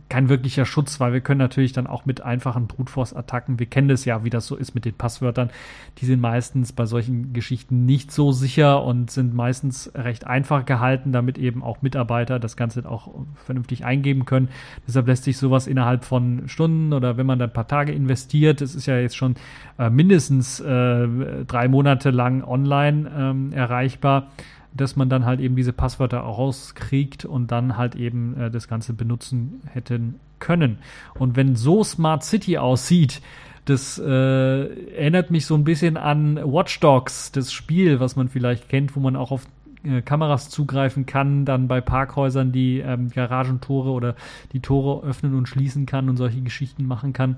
kein 0.09 0.29
wirklicher 0.29 0.65
Schutz, 0.65 0.99
weil 0.99 1.13
wir 1.13 1.21
können 1.21 1.39
natürlich 1.39 1.73
dann 1.73 1.87
auch 1.87 2.05
mit 2.05 2.21
einfachen 2.21 2.67
Brute 2.67 2.91
Force 2.91 3.13
Attacken, 3.13 3.59
wir 3.59 3.65
kennen 3.65 3.87
das 3.87 4.05
ja, 4.05 4.23
wie 4.23 4.29
das 4.29 4.45
so 4.45 4.55
ist 4.55 4.75
mit 4.75 4.85
den 4.85 4.93
Passwörtern, 4.93 5.49
die 5.97 6.05
sind 6.05 6.21
meistens 6.21 6.73
bei 6.73 6.85
solchen 6.85 7.33
Geschichten 7.33 7.85
nicht 7.85 8.11
so 8.11 8.31
sicher 8.31 8.83
und 8.83 9.09
sind 9.09 9.33
meistens 9.33 9.91
recht 9.95 10.27
einfach 10.27 10.65
gehalten, 10.65 11.11
damit 11.11 11.37
eben 11.37 11.63
auch 11.63 11.81
Mitarbeiter 11.81 12.39
das 12.39 12.55
Ganze 12.55 12.87
auch 12.89 13.09
vernünftig 13.45 13.83
eingeben 13.83 14.25
können. 14.25 14.49
Deshalb 14.87 15.07
lässt 15.07 15.23
sich 15.23 15.37
sowas 15.37 15.65
innerhalb 15.65 16.05
von 16.05 16.47
Stunden 16.47 16.93
oder 16.93 17.17
wenn 17.17 17.25
man 17.25 17.39
dann 17.39 17.49
ein 17.49 17.53
paar 17.53 17.67
Tage 17.67 17.91
investiert, 17.91 18.61
das 18.61 18.75
ist 18.75 18.85
ja 18.85 18.97
jetzt 18.99 19.17
schon 19.17 19.35
äh, 19.79 19.89
mindestens 19.89 20.59
äh, 20.59 21.07
drei 21.47 21.67
Monate 21.67 22.11
lang 22.11 22.43
online 22.43 23.11
ähm, 23.17 23.53
erreichbar, 23.53 24.27
dass 24.75 24.95
man 24.95 25.09
dann 25.09 25.25
halt 25.25 25.39
eben 25.39 25.55
diese 25.55 25.73
Passwörter 25.73 26.25
auch 26.25 26.37
rauskriegt 26.37 27.25
und 27.25 27.51
dann 27.51 27.77
halt 27.77 27.95
eben 27.95 28.37
äh, 28.37 28.51
das 28.51 28.67
Ganze 28.67 28.93
benutzen 28.93 29.61
hätten 29.71 30.19
können. 30.39 30.79
Und 31.17 31.35
wenn 31.35 31.55
so 31.55 31.83
Smart 31.83 32.23
City 32.23 32.57
aussieht, 32.57 33.21
das 33.65 33.97
äh, 33.97 34.05
erinnert 34.05 35.31
mich 35.31 35.45
so 35.45 35.55
ein 35.55 35.63
bisschen 35.63 35.97
an 35.97 36.35
Watch 36.35 36.79
Dogs, 36.81 37.31
das 37.31 37.51
Spiel, 37.51 37.99
was 37.99 38.15
man 38.15 38.29
vielleicht 38.29 38.69
kennt, 38.69 38.95
wo 38.95 38.99
man 38.99 39.15
auch 39.15 39.31
auf 39.31 39.47
äh, 39.83 40.01
Kameras 40.01 40.49
zugreifen 40.49 41.05
kann, 41.05 41.45
dann 41.45 41.67
bei 41.67 41.81
Parkhäusern 41.81 42.51
die 42.51 42.79
ähm, 42.79 43.09
Garagentore 43.09 43.89
oder 43.89 44.15
die 44.51 44.59
Tore 44.59 45.05
öffnen 45.05 45.35
und 45.35 45.47
schließen 45.47 45.85
kann 45.85 46.09
und 46.09 46.17
solche 46.17 46.41
Geschichten 46.41 46.85
machen 46.85 47.13
kann. 47.13 47.37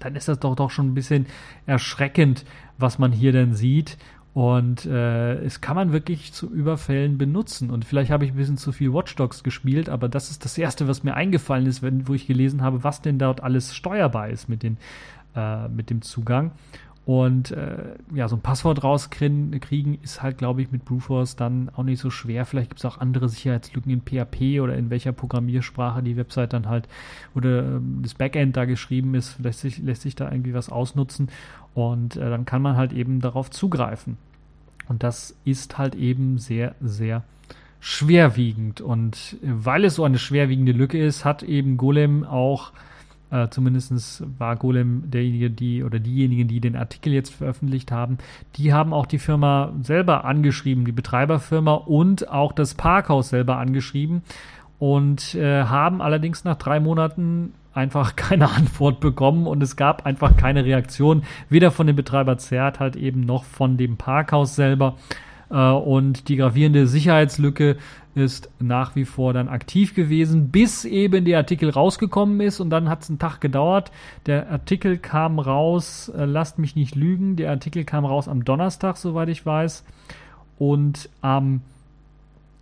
Dann 0.00 0.16
ist 0.16 0.28
das 0.28 0.40
doch 0.40 0.56
doch 0.56 0.70
schon 0.70 0.88
ein 0.88 0.94
bisschen 0.94 1.26
erschreckend, 1.66 2.44
was 2.78 2.98
man 2.98 3.12
hier 3.12 3.32
denn 3.32 3.54
sieht. 3.54 3.98
Und 4.34 4.86
äh, 4.86 5.34
es 5.44 5.60
kann 5.60 5.76
man 5.76 5.92
wirklich 5.92 6.32
zu 6.32 6.50
Überfällen 6.50 7.18
benutzen. 7.18 7.70
Und 7.70 7.84
vielleicht 7.84 8.10
habe 8.10 8.24
ich 8.24 8.30
ein 8.30 8.36
bisschen 8.36 8.56
zu 8.56 8.72
viel 8.72 8.92
Watch 8.94 9.14
Dogs 9.16 9.42
gespielt, 9.42 9.90
aber 9.90 10.08
das 10.08 10.30
ist 10.30 10.44
das 10.44 10.56
Erste, 10.56 10.88
was 10.88 11.02
mir 11.02 11.14
eingefallen 11.14 11.66
ist, 11.66 11.82
wenn, 11.82 12.08
wo 12.08 12.14
ich 12.14 12.26
gelesen 12.26 12.62
habe, 12.62 12.82
was 12.82 13.02
denn 13.02 13.18
dort 13.18 13.42
alles 13.42 13.74
steuerbar 13.74 14.30
ist 14.30 14.48
mit, 14.48 14.62
den, 14.62 14.78
äh, 15.36 15.68
mit 15.68 15.90
dem 15.90 16.00
Zugang. 16.00 16.52
Und 17.04 17.50
äh, 17.50 17.96
ja, 18.14 18.28
so 18.28 18.36
ein 18.36 18.42
Passwort 18.42 18.84
rauskriegen 18.84 19.98
ist 20.02 20.22
halt, 20.22 20.38
glaube 20.38 20.62
ich, 20.62 20.70
mit 20.70 20.84
Blueforce 20.84 21.34
dann 21.34 21.68
auch 21.74 21.82
nicht 21.82 21.98
so 21.98 22.10
schwer. 22.10 22.46
Vielleicht 22.46 22.70
gibt 22.70 22.78
es 22.78 22.84
auch 22.84 22.98
andere 22.98 23.28
Sicherheitslücken 23.28 23.90
in 23.90 24.02
PHP 24.02 24.60
oder 24.60 24.76
in 24.76 24.88
welcher 24.88 25.10
Programmiersprache 25.10 26.02
die 26.02 26.16
Website 26.16 26.52
dann 26.52 26.68
halt 26.68 26.88
oder 27.34 27.64
ähm, 27.64 28.00
das 28.02 28.14
Backend 28.14 28.56
da 28.56 28.66
geschrieben 28.66 29.16
ist. 29.16 29.40
Lässt 29.40 29.60
sich, 29.60 29.78
lässt 29.78 30.02
sich 30.02 30.14
da 30.14 30.30
irgendwie 30.30 30.54
was 30.54 30.68
ausnutzen 30.68 31.28
und 31.74 32.16
äh, 32.16 32.30
dann 32.30 32.44
kann 32.44 32.62
man 32.62 32.76
halt 32.76 32.92
eben 32.92 33.20
darauf 33.20 33.50
zugreifen. 33.50 34.16
Und 34.88 35.02
das 35.02 35.34
ist 35.44 35.78
halt 35.78 35.96
eben 35.96 36.38
sehr, 36.38 36.76
sehr 36.80 37.24
schwerwiegend. 37.80 38.80
Und 38.80 39.38
weil 39.42 39.84
es 39.84 39.96
so 39.96 40.04
eine 40.04 40.18
schwerwiegende 40.18 40.72
Lücke 40.72 41.04
ist, 41.04 41.24
hat 41.24 41.42
eben 41.42 41.76
Golem 41.76 42.24
auch 42.24 42.72
Äh, 43.32 43.48
Zumindest 43.48 44.22
war 44.38 44.56
Golem 44.56 45.10
derjenige, 45.10 45.50
die 45.50 45.82
oder 45.82 45.98
diejenigen, 45.98 46.46
die 46.48 46.60
den 46.60 46.76
Artikel 46.76 47.12
jetzt 47.12 47.34
veröffentlicht 47.34 47.90
haben. 47.90 48.18
Die 48.56 48.72
haben 48.72 48.92
auch 48.92 49.06
die 49.06 49.18
Firma 49.18 49.72
selber 49.80 50.24
angeschrieben, 50.24 50.84
die 50.84 50.92
Betreiberfirma 50.92 51.72
und 51.72 52.28
auch 52.28 52.52
das 52.52 52.74
Parkhaus 52.74 53.30
selber 53.30 53.56
angeschrieben 53.56 54.22
und 54.78 55.34
äh, 55.34 55.64
haben 55.64 56.02
allerdings 56.02 56.44
nach 56.44 56.56
drei 56.56 56.78
Monaten 56.78 57.54
einfach 57.72 58.16
keine 58.16 58.50
Antwort 58.50 59.00
bekommen 59.00 59.46
und 59.46 59.62
es 59.62 59.76
gab 59.76 60.04
einfach 60.04 60.36
keine 60.36 60.66
Reaktion, 60.66 61.22
weder 61.48 61.70
von 61.70 61.86
dem 61.86 61.96
Betreiber 61.96 62.36
Zert 62.36 62.80
halt 62.80 62.96
eben 62.96 63.22
noch 63.22 63.44
von 63.44 63.78
dem 63.78 63.96
Parkhaus 63.96 64.54
selber. 64.54 64.96
Äh, 65.52 65.70
und 65.70 66.28
die 66.28 66.36
gravierende 66.36 66.86
Sicherheitslücke 66.86 67.76
ist 68.14 68.50
nach 68.58 68.94
wie 68.94 69.04
vor 69.04 69.32
dann 69.32 69.48
aktiv 69.48 69.94
gewesen, 69.94 70.48
bis 70.50 70.84
eben 70.84 71.24
der 71.24 71.38
Artikel 71.38 71.70
rausgekommen 71.70 72.40
ist 72.40 72.60
und 72.60 72.70
dann 72.70 72.88
hat 72.88 73.02
es 73.02 73.08
einen 73.08 73.18
Tag 73.18 73.40
gedauert. 73.40 73.90
Der 74.26 74.50
Artikel 74.50 74.98
kam 74.98 75.38
raus, 75.38 76.10
äh, 76.14 76.24
lasst 76.24 76.58
mich 76.58 76.74
nicht 76.74 76.94
lügen, 76.94 77.36
der 77.36 77.50
Artikel 77.50 77.84
kam 77.84 78.04
raus 78.04 78.28
am 78.28 78.44
Donnerstag, 78.44 78.96
soweit 78.96 79.28
ich 79.28 79.46
weiß. 79.46 79.84
Und 80.58 81.08
am 81.22 81.62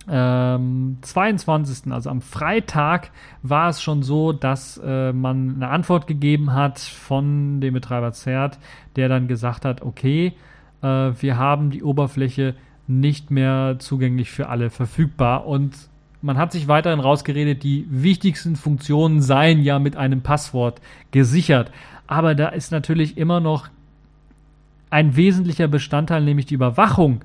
ähm, 0.09 0.97
22., 1.01 1.91
also 1.91 2.09
am 2.09 2.21
Freitag, 2.21 3.11
war 3.43 3.69
es 3.69 3.81
schon 3.81 4.03
so, 4.03 4.31
dass 4.31 4.81
äh, 4.83 5.13
man 5.13 5.55
eine 5.55 5.67
Antwort 5.67 6.07
gegeben 6.07 6.53
hat 6.53 6.79
von 6.79 7.61
dem 7.61 7.73
Betreiber 7.73 8.11
Zert, 8.13 8.57
der 8.95 9.09
dann 9.09 9.27
gesagt 9.27 9.65
hat, 9.65 9.81
okay, 9.81 10.33
äh, 10.81 10.87
wir 10.87 11.37
haben 11.37 11.69
die 11.69 11.83
Oberfläche 11.83 12.55
nicht 12.99 13.31
mehr 13.31 13.77
zugänglich 13.79 14.31
für 14.31 14.49
alle 14.49 14.69
verfügbar 14.69 15.45
und 15.45 15.75
man 16.21 16.37
hat 16.37 16.51
sich 16.51 16.67
weiterhin 16.67 16.99
rausgeredet, 16.99 17.63
die 17.63 17.87
wichtigsten 17.89 18.55
Funktionen 18.55 19.21
seien 19.21 19.63
ja 19.63 19.79
mit 19.79 19.95
einem 19.95 20.21
Passwort 20.21 20.79
gesichert. 21.09 21.71
Aber 22.05 22.35
da 22.35 22.49
ist 22.49 22.71
natürlich 22.71 23.17
immer 23.17 23.39
noch 23.39 23.69
ein 24.91 25.15
wesentlicher 25.15 25.67
Bestandteil, 25.67 26.23
nämlich 26.23 26.45
die 26.45 26.53
Überwachung 26.53 27.21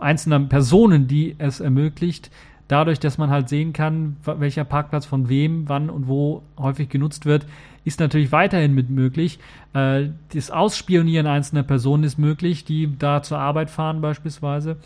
einzelner 0.00 0.40
Personen, 0.40 1.08
die 1.08 1.34
es 1.38 1.60
ermöglicht, 1.60 2.30
dadurch, 2.68 3.00
dass 3.00 3.18
man 3.18 3.30
halt 3.30 3.48
sehen 3.48 3.72
kann, 3.72 4.16
welcher 4.24 4.64
Parkplatz 4.64 5.06
von 5.06 5.28
wem, 5.28 5.68
wann 5.68 5.90
und 5.90 6.06
wo 6.06 6.42
häufig 6.58 6.88
genutzt 6.88 7.26
wird, 7.26 7.46
ist 7.84 8.00
natürlich 8.00 8.32
weiterhin 8.32 8.74
mit 8.74 8.90
möglich. 8.90 9.38
Äh, 9.74 10.08
das 10.32 10.50
Ausspionieren 10.50 11.26
einzelner 11.26 11.62
Personen 11.62 12.04
ist 12.04 12.18
möglich, 12.18 12.64
die 12.64 12.96
da 12.98 13.22
zur 13.22 13.38
Arbeit 13.38 13.70
fahren 13.70 14.00
beispielsweise. 14.00 14.76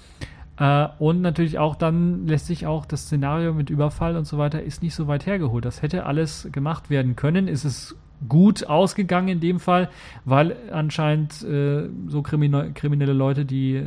Äh, 0.58 0.88
und 0.98 1.22
natürlich 1.22 1.58
auch 1.58 1.74
dann 1.74 2.26
lässt 2.26 2.46
sich 2.46 2.66
auch 2.66 2.86
das 2.86 3.02
Szenario 3.02 3.52
mit 3.52 3.70
Überfall 3.70 4.16
und 4.16 4.26
so 4.26 4.38
weiter 4.38 4.62
ist 4.62 4.82
nicht 4.82 4.94
so 4.94 5.08
weit 5.08 5.26
hergeholt. 5.26 5.64
Das 5.64 5.82
hätte 5.82 6.06
alles 6.06 6.48
gemacht 6.52 6.90
werden 6.90 7.16
können. 7.16 7.48
Ist 7.48 7.64
es 7.64 7.96
gut 8.28 8.66
ausgegangen 8.66 9.28
in 9.28 9.40
dem 9.40 9.60
Fall, 9.60 9.88
weil 10.24 10.56
anscheinend 10.70 11.42
äh, 11.42 11.88
so 12.06 12.22
kriminelle 12.22 13.12
Leute, 13.12 13.44
die 13.44 13.82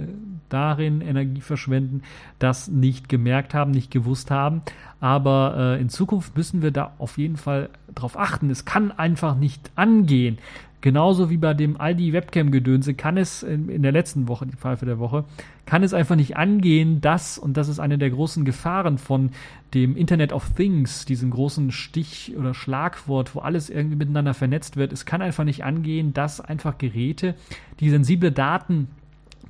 darin 0.49 1.01
Energie 1.01 1.41
verschwenden, 1.41 2.01
das 2.39 2.67
nicht 2.67 3.09
gemerkt 3.09 3.53
haben, 3.53 3.71
nicht 3.71 3.91
gewusst 3.91 4.31
haben. 4.31 4.61
Aber 4.99 5.55
äh, 5.77 5.81
in 5.81 5.89
Zukunft 5.89 6.35
müssen 6.37 6.61
wir 6.61 6.71
da 6.71 6.93
auf 6.97 7.17
jeden 7.17 7.37
Fall 7.37 7.69
drauf 7.93 8.17
achten. 8.17 8.49
Es 8.49 8.65
kann 8.65 8.91
einfach 8.91 9.35
nicht 9.35 9.71
angehen, 9.75 10.37
Genauso 10.85 11.31
wie 11.31 11.37
bei 11.37 11.55
dem 11.55 11.81
Aldi 11.81 12.13
Webcam-Gedönse 12.13 12.93
kann 12.93 13.17
es 13.17 13.41
in, 13.41 13.69
in, 13.69 13.81
der 13.81 13.91
letzten 13.91 14.27
Woche, 14.27 14.45
die 14.45 14.55
Pfeife 14.55 14.85
der 14.85 14.99
Woche, 14.99 15.25
kann 15.65 15.81
es 15.81 15.95
einfach 15.95 16.15
nicht 16.15 16.37
angehen, 16.37 17.01
dass, 17.01 17.39
und 17.39 17.57
das 17.57 17.69
ist 17.69 17.79
eine 17.79 17.97
der 17.97 18.11
großen 18.11 18.45
Gefahren 18.45 18.99
von 18.99 19.31
dem 19.73 19.97
Internet 19.97 20.31
of 20.31 20.51
Things, 20.51 21.05
diesem 21.05 21.31
großen 21.31 21.71
Stich- 21.71 22.35
oder 22.37 22.53
Schlagwort, 22.53 23.33
wo 23.33 23.39
alles 23.39 23.71
irgendwie 23.71 23.95
miteinander 23.95 24.35
vernetzt 24.35 24.77
wird, 24.77 24.93
es 24.93 25.07
kann 25.07 25.23
einfach 25.23 25.43
nicht 25.43 25.63
angehen, 25.63 26.13
dass 26.13 26.39
einfach 26.39 26.77
Geräte, 26.77 27.33
die 27.79 27.89
sensible 27.89 28.31
Daten 28.31 28.87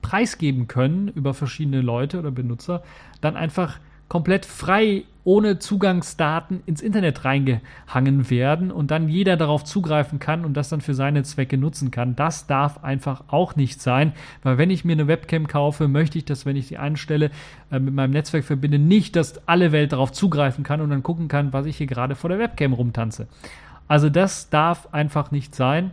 preisgeben 0.01 0.69
können 0.69 1.09
über 1.09 1.33
verschiedene 1.33 1.81
Leute 1.81 2.17
oder 2.17 2.31
Benutzer, 2.31 2.81
dann 3.19 3.35
einfach 3.35 3.79
komplett 4.07 4.45
frei 4.45 5.03
ohne 5.25 5.59
Zugangsdaten 5.59 6.61
ins 6.65 6.81
Internet 6.81 7.25
reingehangen 7.25 8.29
werden 8.29 8.71
und 8.71 8.91
dann 8.91 9.09
jeder 9.09 9.35
darauf 9.35 9.65
zugreifen 9.65 10.19
kann 10.19 10.45
und 10.45 10.53
das 10.53 10.69
dann 10.69 10.81
für 10.81 10.93
seine 10.93 11.23
Zwecke 11.23 11.57
nutzen 11.57 11.91
kann. 11.91 12.15
Das 12.15 12.47
darf 12.47 12.83
einfach 12.83 13.23
auch 13.27 13.55
nicht 13.55 13.81
sein, 13.81 14.13
weil 14.43 14.57
wenn 14.57 14.69
ich 14.69 14.85
mir 14.85 14.93
eine 14.93 15.07
Webcam 15.07 15.47
kaufe, 15.47 15.87
möchte 15.87 16.19
ich, 16.19 16.25
dass 16.25 16.45
wenn 16.45 16.55
ich 16.55 16.67
sie 16.67 16.77
einstelle, 16.77 17.31
äh, 17.71 17.79
mit 17.79 17.93
meinem 17.93 18.11
Netzwerk 18.11 18.45
verbinde, 18.45 18.79
nicht, 18.79 19.15
dass 19.15 19.45
alle 19.47 19.71
Welt 19.71 19.91
darauf 19.91 20.11
zugreifen 20.11 20.63
kann 20.63 20.79
und 20.79 20.91
dann 20.91 21.03
gucken 21.03 21.27
kann, 21.27 21.51
was 21.51 21.65
ich 21.65 21.77
hier 21.77 21.87
gerade 21.87 22.15
vor 22.15 22.29
der 22.29 22.39
Webcam 22.39 22.73
rumtanze. 22.73 23.27
Also 23.87 24.09
das 24.09 24.49
darf 24.49 24.93
einfach 24.93 25.31
nicht 25.31 25.55
sein. 25.55 25.91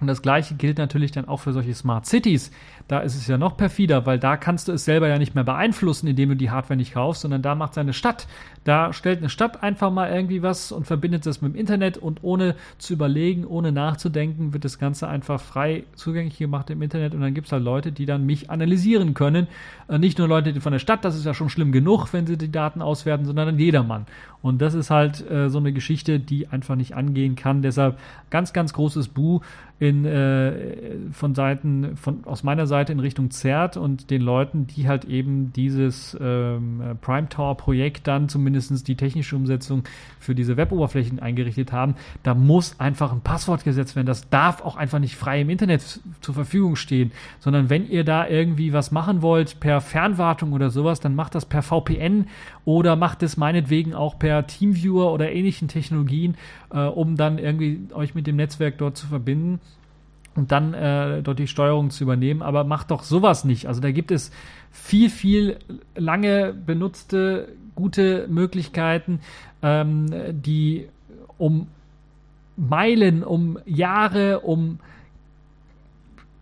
Und 0.00 0.08
das 0.08 0.20
gleiche 0.20 0.54
gilt 0.54 0.76
natürlich 0.78 1.12
dann 1.12 1.26
auch 1.26 1.38
für 1.38 1.52
solche 1.52 1.72
Smart 1.74 2.04
Cities, 2.04 2.50
da 2.88 3.00
ist 3.00 3.16
es 3.16 3.26
ja 3.26 3.36
noch 3.36 3.56
perfider, 3.56 4.06
weil 4.06 4.18
da 4.18 4.36
kannst 4.36 4.68
du 4.68 4.72
es 4.72 4.84
selber 4.84 5.08
ja 5.08 5.18
nicht 5.18 5.34
mehr 5.34 5.42
beeinflussen, 5.42 6.06
indem 6.06 6.30
du 6.30 6.36
die 6.36 6.50
Hardware 6.50 6.76
nicht 6.76 6.94
kaufst, 6.94 7.22
sondern 7.22 7.42
da 7.42 7.54
macht 7.54 7.74
seine 7.74 7.92
Stadt. 7.92 8.28
Da 8.62 8.92
stellt 8.92 9.18
eine 9.18 9.28
Stadt 9.28 9.62
einfach 9.62 9.90
mal 9.90 10.10
irgendwie 10.10 10.42
was 10.42 10.70
und 10.70 10.86
verbindet 10.86 11.26
das 11.26 11.42
mit 11.42 11.54
dem 11.54 11.58
Internet 11.58 11.98
und 11.98 12.22
ohne 12.22 12.54
zu 12.78 12.92
überlegen, 12.92 13.44
ohne 13.44 13.72
nachzudenken, 13.72 14.52
wird 14.52 14.64
das 14.64 14.78
Ganze 14.78 15.08
einfach 15.08 15.40
frei 15.40 15.84
zugänglich 15.94 16.38
gemacht 16.38 16.70
im 16.70 16.82
Internet 16.82 17.14
und 17.14 17.20
dann 17.20 17.34
gibt 17.34 17.46
es 17.46 17.52
halt 17.52 17.64
Leute, 17.64 17.90
die 17.90 18.06
dann 18.06 18.24
mich 18.24 18.50
analysieren 18.50 19.14
können. 19.14 19.48
Äh, 19.88 19.98
nicht 19.98 20.18
nur 20.18 20.28
Leute 20.28 20.60
von 20.60 20.72
der 20.72 20.78
Stadt, 20.78 21.04
das 21.04 21.16
ist 21.16 21.26
ja 21.26 21.34
schon 21.34 21.48
schlimm 21.48 21.72
genug, 21.72 22.12
wenn 22.12 22.26
sie 22.26 22.36
die 22.36 22.52
Daten 22.52 22.82
auswerten, 22.82 23.24
sondern 23.24 23.46
dann 23.46 23.58
jedermann. 23.58 24.06
Und 24.42 24.62
das 24.62 24.74
ist 24.74 24.90
halt 24.90 25.28
äh, 25.28 25.48
so 25.48 25.58
eine 25.58 25.72
Geschichte, 25.72 26.20
die 26.20 26.48
einfach 26.48 26.76
nicht 26.76 26.94
angehen 26.94 27.34
kann. 27.34 27.62
Deshalb 27.62 27.98
ganz, 28.30 28.52
ganz 28.52 28.72
großes 28.72 29.08
Bu 29.08 29.40
in, 29.78 30.04
äh, 30.04 30.52
von 31.12 31.34
Seiten, 31.34 31.96
von, 31.96 32.24
aus 32.24 32.42
meiner 32.42 32.66
Seite 32.66 32.75
Seite 32.76 32.92
in 32.92 33.00
Richtung 33.00 33.30
ZERT 33.30 33.78
und 33.78 34.10
den 34.10 34.20
Leuten, 34.20 34.66
die 34.66 34.86
halt 34.86 35.06
eben 35.06 35.50
dieses 35.54 36.16
ähm, 36.20 36.82
Prime 37.00 37.28
Tower 37.30 37.56
Projekt 37.56 38.06
dann 38.06 38.28
zumindest 38.28 38.86
die 38.86 38.96
technische 38.96 39.34
Umsetzung 39.34 39.84
für 40.20 40.34
diese 40.34 40.58
Weboberflächen 40.58 41.18
eingerichtet 41.18 41.72
haben, 41.72 41.94
da 42.22 42.34
muss 42.34 42.78
einfach 42.78 43.12
ein 43.12 43.22
Passwort 43.22 43.64
gesetzt 43.64 43.96
werden. 43.96 44.06
Das 44.06 44.28
darf 44.28 44.60
auch 44.60 44.76
einfach 44.76 44.98
nicht 44.98 45.16
frei 45.16 45.40
im 45.40 45.48
Internet 45.48 46.00
zur 46.20 46.34
Verfügung 46.34 46.76
stehen, 46.76 47.12
sondern 47.38 47.70
wenn 47.70 47.88
ihr 47.88 48.04
da 48.04 48.28
irgendwie 48.28 48.74
was 48.74 48.90
machen 48.90 49.22
wollt 49.22 49.58
per 49.58 49.80
Fernwartung 49.80 50.52
oder 50.52 50.68
sowas, 50.68 51.00
dann 51.00 51.14
macht 51.14 51.34
das 51.34 51.46
per 51.46 51.62
VPN 51.62 52.26
oder 52.66 52.94
macht 52.94 53.22
es 53.22 53.38
meinetwegen 53.38 53.94
auch 53.94 54.18
per 54.18 54.46
Teamviewer 54.46 55.12
oder 55.12 55.32
ähnlichen 55.32 55.68
Technologien, 55.68 56.36
äh, 56.70 56.80
um 56.80 57.16
dann 57.16 57.38
irgendwie 57.38 57.88
euch 57.94 58.14
mit 58.14 58.26
dem 58.26 58.36
Netzwerk 58.36 58.76
dort 58.76 58.98
zu 58.98 59.06
verbinden 59.06 59.60
und 60.36 60.52
dann 60.52 60.74
äh, 60.74 61.22
dort 61.22 61.38
die 61.38 61.46
Steuerung 61.46 61.90
zu 61.90 62.04
übernehmen. 62.04 62.42
Aber 62.42 62.64
macht 62.64 62.90
doch 62.90 63.02
sowas 63.02 63.44
nicht. 63.44 63.66
Also 63.66 63.80
da 63.80 63.90
gibt 63.90 64.10
es 64.10 64.30
viel, 64.70 65.10
viel 65.10 65.58
lange 65.96 66.52
benutzte 66.52 67.48
gute 67.74 68.26
Möglichkeiten, 68.28 69.20
ähm, 69.62 70.06
die 70.32 70.88
um 71.38 71.68
Meilen, 72.56 73.22
um 73.22 73.58
Jahre, 73.66 74.40
um 74.40 74.78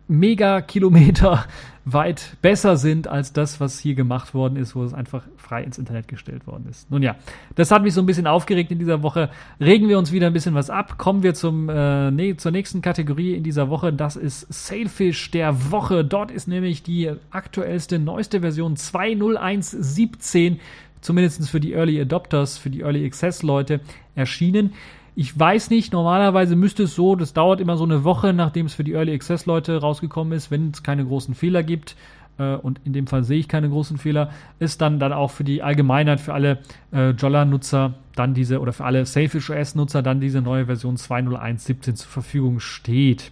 Megakilometer 0.07 1.45
weit 1.85 2.37
besser 2.41 2.77
sind 2.77 3.09
als 3.09 3.33
das, 3.33 3.61
was 3.61 3.79
hier 3.79 3.95
gemacht 3.95 4.33
worden 4.33 4.57
ist, 4.57 4.75
wo 4.75 4.83
es 4.85 4.95
einfach 4.95 5.25
frei 5.37 5.63
ins 5.63 5.77
Internet 5.77 6.09
gestellt 6.09 6.47
worden 6.47 6.67
ist. 6.71 6.91
Nun 6.91 7.03
ja, 7.03 7.17
das 7.57 7.71
hat 7.71 7.83
mich 7.83 7.93
so 7.93 8.01
ein 8.01 8.07
bisschen 8.07 8.27
aufgeregt 8.27 8.71
in 8.71 8.79
dieser 8.79 9.03
Woche. 9.03 9.31
Regen 9.61 9.89
wir 9.89 9.99
uns 9.99 10.11
wieder 10.11 10.29
ein 10.29 10.33
bisschen 10.33 10.55
was 10.55 10.71
ab. 10.71 10.97
Kommen 10.97 11.23
wir 11.23 11.35
zum, 11.35 11.69
äh, 11.69 12.11
nee, 12.11 12.37
zur 12.37 12.53
nächsten 12.53 12.81
Kategorie 12.81 13.35
in 13.35 13.43
dieser 13.43 13.69
Woche. 13.69 13.93
Das 13.93 14.17
ist 14.17 14.47
Sailfish 14.53 15.31
der 15.31 15.71
Woche. 15.71 16.05
Dort 16.05 16.31
ist 16.31 16.49
nämlich 16.49 16.83
die 16.83 17.13
aktuellste, 17.31 17.99
neueste 17.99 18.41
Version 18.41 18.77
20117, 18.77 20.61
zumindest 21.03 21.51
für 21.51 21.61
die 21.61 21.75
Early 21.75 22.01
Adopters, 22.01 22.57
für 22.57 22.71
die 22.71 22.81
Early 22.81 23.05
Access 23.05 23.43
Leute, 23.43 23.81
erschienen. 24.15 24.73
Ich 25.17 25.39
weiß 25.39 25.71
nicht, 25.71 25.93
normalerweise 25.93 26.57
müsste 26.57 26.85
es 26.85 26.95
so, 26.95 27.15
das 27.15 27.33
dauert 27.33 27.61
immer 27.61 27.77
so 27.77 27.85
eine 27.85 28.03
Woche, 28.03 28.33
nachdem 28.33 28.67
es 28.67 28.75
für 28.75 28.83
die 28.83 28.93
Early 28.93 29.15
Access 29.15 29.47
Leute 29.47 29.81
rausgekommen 29.81 30.33
ist, 30.33 30.51
wenn 30.51 30.71
es 30.71 30.83
keine 30.83 31.05
großen 31.05 31.35
Fehler 31.35 31.63
gibt. 31.63 31.95
Äh, 32.39 32.57
und 32.57 32.81
in 32.85 32.93
dem 32.93 33.07
Fall 33.07 33.23
sehe 33.23 33.39
ich 33.39 33.49
keine 33.49 33.69
großen 33.69 33.97
Fehler, 33.97 34.31
ist 34.59 34.81
dann 34.81 34.99
dann 34.99 35.13
auch 35.13 35.31
für 35.31 35.45
die 35.45 35.63
Allgemeinheit, 35.63 36.21
für 36.21 36.35
alle 36.35 36.59
äh, 36.93 37.11
Jolla-Nutzer 37.11 37.95
dann 38.17 38.35
diese 38.35 38.61
oder 38.61 38.73
für 38.73 38.85
alle 38.85 39.07
Safish 39.07 39.51
OS-Nutzer 39.51 40.03
dann 40.03 40.21
diese 40.21 40.41
neue 40.41 40.67
Version 40.67 40.97
2.01.17 40.97 41.95
zur 41.95 42.11
Verfügung 42.11 42.59
steht. 42.59 43.31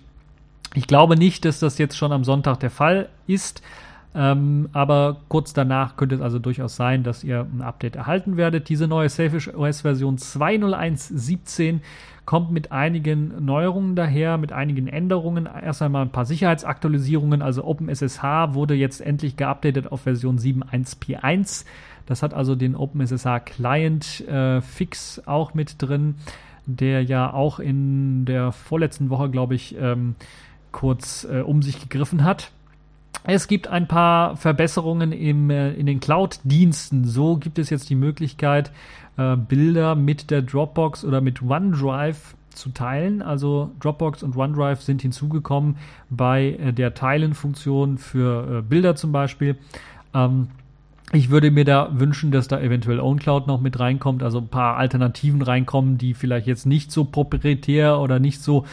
Ich 0.74 0.86
glaube 0.86 1.16
nicht, 1.16 1.44
dass 1.44 1.58
das 1.58 1.78
jetzt 1.78 1.96
schon 1.96 2.12
am 2.12 2.24
Sonntag 2.24 2.60
der 2.60 2.70
Fall 2.70 3.08
ist. 3.26 3.62
Ähm, 4.14 4.68
aber 4.72 5.22
kurz 5.28 5.54
danach 5.54 5.96
könnte 5.96 6.16
es 6.16 6.20
also 6.20 6.38
durchaus 6.38 6.76
sein, 6.76 7.02
dass 7.02 7.24
ihr 7.24 7.46
ein 7.50 7.62
Update 7.62 7.96
erhalten 7.96 8.36
werdet. 8.36 8.68
Diese 8.68 8.86
neue 8.86 9.08
Selfish 9.08 9.48
OS 9.54 9.82
Version 9.82 10.18
2.01.17 10.18 11.80
kommt 12.26 12.52
mit 12.52 12.72
einigen 12.72 13.44
Neuerungen 13.44 13.96
daher, 13.96 14.36
mit 14.38 14.52
einigen 14.52 14.86
Änderungen. 14.86 15.46
Erst 15.46 15.82
einmal 15.82 16.02
ein 16.02 16.12
paar 16.12 16.26
Sicherheitsaktualisierungen. 16.26 17.40
Also 17.42 17.64
OpenSSH 17.64 18.22
wurde 18.52 18.74
jetzt 18.74 19.00
endlich 19.00 19.36
geupdatet 19.36 19.90
auf 19.90 20.02
Version 20.02 20.38
7.1.P1. 20.38 21.64
Das 22.06 22.22
hat 22.22 22.34
also 22.34 22.54
den 22.54 22.76
OpenSSH 22.76 23.44
Client 23.46 24.26
äh, 24.28 24.60
Fix 24.60 25.22
auch 25.26 25.54
mit 25.54 25.80
drin. 25.80 26.16
der 26.66 27.02
ja 27.02 27.32
auch 27.32 27.58
in 27.58 28.24
der 28.24 28.52
vorletzten 28.52 29.10
Woche, 29.10 29.30
glaube 29.30 29.56
ich, 29.56 29.76
ähm, 29.80 30.14
kurz 30.70 31.24
äh, 31.24 31.40
um 31.40 31.60
sich 31.62 31.80
gegriffen 31.80 32.22
hat. 32.22 32.52
Es 33.24 33.46
gibt 33.46 33.68
ein 33.68 33.86
paar 33.86 34.36
Verbesserungen 34.36 35.12
im, 35.12 35.50
äh, 35.50 35.72
in 35.72 35.86
den 35.86 36.00
Cloud-Diensten. 36.00 37.04
So 37.04 37.36
gibt 37.36 37.58
es 37.58 37.70
jetzt 37.70 37.88
die 37.88 37.94
Möglichkeit, 37.94 38.72
äh, 39.16 39.36
Bilder 39.36 39.94
mit 39.94 40.30
der 40.30 40.42
Dropbox 40.42 41.04
oder 41.04 41.20
mit 41.20 41.42
OneDrive 41.42 42.34
zu 42.54 42.70
teilen. 42.70 43.22
Also 43.22 43.70
Dropbox 43.80 44.22
und 44.22 44.36
OneDrive 44.36 44.82
sind 44.82 45.02
hinzugekommen 45.02 45.76
bei 46.10 46.58
äh, 46.58 46.72
der 46.72 46.94
Teilen-Funktion 46.94 47.98
für 47.98 48.58
äh, 48.58 48.62
Bilder 48.62 48.96
zum 48.96 49.12
Beispiel. 49.12 49.56
Ähm, 50.14 50.48
ich 51.12 51.28
würde 51.28 51.50
mir 51.50 51.66
da 51.66 51.90
wünschen, 51.92 52.30
dass 52.30 52.48
da 52.48 52.58
eventuell 52.58 52.98
OwnCloud 52.98 53.46
noch 53.46 53.60
mit 53.60 53.78
reinkommt, 53.78 54.22
also 54.22 54.38
ein 54.38 54.48
paar 54.48 54.78
Alternativen 54.78 55.42
reinkommen, 55.42 55.98
die 55.98 56.14
vielleicht 56.14 56.46
jetzt 56.46 56.64
nicht 56.64 56.90
so 56.90 57.04
proprietär 57.04 58.00
oder 58.00 58.18
nicht 58.18 58.40
so 58.40 58.64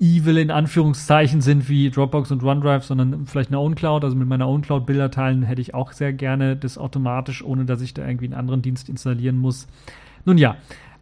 evil 0.00 0.38
in 0.38 0.50
Anführungszeichen 0.50 1.40
sind 1.40 1.68
wie 1.68 1.90
Dropbox 1.90 2.30
und 2.30 2.42
OneDrive, 2.42 2.84
sondern 2.84 3.26
vielleicht 3.26 3.50
eine 3.50 3.58
OwnCloud. 3.58 4.04
Also 4.04 4.16
mit 4.16 4.28
meiner 4.28 4.48
OwnCloud 4.48 4.86
Bilder 4.86 5.10
teilen 5.10 5.42
hätte 5.42 5.60
ich 5.60 5.74
auch 5.74 5.92
sehr 5.92 6.12
gerne 6.12 6.56
das 6.56 6.78
automatisch, 6.78 7.44
ohne 7.44 7.64
dass 7.64 7.80
ich 7.80 7.94
da 7.94 8.06
irgendwie 8.06 8.26
einen 8.26 8.34
anderen 8.34 8.62
Dienst 8.62 8.88
installieren 8.88 9.36
muss. 9.36 9.66
Nun 10.24 10.38
ja, 10.38 10.56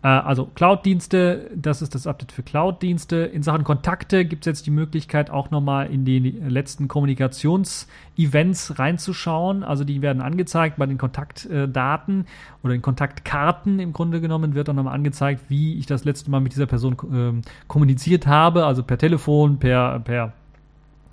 also 0.09 0.47
Cloud-Dienste, 0.47 1.51
das 1.55 1.83
ist 1.83 1.95
das 1.95 2.07
Update 2.07 2.31
für 2.31 2.43
Cloud-Dienste. 2.43 3.17
In 3.17 3.43
Sachen 3.43 3.65
Kontakte 3.65 4.25
gibt 4.25 4.47
es 4.47 4.51
jetzt 4.51 4.67
die 4.67 4.71
Möglichkeit, 4.71 5.31
auch 5.31 5.51
nochmal 5.51 5.91
in 5.91 6.05
die 6.05 6.19
letzten 6.19 6.87
Kommunikations-Events 6.87 8.79
reinzuschauen. 8.79 9.65
Also 9.65 9.85
die 9.85 10.03
werden 10.03 10.23
angezeigt 10.23 10.77
bei 10.77 10.87
den 10.87 10.99
Kontaktdaten 10.99 12.27
oder 12.63 12.73
den 12.75 12.83
Kontaktkarten 12.83 13.81
im 13.81 13.93
Grunde 13.93 14.21
genommen 14.21 14.55
wird 14.55 14.69
auch 14.69 14.75
nochmal 14.75 14.95
angezeigt, 14.95 15.45
wie 15.49 15.79
ich 15.79 15.87
das 15.87 16.05
letzte 16.05 16.31
Mal 16.31 16.41
mit 16.41 16.53
dieser 16.53 16.67
Person 16.67 17.43
äh, 17.43 17.49
kommuniziert 17.67 18.27
habe, 18.27 18.65
also 18.65 18.83
per 18.83 18.99
Telefon, 18.99 19.59
per, 19.59 19.99
per 20.01 20.35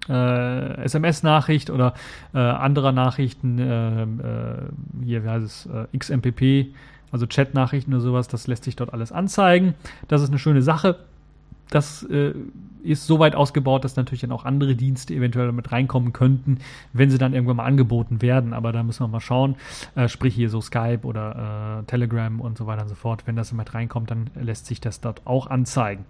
äh, 0.08 0.84
SMS-Nachricht 0.84 1.70
oder 1.70 1.94
äh, 2.34 2.38
anderer 2.38 2.92
Nachrichten, 2.92 3.58
äh, 3.58 4.04
äh 4.04 4.08
hier, 5.04 5.24
wie 5.24 5.30
heißt 5.30 5.46
es, 5.46 5.66
äh, 5.66 5.98
XMPP, 5.98 6.74
also 7.14 7.28
Chat-Nachrichten 7.28 7.94
oder 7.94 8.02
sowas, 8.02 8.28
das 8.28 8.48
lässt 8.48 8.64
sich 8.64 8.76
dort 8.76 8.92
alles 8.92 9.12
anzeigen. 9.12 9.76
Das 10.08 10.22
ist 10.22 10.30
eine 10.30 10.40
schöne 10.40 10.64
Sache. 10.64 10.98
Das 11.70 12.04
äh, 12.04 12.34
ist 12.84 13.08
so 13.08 13.20
weit 13.20 13.36
ausgebaut, 13.36 13.86
dass 13.86 13.96
natürlich 13.96 14.22
dann 14.22 14.32
auch 14.32 14.46
andere 14.46 14.76
Dienste 14.76 15.14
eventuell 15.14 15.46
damit 15.46 15.72
reinkommen 15.72 16.12
könnten, 16.12 16.58
wenn 16.92 17.10
sie 17.10 17.18
dann 17.18 17.34
irgendwann 17.34 17.58
mal 17.58 17.66
angeboten 17.66 18.22
werden. 18.22 18.54
Aber 18.54 18.72
da 18.72 18.84
müssen 18.84 19.02
wir 19.02 19.08
mal 19.08 19.20
schauen. 19.20 19.56
Äh, 19.96 20.10
sprich 20.10 20.36
hier 20.36 20.50
so 20.50 20.60
Skype 20.60 21.02
oder 21.04 21.82
äh, 21.82 21.86
Telegram 21.86 22.42
und 22.42 22.58
so 22.58 22.66
weiter 22.66 22.82
und 22.82 22.90
so 22.90 22.96
fort. 22.96 23.26
Wenn 23.26 23.36
das 23.36 23.52
damit 23.52 23.74
reinkommt, 23.74 24.12
dann 24.12 24.30
lässt 24.36 24.66
sich 24.66 24.82
das 24.82 25.00
dort 25.00 25.22
auch 25.26 25.48
anzeigen. 25.48 26.06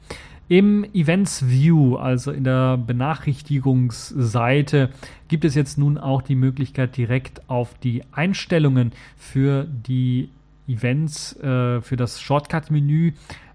Im 0.49 0.84
Events 0.93 1.47
View, 1.47 1.95
also 1.95 2.32
in 2.32 2.43
der 2.43 2.78
Benachrichtigungsseite, 2.78 4.89
gibt 5.28 5.45
es 5.45 5.56
jetzt 5.56 5.78
nun 5.78 5.97
auch 5.97 6.22
die 6.22 6.36
Möglichkeit, 6.36 6.97
direkt 6.97 7.49
auf 7.49 7.76
die 7.76 8.04
Einstellungen 8.12 8.91
für 9.16 9.66
die 9.66 10.30
Events 10.68 11.36
äh, 11.38 11.82
für 11.82 11.95
das 11.95 12.22
Shortcut-Menü, 12.22 13.14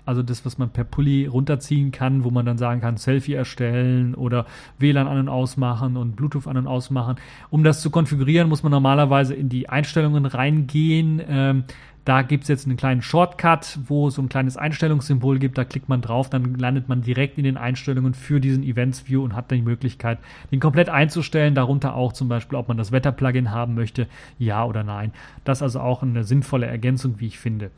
also 0.08 0.22
das, 0.22 0.46
was 0.46 0.56
man 0.56 0.70
per 0.70 0.84
Pulli 0.84 1.26
runterziehen 1.26 1.92
kann, 1.92 2.24
wo 2.24 2.30
man 2.30 2.46
dann 2.46 2.56
sagen 2.56 2.80
kann, 2.80 2.96
Selfie 2.96 3.34
erstellen 3.34 4.14
oder 4.14 4.46
WLAN 4.78 5.06
an 5.06 5.18
und 5.18 5.28
ausmachen 5.28 5.98
und 5.98 6.16
Bluetooth 6.16 6.46
an 6.46 6.56
und 6.56 6.66
ausmachen. 6.66 7.16
Um 7.50 7.62
das 7.62 7.82
zu 7.82 7.90
konfigurieren, 7.90 8.48
muss 8.48 8.62
man 8.62 8.72
normalerweise 8.72 9.34
in 9.34 9.50
die 9.50 9.68
Einstellungen 9.68 10.24
reingehen. 10.24 11.20
Ähm, 11.28 11.64
da 12.08 12.22
gibt 12.22 12.44
es 12.44 12.48
jetzt 12.48 12.66
einen 12.66 12.78
kleinen 12.78 13.02
Shortcut, 13.02 13.80
wo 13.86 14.08
es 14.08 14.14
so 14.14 14.22
ein 14.22 14.30
kleines 14.30 14.56
Einstellungssymbol 14.56 15.38
gibt. 15.38 15.58
Da 15.58 15.66
klickt 15.66 15.90
man 15.90 16.00
drauf, 16.00 16.30
dann 16.30 16.54
landet 16.54 16.88
man 16.88 17.02
direkt 17.02 17.36
in 17.36 17.44
den 17.44 17.58
Einstellungen 17.58 18.14
für 18.14 18.40
diesen 18.40 18.62
Events 18.62 19.06
View 19.06 19.22
und 19.22 19.36
hat 19.36 19.50
dann 19.50 19.58
die 19.58 19.64
Möglichkeit, 19.64 20.18
den 20.50 20.58
komplett 20.58 20.88
einzustellen. 20.88 21.54
Darunter 21.54 21.94
auch 21.94 22.14
zum 22.14 22.28
Beispiel, 22.28 22.56
ob 22.56 22.66
man 22.66 22.78
das 22.78 22.92
Wetter-Plugin 22.92 23.50
haben 23.50 23.74
möchte, 23.74 24.06
ja 24.38 24.64
oder 24.64 24.84
nein. 24.84 25.12
Das 25.44 25.58
ist 25.58 25.62
also 25.62 25.80
auch 25.80 26.02
eine 26.02 26.24
sinnvolle 26.24 26.64
Ergänzung, 26.64 27.16
wie 27.18 27.26
ich 27.26 27.38
finde. 27.38 27.70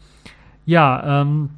Ja, 0.64 1.22
ähm, 1.22 1.50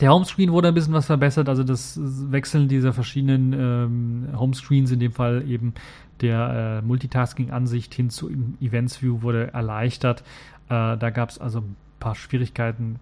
der 0.00 0.12
Homescreen 0.12 0.52
wurde 0.52 0.68
ein 0.68 0.74
bisschen 0.74 0.94
was 0.94 1.06
verbessert, 1.06 1.48
also 1.48 1.64
das 1.64 1.98
Wechseln 2.00 2.68
dieser 2.68 2.92
verschiedenen 2.92 3.52
ähm, 3.52 4.38
Homescreens, 4.38 4.92
in 4.92 5.00
dem 5.00 5.10
Fall 5.10 5.42
eben 5.48 5.74
der 6.20 6.80
äh, 6.80 6.86
Multitasking-Ansicht 6.86 7.92
hin 7.92 8.08
zu 8.08 8.30
Events 8.60 9.02
View 9.02 9.22
wurde 9.22 9.52
erleichtert. 9.52 10.22
Äh, 10.68 10.96
da 10.96 11.10
gab 11.10 11.30
es 11.30 11.38
also 11.38 11.64
paar 12.00 12.14
Schwierigkeiten. 12.14 12.98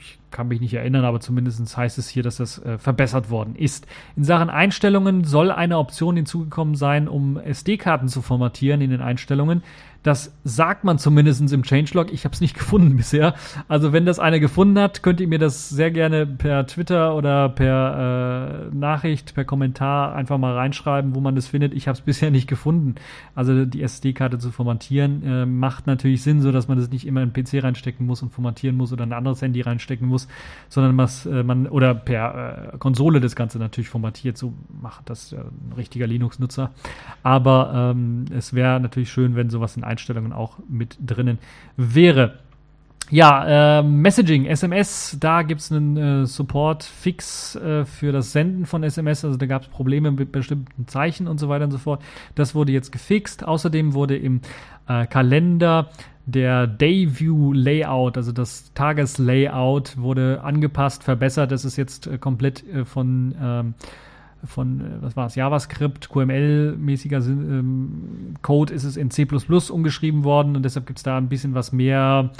Ich 0.00 0.18
kann 0.30 0.48
mich 0.48 0.60
nicht 0.60 0.72
erinnern, 0.72 1.04
aber 1.04 1.20
zumindest 1.20 1.76
heißt 1.76 1.98
es 1.98 2.08
hier, 2.08 2.22
dass 2.22 2.36
das 2.36 2.58
äh, 2.58 2.78
verbessert 2.78 3.28
worden 3.28 3.54
ist. 3.54 3.86
In 4.16 4.24
Sachen 4.24 4.48
Einstellungen 4.48 5.24
soll 5.24 5.50
eine 5.50 5.78
Option 5.78 6.16
hinzugekommen 6.16 6.74
sein, 6.74 7.06
um 7.06 7.36
SD-Karten 7.36 8.08
zu 8.08 8.22
formatieren 8.22 8.80
in 8.80 8.90
den 8.90 9.02
Einstellungen. 9.02 9.62
Das 10.04 10.36
sagt 10.44 10.84
man 10.84 10.98
zumindest 10.98 11.50
im 11.50 11.64
Changelog. 11.64 12.12
Ich 12.12 12.24
habe 12.24 12.34
es 12.34 12.40
nicht 12.40 12.54
gefunden 12.58 12.96
bisher. 12.96 13.34
Also 13.68 13.92
wenn 13.92 14.04
das 14.06 14.20
einer 14.20 14.38
gefunden 14.38 14.78
hat, 14.78 15.02
könnt 15.02 15.20
ihr 15.20 15.26
mir 15.26 15.38
das 15.38 15.70
sehr 15.70 15.90
gerne 15.90 16.26
per 16.26 16.66
Twitter 16.66 17.16
oder 17.16 17.48
per 17.48 18.68
äh, 18.70 18.74
Nachricht, 18.76 19.34
per 19.34 19.44
Kommentar 19.44 20.14
einfach 20.14 20.36
mal 20.36 20.54
reinschreiben, 20.54 21.14
wo 21.14 21.20
man 21.20 21.34
das 21.34 21.48
findet. 21.48 21.72
Ich 21.72 21.88
habe 21.88 21.96
es 21.96 22.02
bisher 22.02 22.30
nicht 22.30 22.46
gefunden. 22.46 22.96
Also 23.34 23.64
die 23.64 23.82
SD-Karte 23.82 24.38
zu 24.38 24.50
formatieren 24.50 25.22
äh, 25.24 25.46
macht 25.46 25.86
natürlich 25.86 26.22
Sinn, 26.22 26.42
so 26.42 26.52
dass 26.52 26.68
man 26.68 26.78
das 26.78 26.90
nicht 26.90 27.06
immer 27.06 27.22
in 27.22 27.32
den 27.32 27.44
PC 27.44 27.64
reinstecken 27.64 28.06
muss 28.06 28.22
und 28.22 28.30
formatieren 28.30 28.76
muss 28.76 28.92
oder 28.92 29.04
ein 29.04 29.12
anderes 29.14 29.40
Handy 29.40 29.62
reinstecken 29.62 30.06
muss, 30.06 30.28
sondern 30.68 30.98
was 30.98 31.24
äh, 31.24 31.42
man 31.42 31.66
oder 31.66 31.94
per 31.94 32.74
äh, 32.74 32.78
Konsole 32.78 33.22
das 33.22 33.36
Ganze 33.36 33.58
natürlich 33.58 33.88
formatiert. 33.88 34.36
So 34.36 34.52
macht 34.82 35.08
das 35.08 35.32
ein 35.32 35.72
richtiger 35.78 36.06
Linux-Nutzer. 36.06 36.72
Aber 37.22 37.92
ähm, 37.94 38.26
es 38.36 38.52
wäre 38.52 38.78
natürlich 38.80 39.10
schön, 39.10 39.34
wenn 39.34 39.48
sowas 39.48 39.78
in 39.78 39.93
Einstellungen 39.94 40.32
auch 40.32 40.58
mit 40.68 40.96
drinnen 41.00 41.38
wäre. 41.76 42.38
Ja, 43.10 43.78
äh, 43.78 43.82
Messaging, 43.82 44.46
SMS, 44.46 45.16
da 45.20 45.42
gibt 45.42 45.60
es 45.60 45.70
einen 45.70 45.96
äh, 45.96 46.26
Support-Fix 46.26 47.54
äh, 47.56 47.84
für 47.84 48.12
das 48.12 48.32
Senden 48.32 48.64
von 48.64 48.82
SMS. 48.82 49.24
Also 49.24 49.36
da 49.36 49.46
gab 49.46 49.62
es 49.62 49.68
Probleme 49.68 50.10
mit 50.10 50.32
bestimmten 50.32 50.88
Zeichen 50.88 51.28
und 51.28 51.38
so 51.38 51.48
weiter 51.50 51.64
und 51.64 51.70
so 51.70 51.78
fort. 51.78 52.02
Das 52.34 52.54
wurde 52.54 52.72
jetzt 52.72 52.92
gefixt. 52.92 53.46
Außerdem 53.46 53.92
wurde 53.92 54.16
im 54.16 54.40
äh, 54.88 55.06
Kalender 55.06 55.90
der 56.26 56.66
Dayview 56.66 57.52
Layout, 57.52 58.16
also 58.16 58.32
das 58.32 58.72
Tageslayout, 58.72 59.98
wurde 59.98 60.40
angepasst, 60.42 61.04
verbessert. 61.04 61.52
Das 61.52 61.66
ist 61.66 61.76
jetzt 61.76 62.06
äh, 62.06 62.16
komplett 62.16 62.66
äh, 62.66 62.86
von 62.86 63.34
ähm, 63.40 63.74
von, 64.46 64.80
äh, 64.80 64.84
was 65.00 65.16
war 65.16 65.26
es, 65.26 65.34
JavaScript, 65.34 66.08
QML-mäßiger 66.08 67.18
ähm, 67.26 68.34
Code 68.42 68.72
ist 68.72 68.84
es 68.84 68.96
in 68.96 69.10
C 69.10 69.26
umgeschrieben 69.70 70.24
worden 70.24 70.56
und 70.56 70.64
deshalb 70.64 70.86
gibt 70.86 70.98
es 70.98 71.02
da 71.02 71.16
ein 71.16 71.28
bisschen 71.28 71.54
was 71.54 71.72
mehr, 71.72 72.30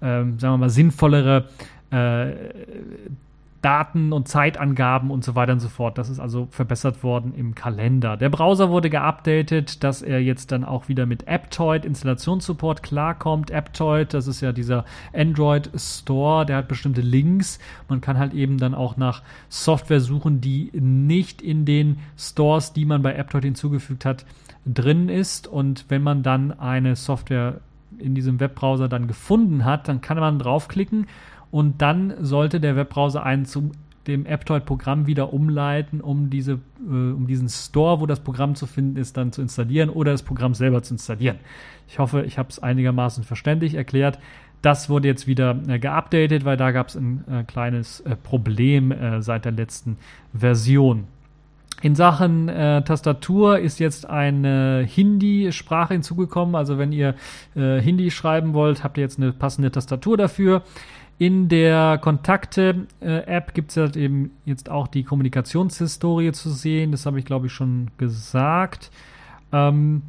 ähm, 0.00 0.38
sagen 0.38 0.54
wir 0.54 0.58
mal, 0.58 0.70
sinnvollere 0.70 1.48
äh, 1.90 2.30
Daten 3.62 4.12
und 4.12 4.26
Zeitangaben 4.26 5.10
und 5.10 5.24
so 5.24 5.36
weiter 5.36 5.52
und 5.52 5.60
so 5.60 5.68
fort. 5.68 5.96
Das 5.96 6.10
ist 6.10 6.18
also 6.18 6.48
verbessert 6.50 7.04
worden 7.04 7.32
im 7.34 7.54
Kalender. 7.54 8.16
Der 8.16 8.28
Browser 8.28 8.70
wurde 8.70 8.90
geupdatet, 8.90 9.84
dass 9.84 10.02
er 10.02 10.20
jetzt 10.20 10.50
dann 10.50 10.64
auch 10.64 10.88
wieder 10.88 11.06
mit 11.06 11.28
Aptoid 11.28 11.84
Installationssupport 11.84 12.82
klarkommt. 12.82 13.52
Aptoid, 13.52 14.14
das 14.14 14.26
ist 14.26 14.40
ja 14.40 14.52
dieser 14.52 14.84
Android 15.12 15.70
Store, 15.76 16.44
der 16.44 16.56
hat 16.56 16.68
bestimmte 16.68 17.00
Links. 17.00 17.60
Man 17.88 18.00
kann 18.00 18.18
halt 18.18 18.34
eben 18.34 18.58
dann 18.58 18.74
auch 18.74 18.96
nach 18.96 19.22
Software 19.48 20.00
suchen, 20.00 20.40
die 20.40 20.72
nicht 20.74 21.40
in 21.40 21.64
den 21.64 22.00
Stores, 22.18 22.72
die 22.72 22.84
man 22.84 23.02
bei 23.02 23.16
Aptoid 23.16 23.44
hinzugefügt 23.44 24.04
hat, 24.04 24.26
drin 24.66 25.08
ist. 25.08 25.46
Und 25.46 25.84
wenn 25.88 26.02
man 26.02 26.24
dann 26.24 26.58
eine 26.58 26.96
Software 26.96 27.60
in 27.98 28.16
diesem 28.16 28.40
Webbrowser 28.40 28.88
dann 28.88 29.06
gefunden 29.06 29.64
hat, 29.64 29.86
dann 29.86 30.00
kann 30.00 30.18
man 30.18 30.40
draufklicken 30.40 31.06
und 31.52 31.82
dann 31.82 32.14
sollte 32.18 32.58
der 32.58 32.74
Webbrowser 32.74 33.22
einen 33.22 33.44
zu 33.44 33.70
dem 34.08 34.26
Aptoid-Programm 34.26 35.06
wieder 35.06 35.32
umleiten, 35.32 36.00
um, 36.00 36.28
diese, 36.30 36.52
äh, 36.52 37.12
um 37.12 37.26
diesen 37.28 37.48
Store, 37.48 38.00
wo 38.00 38.06
das 38.06 38.20
Programm 38.20 38.56
zu 38.56 38.66
finden 38.66 38.96
ist, 38.96 39.16
dann 39.16 39.30
zu 39.30 39.42
installieren 39.42 39.90
oder 39.90 40.10
das 40.10 40.24
Programm 40.24 40.54
selber 40.54 40.82
zu 40.82 40.94
installieren. 40.94 41.38
Ich 41.86 42.00
hoffe, 42.00 42.22
ich 42.22 42.38
habe 42.38 42.48
es 42.48 42.58
einigermaßen 42.58 43.22
verständlich 43.22 43.74
erklärt. 43.74 44.18
Das 44.62 44.88
wurde 44.88 45.08
jetzt 45.08 45.26
wieder 45.26 45.60
äh, 45.68 45.78
geupdatet, 45.78 46.44
weil 46.44 46.56
da 46.56 46.72
gab 46.72 46.88
es 46.88 46.96
ein 46.96 47.24
äh, 47.30 47.44
kleines 47.44 48.00
äh, 48.00 48.16
Problem 48.16 48.90
äh, 48.90 49.22
seit 49.22 49.44
der 49.44 49.52
letzten 49.52 49.98
Version. 50.32 51.04
In 51.82 51.96
Sachen 51.96 52.48
äh, 52.48 52.82
Tastatur 52.82 53.58
ist 53.58 53.78
jetzt 53.80 54.08
eine 54.08 54.86
Hindi-Sprache 54.88 55.94
hinzugekommen. 55.94 56.54
Also 56.54 56.78
wenn 56.78 56.92
ihr 56.92 57.14
äh, 57.56 57.80
Hindi 57.80 58.10
schreiben 58.10 58.54
wollt, 58.54 58.84
habt 58.84 58.98
ihr 58.98 59.02
jetzt 59.02 59.18
eine 59.18 59.32
passende 59.32 59.70
Tastatur 59.70 60.16
dafür. 60.16 60.62
In 61.22 61.48
der 61.48 61.98
Kontakte-App 61.98 63.54
gibt 63.54 63.70
es 63.70 63.76
halt 63.76 63.96
eben 63.96 64.32
jetzt 64.44 64.68
auch 64.68 64.88
die 64.88 65.04
Kommunikationshistorie 65.04 66.32
zu 66.32 66.50
sehen. 66.50 66.90
Das 66.90 67.06
habe 67.06 67.20
ich, 67.20 67.24
glaube 67.24 67.46
ich, 67.46 67.52
schon 67.52 67.92
gesagt. 67.96 68.90
Ähm, 69.52 70.02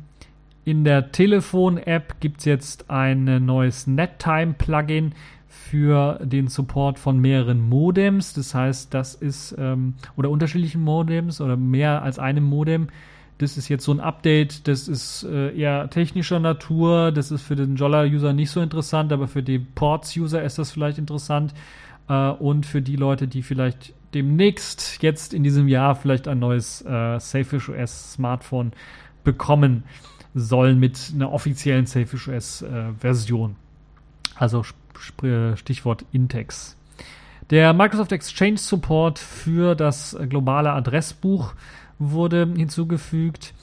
in 0.66 0.84
der 0.84 1.12
Telefon-App 1.12 2.20
gibt 2.20 2.40
es 2.40 2.46
jetzt 2.46 2.90
ein 2.90 3.46
neues 3.46 3.86
NetTime-Plugin 3.86 5.12
für 5.48 6.20
den 6.24 6.48
Support 6.48 6.98
von 6.98 7.20
mehreren 7.20 7.70
Modems. 7.70 8.34
Das 8.34 8.56
heißt, 8.56 8.92
das 8.92 9.14
ist 9.14 9.56
ähm, 9.60 9.94
oder 10.16 10.32
unterschiedlichen 10.32 10.82
Modems 10.82 11.42
oder 11.42 11.58
mehr 11.58 12.02
als 12.02 12.18
einem 12.18 12.44
Modem. 12.44 12.88
Das 13.44 13.58
ist 13.58 13.68
jetzt 13.68 13.84
so 13.84 13.92
ein 13.92 14.00
Update, 14.00 14.70
das 14.70 14.88
ist 14.88 15.24
äh, 15.24 15.54
eher 15.54 15.90
technischer 15.90 16.40
Natur, 16.40 17.12
das 17.12 17.30
ist 17.30 17.42
für 17.42 17.58
den 17.58 17.76
Jolla-User 17.76 18.32
nicht 18.32 18.52
so 18.52 18.62
interessant, 18.62 19.12
aber 19.12 19.28
für 19.28 19.44
die 19.44 19.60
Ports-User 19.60 20.42
ist 20.42 20.58
das 20.58 20.72
vielleicht 20.72 20.98
interessant. 20.98 21.54
Äh, 22.08 22.30
und 22.30 22.66
für 22.66 22.82
die 22.82 22.96
Leute, 22.96 23.28
die 23.28 23.44
vielleicht 23.44 23.94
demnächst 24.14 25.04
jetzt 25.04 25.34
in 25.34 25.44
diesem 25.44 25.68
Jahr 25.68 25.96
vielleicht 25.96 26.30
ein 26.30 26.40
neues 26.40 26.82
äh, 26.84 27.20
Safish 27.20 27.68
OS 27.68 28.14
Smartphone 28.14 28.72
bekommen 29.26 29.84
sollen 30.34 30.80
mit 30.80 31.12
einer 31.14 31.34
offiziellen 31.34 31.86
Safish 31.86 32.30
OS 32.30 32.62
äh, 32.62 32.94
Version. 32.98 33.58
Also 34.36 34.64
Stichwort 35.56 36.06
Intex. 36.14 36.78
Der 37.50 37.74
Microsoft 37.74 38.14
Exchange 38.14 38.58
Support 38.58 39.20
für 39.20 39.76
das 39.76 40.18
globale 40.30 40.72
Adressbuch 40.72 41.54
wurde 42.00 42.52
hinzugefügt. 42.56 43.54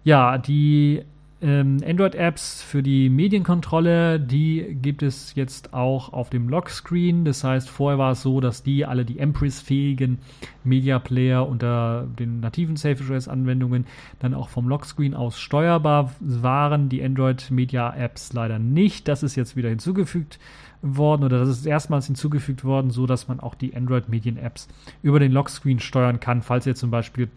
Ja, 0.03 0.37
die 0.39 1.05
ähm, 1.43 1.83
Android-Apps 1.87 2.63
für 2.63 2.83
die 2.83 3.11
Medienkontrolle, 3.11 4.19
die 4.19 4.79
gibt 4.81 5.03
es 5.03 5.35
jetzt 5.35 5.75
auch 5.75 6.13
auf 6.13 6.31
dem 6.31 6.49
Lockscreen. 6.49 7.27
Das 7.27 7.45
heißt, 7.45 7.69
vorher 7.69 7.99
war 7.99 8.13
es 8.13 8.23
so, 8.23 8.41
dass 8.41 8.63
die 8.63 8.87
alle 8.87 9.05
die 9.05 9.19
Empress-fähigen 9.19 10.19
Media 10.65 10.99
Player 10.99 11.47
unter 11.47 12.07
den 12.19 12.41
nativen 12.41 12.77
SafeOS-Anwendungen 12.77 13.87
dann 14.19 14.33
auch 14.33 14.49
vom 14.49 14.67
Lockscreen 14.67 15.15
aus 15.15 15.39
steuerbar 15.39 16.15
waren. 16.21 16.89
Die 16.89 17.03
Android-Media-Apps 17.03 18.33
leider 18.33 18.59
nicht. 18.59 19.07
Das 19.07 19.23
ist 19.23 19.37
jetzt 19.37 19.57
wieder 19.57 19.69
hinzugefügt 19.69 20.39
worden 20.81 21.25
oder 21.25 21.41
das 21.41 21.51
ist 21.51 21.67
erstmals 21.67 22.07
hinzugefügt 22.07 22.65
worden, 22.65 22.91
so 22.91 23.07
dass 23.07 23.29
man 23.29 23.41
auch 23.41 23.55
die 23.55 23.77
Android-Medien-Apps 23.77 24.69
über 25.03 25.21
den 25.21 25.33
Lockscreen 25.33 25.81
steuern 25.81 26.19
kann, 26.19 26.41
falls 26.41 26.67
ihr 26.67 26.75
zum 26.75 26.91
Beispiel, 26.91 27.29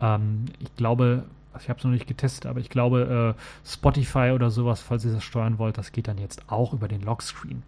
ähm, 0.00 0.46
ich 0.58 0.74
glaube, 0.76 1.24
also 1.52 1.64
ich 1.64 1.68
habe 1.68 1.78
es 1.78 1.84
noch 1.84 1.90
nicht 1.90 2.06
getestet, 2.06 2.46
aber 2.46 2.60
ich 2.60 2.70
glaube, 2.70 3.34
äh, 3.36 3.68
Spotify 3.68 4.32
oder 4.34 4.50
sowas, 4.50 4.80
falls 4.80 5.04
ihr 5.04 5.12
das 5.12 5.24
steuern 5.24 5.58
wollt, 5.58 5.78
das 5.78 5.92
geht 5.92 6.08
dann 6.08 6.18
jetzt 6.18 6.50
auch 6.50 6.72
über 6.72 6.88
den 6.88 7.02
Lockscreen. 7.02 7.62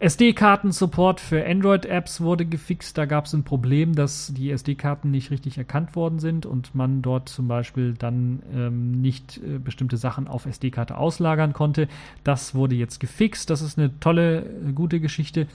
SD-Karten-Support 0.00 1.20
für 1.20 1.46
Android-Apps 1.46 2.22
wurde 2.22 2.46
gefixt. 2.46 2.96
Da 2.96 3.04
gab 3.04 3.26
es 3.26 3.34
ein 3.34 3.44
Problem, 3.44 3.94
dass 3.94 4.32
die 4.34 4.50
SD-Karten 4.50 5.10
nicht 5.10 5.30
richtig 5.30 5.58
erkannt 5.58 5.94
worden 5.94 6.20
sind 6.20 6.46
und 6.46 6.74
man 6.74 7.02
dort 7.02 7.28
zum 7.28 7.48
Beispiel 7.48 7.92
dann 7.92 8.42
ähm, 8.54 9.02
nicht 9.02 9.36
äh, 9.36 9.58
bestimmte 9.58 9.98
Sachen 9.98 10.26
auf 10.26 10.46
SD-Karte 10.46 10.96
auslagern 10.96 11.52
konnte. 11.52 11.86
Das 12.24 12.54
wurde 12.54 12.76
jetzt 12.76 12.98
gefixt. 12.98 13.50
Das 13.50 13.60
ist 13.60 13.78
eine 13.78 14.00
tolle, 14.00 14.46
äh, 14.46 14.72
gute 14.72 15.00
Geschichte. 15.00 15.46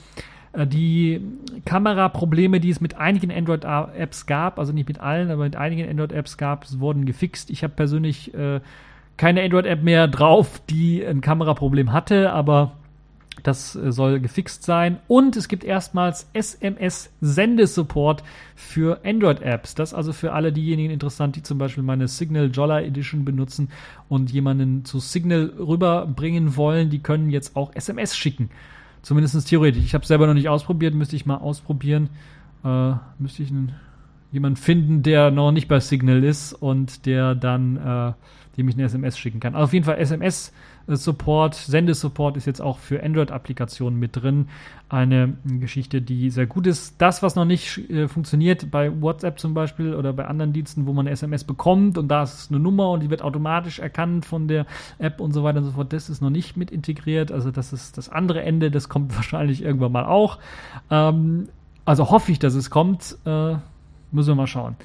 Äh, 0.56 0.68
die 0.68 1.22
Kameraprobleme, 1.66 2.60
die 2.60 2.70
es 2.70 2.82
mit 2.82 2.96
einigen 2.96 3.32
Android-Apps 3.32 4.26
gab, 4.26 4.60
also 4.60 4.74
nicht 4.74 4.88
mit 4.88 5.00
allen, 5.00 5.32
aber 5.32 5.44
mit 5.44 5.56
einigen 5.56 5.90
Android-Apps 5.90 6.38
gab, 6.38 6.66
wurden 6.80 7.06
gefixt. 7.06 7.50
Ich 7.50 7.64
habe 7.64 7.74
persönlich 7.74 8.34
äh, 8.34 8.62
keine 9.18 9.44
Android-App 9.44 9.84
mehr 9.84 10.08
drauf, 10.08 10.62
die 10.70 11.06
ein 11.06 11.22
Kameraproblem 11.22 11.92
hatte, 11.94 12.32
aber 12.32 12.74
das 13.44 13.76
äh, 13.76 13.92
soll 13.92 14.20
gefixt 14.20 14.64
sein. 14.64 15.00
Und 15.08 15.36
es 15.36 15.48
gibt 15.48 15.64
erstmals 15.64 16.30
SMS-Sendesupport 16.34 18.24
für 18.56 19.02
Android-Apps. 19.06 19.76
Das 19.76 19.94
also 19.94 20.14
für 20.14 20.34
alle 20.34 20.52
diejenigen 20.52 20.92
interessant, 20.92 21.36
die 21.36 21.44
zum 21.44 21.58
Beispiel 21.58 21.84
meine 21.84 22.08
Signal 22.08 22.50
Jolla 22.52 22.82
Edition 22.82 23.26
benutzen 23.26 23.70
und 24.10 24.32
jemanden 24.32 24.86
zu 24.86 25.00
Signal 25.00 25.54
rüberbringen 25.58 26.56
wollen. 26.56 26.90
Die 26.90 27.00
können 27.00 27.30
jetzt 27.30 27.56
auch 27.56 27.72
SMS 27.76 28.16
schicken. 28.16 28.50
Zumindest 29.06 29.48
theoretisch. 29.48 29.84
Ich 29.84 29.94
habe 29.94 30.02
es 30.02 30.08
selber 30.08 30.26
noch 30.26 30.34
nicht 30.34 30.50
ausprobiert, 30.50 30.96
müsste 30.96 31.16
ich 31.16 31.28
mal 31.28 31.38
ausprobieren. 31.38 32.10
Äh, 32.64 32.94
müsste 33.20 33.44
ich 33.44 33.52
einen, 33.52 33.76
jemanden 34.32 34.58
finden, 34.58 35.04
der 35.04 35.30
noch 35.30 35.52
nicht 35.52 35.68
bei 35.68 35.80
Signal 35.80 36.24
ist 36.24 36.54
und 36.54 37.06
der 37.06 37.36
dann, 37.36 37.78
äh, 37.78 38.14
dem 38.58 38.68
ich 38.70 38.76
eine 38.76 38.86
SMS 38.86 39.18
schicken 39.18 39.40
kann. 39.40 39.56
Also 39.56 39.66
auf 39.66 39.74
jeden 39.74 39.86
Fall 39.86 39.98
SMS 39.98 40.52
Support, 40.88 41.56
Sendesupport 41.56 42.38
ist 42.38 42.46
jetzt 42.46 42.62
auch 42.62 42.78
für 42.78 43.02
Android-Applikationen 43.02 44.00
mit 44.00 44.16
drin. 44.16 44.50
Eine 44.88 45.34
Geschichte, 45.44 46.00
die 46.00 46.30
sehr 46.30 46.46
gut 46.46 46.68
ist. 46.68 46.96
Das, 47.00 47.24
was 47.24 47.36
noch 47.36 47.46
nicht 47.46 47.90
äh, 47.90 48.08
funktioniert, 48.08 48.70
bei 48.70 49.02
WhatsApp 49.02 49.40
zum 49.40 49.56
Beispiel 49.56 49.96
oder 49.96 50.14
bei 50.14 50.26
anderen 50.26 50.54
Diensten, 50.54 50.86
wo 50.86 50.94
man 50.94 51.08
eine 51.08 51.14
SMS 51.14 51.44
bekommt 51.44 51.98
und 51.98 52.08
da 52.08 52.22
ist 52.22 52.52
eine 52.52 52.60
Nummer 52.60 52.92
und 52.92 53.02
die 53.02 53.10
wird 53.10 53.24
automatisch 53.24 53.80
erkannt 53.80 54.28
von 54.28 54.48
der 54.48 54.68
App 55.00 55.20
und 55.22 55.34
so 55.34 55.44
weiter 55.44 55.58
und 55.58 55.66
so 55.66 55.72
fort, 55.72 55.92
das 55.92 56.10
ist 56.10 56.22
noch 56.22 56.30
nicht 56.30 56.56
mit 56.56 56.70
integriert. 56.70 57.32
Also 57.32 57.50
das 57.50 57.74
ist 57.74 57.98
das 57.98 58.10
andere 58.10 58.44
Ende, 58.44 58.70
das 58.70 58.88
kommt 58.88 59.16
wahrscheinlich 59.16 59.64
irgendwann 59.64 59.92
mal 59.92 60.06
auch. 60.06 60.38
Ähm, 60.92 61.50
also 61.84 62.12
hoffe 62.12 62.32
ich, 62.32 62.38
dass 62.38 62.54
es 62.54 62.70
kommt. 62.70 63.18
Äh, 63.26 63.56
müssen 64.12 64.30
wir 64.30 64.36
mal 64.36 64.48
schauen. 64.48 64.76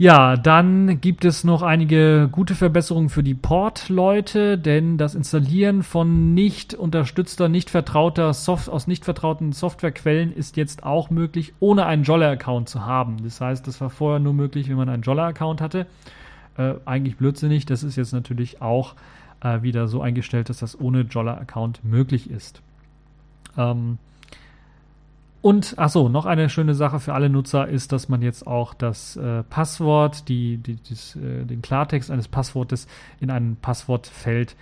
Ja, 0.00 0.38
dann 0.38 1.02
gibt 1.02 1.26
es 1.26 1.44
noch 1.44 1.60
einige 1.60 2.30
gute 2.32 2.54
Verbesserungen 2.54 3.10
für 3.10 3.22
die 3.22 3.34
Port-Leute, 3.34 4.56
denn 4.56 4.96
das 4.96 5.14
Installieren 5.14 5.82
von 5.82 6.32
nicht 6.32 6.72
unterstützter, 6.72 7.50
nicht 7.50 7.68
vertrauter 7.68 8.32
Soft 8.32 8.70
aus 8.70 8.86
nicht 8.86 9.04
vertrauten 9.04 9.52
Softwarequellen 9.52 10.32
ist 10.32 10.56
jetzt 10.56 10.84
auch 10.84 11.10
möglich, 11.10 11.52
ohne 11.60 11.84
einen 11.84 12.04
Jolla-Account 12.04 12.70
zu 12.70 12.86
haben. 12.86 13.18
Das 13.22 13.42
heißt, 13.42 13.66
das 13.66 13.78
war 13.82 13.90
vorher 13.90 14.20
nur 14.20 14.32
möglich, 14.32 14.70
wenn 14.70 14.78
man 14.78 14.88
einen 14.88 15.02
Jolla-Account 15.02 15.60
hatte. 15.60 15.86
Äh, 16.56 16.76
eigentlich 16.86 17.18
blödsinnig. 17.18 17.66
Das 17.66 17.82
ist 17.82 17.96
jetzt 17.96 18.14
natürlich 18.14 18.62
auch 18.62 18.94
äh, 19.42 19.60
wieder 19.60 19.86
so 19.86 20.00
eingestellt, 20.00 20.48
dass 20.48 20.60
das 20.60 20.80
ohne 20.80 21.02
Jolla-Account 21.02 21.84
möglich 21.84 22.30
ist. 22.30 22.62
Ähm, 23.58 23.98
und 25.42 25.78
achso, 25.78 26.08
noch 26.08 26.26
eine 26.26 26.50
schöne 26.50 26.74
Sache 26.74 27.00
für 27.00 27.14
alle 27.14 27.30
Nutzer 27.30 27.66
ist, 27.66 27.92
dass 27.92 28.08
man 28.08 28.20
jetzt 28.20 28.46
auch 28.46 28.74
das 28.74 29.16
äh, 29.16 29.42
Passwort, 29.44 30.28
die, 30.28 30.58
die, 30.58 30.76
dies, 30.76 31.16
äh, 31.16 31.44
den 31.44 31.62
Klartext 31.62 32.10
eines 32.10 32.28
Passwortes 32.28 32.86
in 33.20 33.30
ein 33.30 33.56
Passwortfeld 33.60 34.54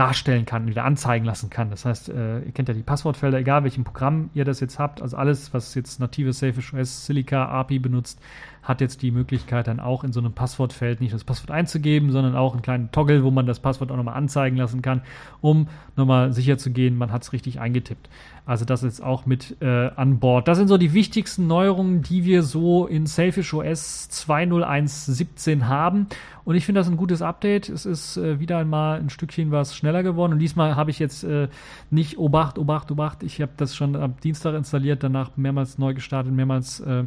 darstellen 0.00 0.46
kann, 0.46 0.66
wieder 0.66 0.86
anzeigen 0.86 1.26
lassen 1.26 1.50
kann. 1.50 1.68
Das 1.68 1.84
heißt, 1.84 2.08
äh, 2.08 2.40
ihr 2.40 2.52
kennt 2.52 2.68
ja 2.68 2.74
die 2.74 2.82
Passwortfelder, 2.82 3.36
egal 3.36 3.64
welchem 3.64 3.84
Programm 3.84 4.30
ihr 4.32 4.46
das 4.46 4.58
jetzt 4.60 4.78
habt, 4.78 5.02
also 5.02 5.14
alles, 5.18 5.52
was 5.52 5.74
jetzt 5.74 6.00
native 6.00 6.32
Safe 6.32 6.54
OS 6.74 7.04
Silica 7.04 7.44
API 7.44 7.78
benutzt, 7.80 8.18
hat 8.62 8.80
jetzt 8.80 9.02
die 9.02 9.10
Möglichkeit 9.10 9.66
dann 9.66 9.80
auch 9.80 10.04
in 10.04 10.12
so 10.12 10.20
einem 10.20 10.32
Passwortfeld 10.32 11.00
nicht 11.00 11.12
das 11.12 11.24
Passwort 11.24 11.50
einzugeben, 11.50 12.12
sondern 12.12 12.34
auch 12.34 12.52
einen 12.52 12.62
kleinen 12.62 12.92
Toggle, 12.92 13.24
wo 13.24 13.30
man 13.30 13.46
das 13.46 13.60
Passwort 13.60 13.90
auch 13.90 13.96
nochmal 13.96 14.14
anzeigen 14.14 14.56
lassen 14.56 14.80
kann, 14.80 15.02
um 15.40 15.68
nochmal 15.96 16.32
sicher 16.32 16.56
zu 16.56 16.70
gehen, 16.70 16.96
man 16.96 17.12
hat 17.12 17.22
es 17.22 17.32
richtig 17.32 17.60
eingetippt. 17.60 18.08
Also 18.46 18.64
das 18.64 18.82
ist 18.82 19.00
auch 19.00 19.26
mit 19.26 19.56
äh, 19.60 19.90
an 19.94 20.18
Bord. 20.18 20.48
Das 20.48 20.58
sind 20.58 20.68
so 20.68 20.76
die 20.76 20.92
wichtigsten 20.92 21.46
Neuerungen, 21.46 22.02
die 22.02 22.24
wir 22.24 22.42
so 22.42 22.86
in 22.86 23.06
Selfish 23.06 23.54
OS 23.54 24.08
2.01.17 24.10 25.64
haben. 25.64 26.06
Und 26.44 26.54
ich 26.56 26.64
finde 26.64 26.80
das 26.80 26.88
ein 26.88 26.96
gutes 26.96 27.22
Update. 27.22 27.68
Es 27.68 27.86
ist 27.86 28.16
äh, 28.16 28.40
wieder 28.40 28.58
einmal 28.58 28.98
ein 28.98 29.10
Stückchen 29.10 29.50
was 29.50 29.76
schneller 29.76 29.89
schneller 29.90 30.02
geworden. 30.02 30.32
Und 30.32 30.38
diesmal 30.38 30.76
habe 30.76 30.90
ich 30.90 30.98
jetzt 30.98 31.24
äh, 31.24 31.48
nicht 31.90 32.18
Obacht, 32.18 32.58
Obacht, 32.58 32.90
Obacht. 32.90 33.22
Ich 33.22 33.40
habe 33.40 33.52
das 33.56 33.74
schon 33.74 33.96
am 33.96 34.14
Dienstag 34.22 34.54
installiert, 34.54 35.02
danach 35.02 35.30
mehrmals 35.36 35.78
neu 35.78 35.94
gestartet, 35.94 36.32
mehrmals 36.32 36.80
äh, 36.80 37.04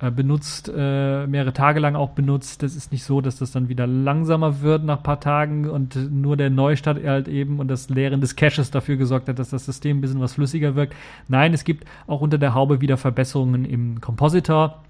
äh, 0.00 0.10
benutzt, 0.10 0.70
äh, 0.74 1.26
mehrere 1.26 1.52
Tage 1.52 1.80
lang 1.80 1.96
auch 1.96 2.10
benutzt. 2.10 2.62
Das 2.62 2.76
ist 2.76 2.92
nicht 2.92 3.04
so, 3.04 3.20
dass 3.20 3.38
das 3.38 3.52
dann 3.52 3.68
wieder 3.68 3.86
langsamer 3.86 4.60
wird 4.60 4.84
nach 4.84 4.98
ein 4.98 5.02
paar 5.02 5.20
Tagen 5.20 5.68
und 5.68 5.96
nur 6.12 6.36
der 6.36 6.50
Neustart 6.50 7.02
halt 7.02 7.28
eben 7.28 7.58
und 7.58 7.68
das 7.68 7.88
Leeren 7.88 8.20
des 8.20 8.36
Caches 8.36 8.70
dafür 8.70 8.96
gesorgt 8.96 9.28
hat, 9.28 9.38
dass 9.38 9.50
das 9.50 9.64
System 9.64 9.98
ein 9.98 10.00
bisschen 10.00 10.20
was 10.20 10.34
flüssiger 10.34 10.74
wirkt. 10.74 10.94
Nein, 11.28 11.54
es 11.54 11.64
gibt 11.64 11.86
auch 12.06 12.20
unter 12.20 12.38
der 12.38 12.54
Haube 12.54 12.80
wieder 12.80 12.96
Verbesserungen 12.96 13.64
im 13.64 14.00
Compositor, 14.00 14.82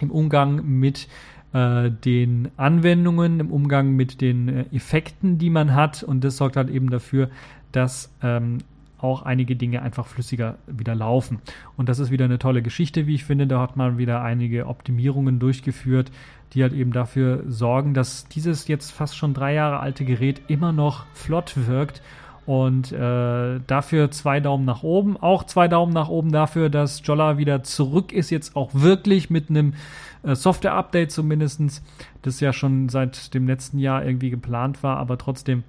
im 0.00 0.10
Umgang 0.10 0.64
mit 0.64 1.08
äh, 1.52 1.90
den 1.90 2.48
Anwendungen, 2.56 3.40
im 3.40 3.50
Umgang 3.50 3.96
mit 3.96 4.20
den 4.20 4.48
äh, 4.48 4.64
Effekten, 4.72 5.38
die 5.38 5.50
man 5.50 5.74
hat 5.74 6.02
und 6.02 6.22
das 6.22 6.36
sorgt 6.36 6.56
halt 6.56 6.70
eben 6.70 6.90
dafür, 6.90 7.30
dass 7.72 8.12
ähm, 8.22 8.58
auch 9.02 9.22
einige 9.22 9.56
Dinge 9.56 9.82
einfach 9.82 10.06
flüssiger 10.06 10.58
wieder 10.66 10.94
laufen. 10.94 11.40
Und 11.76 11.88
das 11.88 11.98
ist 11.98 12.10
wieder 12.10 12.26
eine 12.26 12.38
tolle 12.38 12.62
Geschichte, 12.62 13.06
wie 13.06 13.14
ich 13.14 13.24
finde. 13.24 13.46
Da 13.46 13.60
hat 13.60 13.76
man 13.76 13.98
wieder 13.98 14.22
einige 14.22 14.66
Optimierungen 14.66 15.38
durchgeführt, 15.38 16.10
die 16.52 16.62
halt 16.62 16.72
eben 16.72 16.92
dafür 16.92 17.44
sorgen, 17.46 17.94
dass 17.94 18.28
dieses 18.28 18.68
jetzt 18.68 18.90
fast 18.90 19.16
schon 19.16 19.34
drei 19.34 19.54
Jahre 19.54 19.80
alte 19.80 20.04
Gerät 20.04 20.42
immer 20.48 20.72
noch 20.72 21.06
flott 21.14 21.54
wirkt. 21.66 22.02
Und 22.46 22.90
äh, 22.90 23.60
dafür 23.66 24.10
zwei 24.10 24.40
Daumen 24.40 24.64
nach 24.64 24.82
oben. 24.82 25.16
Auch 25.16 25.44
zwei 25.44 25.68
Daumen 25.68 25.92
nach 25.92 26.08
oben 26.08 26.32
dafür, 26.32 26.68
dass 26.68 27.02
Jolla 27.04 27.38
wieder 27.38 27.62
zurück 27.62 28.12
ist, 28.12 28.30
jetzt 28.30 28.56
auch 28.56 28.70
wirklich 28.72 29.30
mit 29.30 29.50
einem 29.50 29.74
Software-Update 30.22 31.10
zumindestens, 31.10 31.82
das 32.22 32.40
ja 32.40 32.52
schon 32.52 32.88
seit 32.88 33.34
dem 33.34 33.46
letzten 33.46 33.78
Jahr 33.78 34.04
irgendwie 34.04 34.30
geplant 34.30 34.82
war, 34.82 34.98
aber 34.98 35.18
trotzdem 35.18 35.64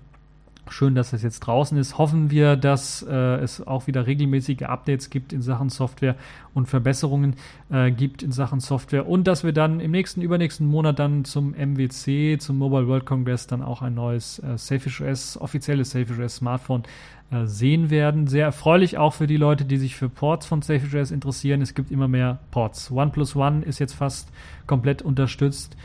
Schön, 0.72 0.96
dass 0.96 1.12
es 1.12 1.22
jetzt 1.22 1.42
draußen 1.42 1.78
ist. 1.78 1.98
Hoffen 1.98 2.32
wir, 2.32 2.56
dass 2.56 3.04
äh, 3.04 3.14
es 3.14 3.68
auch 3.68 3.88
wieder 3.88 4.08
regelmäßige 4.08 4.64
Updates 4.64 5.10
gibt 5.10 5.34
in 5.34 5.42
Sachen 5.42 5.68
Software 5.68 6.16
und 6.54 6.70
Verbesserungen 6.70 7.36
äh, 7.70 7.92
gibt 7.92 8.24
in 8.24 8.32
Sachen 8.32 8.62
Software 8.62 9.06
und 9.06 9.26
dass 9.28 9.44
wir 9.44 9.52
dann 9.52 9.82
im 9.82 9.92
nächsten, 9.92 10.22
übernächsten 10.22 10.66
Monat 10.66 10.98
dann 10.98 11.26
zum 11.26 11.52
MWC, 11.52 12.38
zum 12.40 12.58
Mobile 12.58 12.88
World 12.88 13.06
Congress 13.06 13.48
dann 13.48 13.62
auch 13.62 13.82
ein 13.82 13.96
neues 13.96 14.40
äh, 14.40 14.58
Selfish 14.58 15.02
OS, 15.02 15.36
offizielles 15.36 15.90
Selfish 15.90 16.20
OS 16.20 16.36
Smartphone 16.38 16.84
äh, 17.32 17.48
sehen 17.48 17.90
werden. 17.90 18.28
Sehr 18.28 18.46
erfreulich 18.46 18.98
auch 18.98 19.14
für 19.14 19.28
die 19.28 19.36
Leute, 19.36 19.66
die 19.66 19.78
sich 19.78 19.98
für 19.98 20.08
Ports 20.08 20.46
von 20.46 20.62
Selfish 20.62 21.12
interessieren. 21.12 21.62
Es 21.62 21.74
gibt 21.74 21.92
immer 21.92 22.08
mehr 22.08 22.40
Ports. 22.50 22.92
OnePlus 22.92 23.36
One 23.36 23.64
ist 23.66 23.80
jetzt 23.80 23.94
fast 23.94 24.30
komplett 24.68 25.02
unterstützt. 25.02 25.76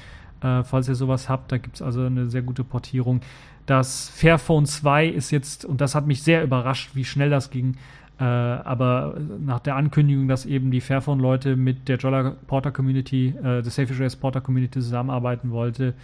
Äh, 0.42 0.62
falls 0.64 0.88
ihr 0.88 0.94
sowas 0.94 1.28
habt, 1.28 1.52
da 1.52 1.58
gibt 1.58 1.76
es 1.76 1.82
also 1.82 2.04
eine 2.04 2.28
sehr 2.28 2.42
gute 2.42 2.64
Portierung. 2.64 3.20
Das 3.66 4.08
Fairphone 4.10 4.66
2 4.66 5.06
ist 5.06 5.30
jetzt, 5.30 5.64
und 5.64 5.80
das 5.80 5.94
hat 5.94 6.06
mich 6.06 6.22
sehr 6.22 6.42
überrascht, 6.42 6.90
wie 6.94 7.04
schnell 7.04 7.30
das 7.30 7.50
ging, 7.50 7.76
äh, 8.18 8.24
aber 8.24 9.16
nach 9.40 9.60
der 9.60 9.76
Ankündigung, 9.76 10.28
dass 10.28 10.46
eben 10.46 10.70
die 10.70 10.80
Fairphone-Leute 10.80 11.56
mit 11.56 11.88
der 11.88 11.96
Jolla 11.98 12.36
Porter 12.46 12.70
Community, 12.70 13.34
äh, 13.38 13.62
der 13.62 13.64
Safe 13.64 14.16
Porter 14.16 14.40
Community 14.40 14.80
zusammenarbeiten 14.80 15.50
wollte, 15.50 15.94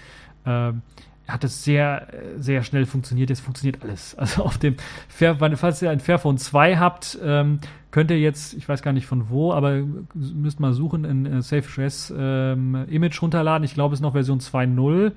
äh, 0.45 0.73
hat 1.33 1.45
es 1.45 1.65
sehr, 1.65 2.09
sehr 2.39 2.63
schnell 2.63 2.87
funktioniert. 2.87 3.31
Jetzt 3.31 3.41
funktioniert 3.41 3.83
alles. 3.83 4.17
Also 4.23 4.45
auf 4.45 4.59
dem 4.59 4.77
Fairphone, 5.09 5.57
falls 5.57 5.83
ihr 5.83 5.91
ein 5.91 6.01
Fairphone 6.01 6.39
2 6.39 6.77
habt, 6.77 7.19
ähm, 7.25 7.59
könnt 7.91 8.11
ihr 8.11 8.19
jetzt, 8.19 8.55
ich 8.55 8.69
weiß 8.69 8.83
gar 8.83 8.93
nicht 8.93 9.07
von 9.07 9.31
wo, 9.31 9.53
aber 9.53 9.83
müsst 10.15 10.61
mal 10.61 10.73
suchen, 10.73 11.05
ein 11.05 11.27
äh, 11.27 11.43
Safe 11.43 11.65
ähm, 12.17 12.87
Image 12.89 13.21
runterladen. 13.21 13.65
Ich 13.65 13.75
glaube, 13.75 13.95
es 13.95 13.99
ist 14.01 14.03
noch 14.03 14.13
Version 14.13 14.39
2.0 14.39 15.13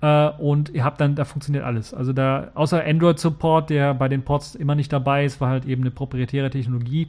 äh, 0.00 0.30
und 0.40 0.70
ihr 0.70 0.84
habt 0.84 1.00
dann, 1.00 1.14
da 1.14 1.24
funktioniert 1.24 1.64
alles. 1.64 1.92
Also 1.92 2.12
da, 2.12 2.50
außer 2.54 2.84
Android-Support, 2.84 3.70
der 3.70 3.94
bei 3.94 4.08
den 4.08 4.22
Ports 4.22 4.54
immer 4.54 4.74
nicht 4.74 4.92
dabei 4.92 5.24
ist, 5.24 5.40
weil 5.40 5.50
halt 5.50 5.66
eben 5.66 5.82
eine 5.82 5.90
proprietäre 5.90 6.50
Technologie 6.50 7.08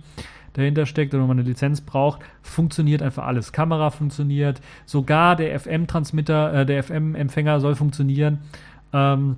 dahinter 0.53 0.85
steckt 0.85 1.13
oder 1.13 1.25
man 1.25 1.39
eine 1.39 1.47
Lizenz 1.47 1.81
braucht, 1.81 2.21
funktioniert 2.41 3.01
einfach 3.01 3.25
alles. 3.25 3.51
Kamera 3.51 3.89
funktioniert, 3.89 4.61
sogar 4.85 5.35
der 5.35 5.59
FM-Transmitter, 5.59 6.53
äh, 6.53 6.65
der 6.65 6.83
FM-Empfänger 6.83 7.59
soll 7.59 7.75
funktionieren. 7.75 8.39
Ähm, 8.93 9.37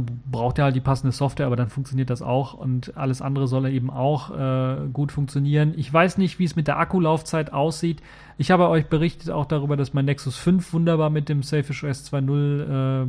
braucht 0.00 0.58
er 0.58 0.64
halt 0.64 0.76
die 0.76 0.80
passende 0.80 1.12
Software, 1.12 1.46
aber 1.46 1.56
dann 1.56 1.68
funktioniert 1.68 2.08
das 2.08 2.22
auch 2.22 2.54
und 2.54 2.96
alles 2.96 3.20
andere 3.20 3.46
soll 3.46 3.66
eben 3.66 3.90
auch 3.90 4.30
äh, 4.30 4.88
gut 4.92 5.12
funktionieren. 5.12 5.74
Ich 5.76 5.92
weiß 5.92 6.18
nicht, 6.18 6.38
wie 6.38 6.44
es 6.44 6.56
mit 6.56 6.66
der 6.66 6.78
Akkulaufzeit 6.78 7.52
aussieht. 7.52 8.02
Ich 8.38 8.50
habe 8.50 8.68
euch 8.68 8.86
berichtet 8.86 9.30
auch 9.30 9.44
darüber, 9.44 9.76
dass 9.76 9.92
mein 9.92 10.06
Nexus 10.06 10.36
5 10.36 10.72
wunderbar 10.72 11.10
mit 11.10 11.28
dem 11.28 11.42
Selfish 11.42 11.84
OS 11.84 12.10
2.0 12.12 13.02
äh, 13.02 13.06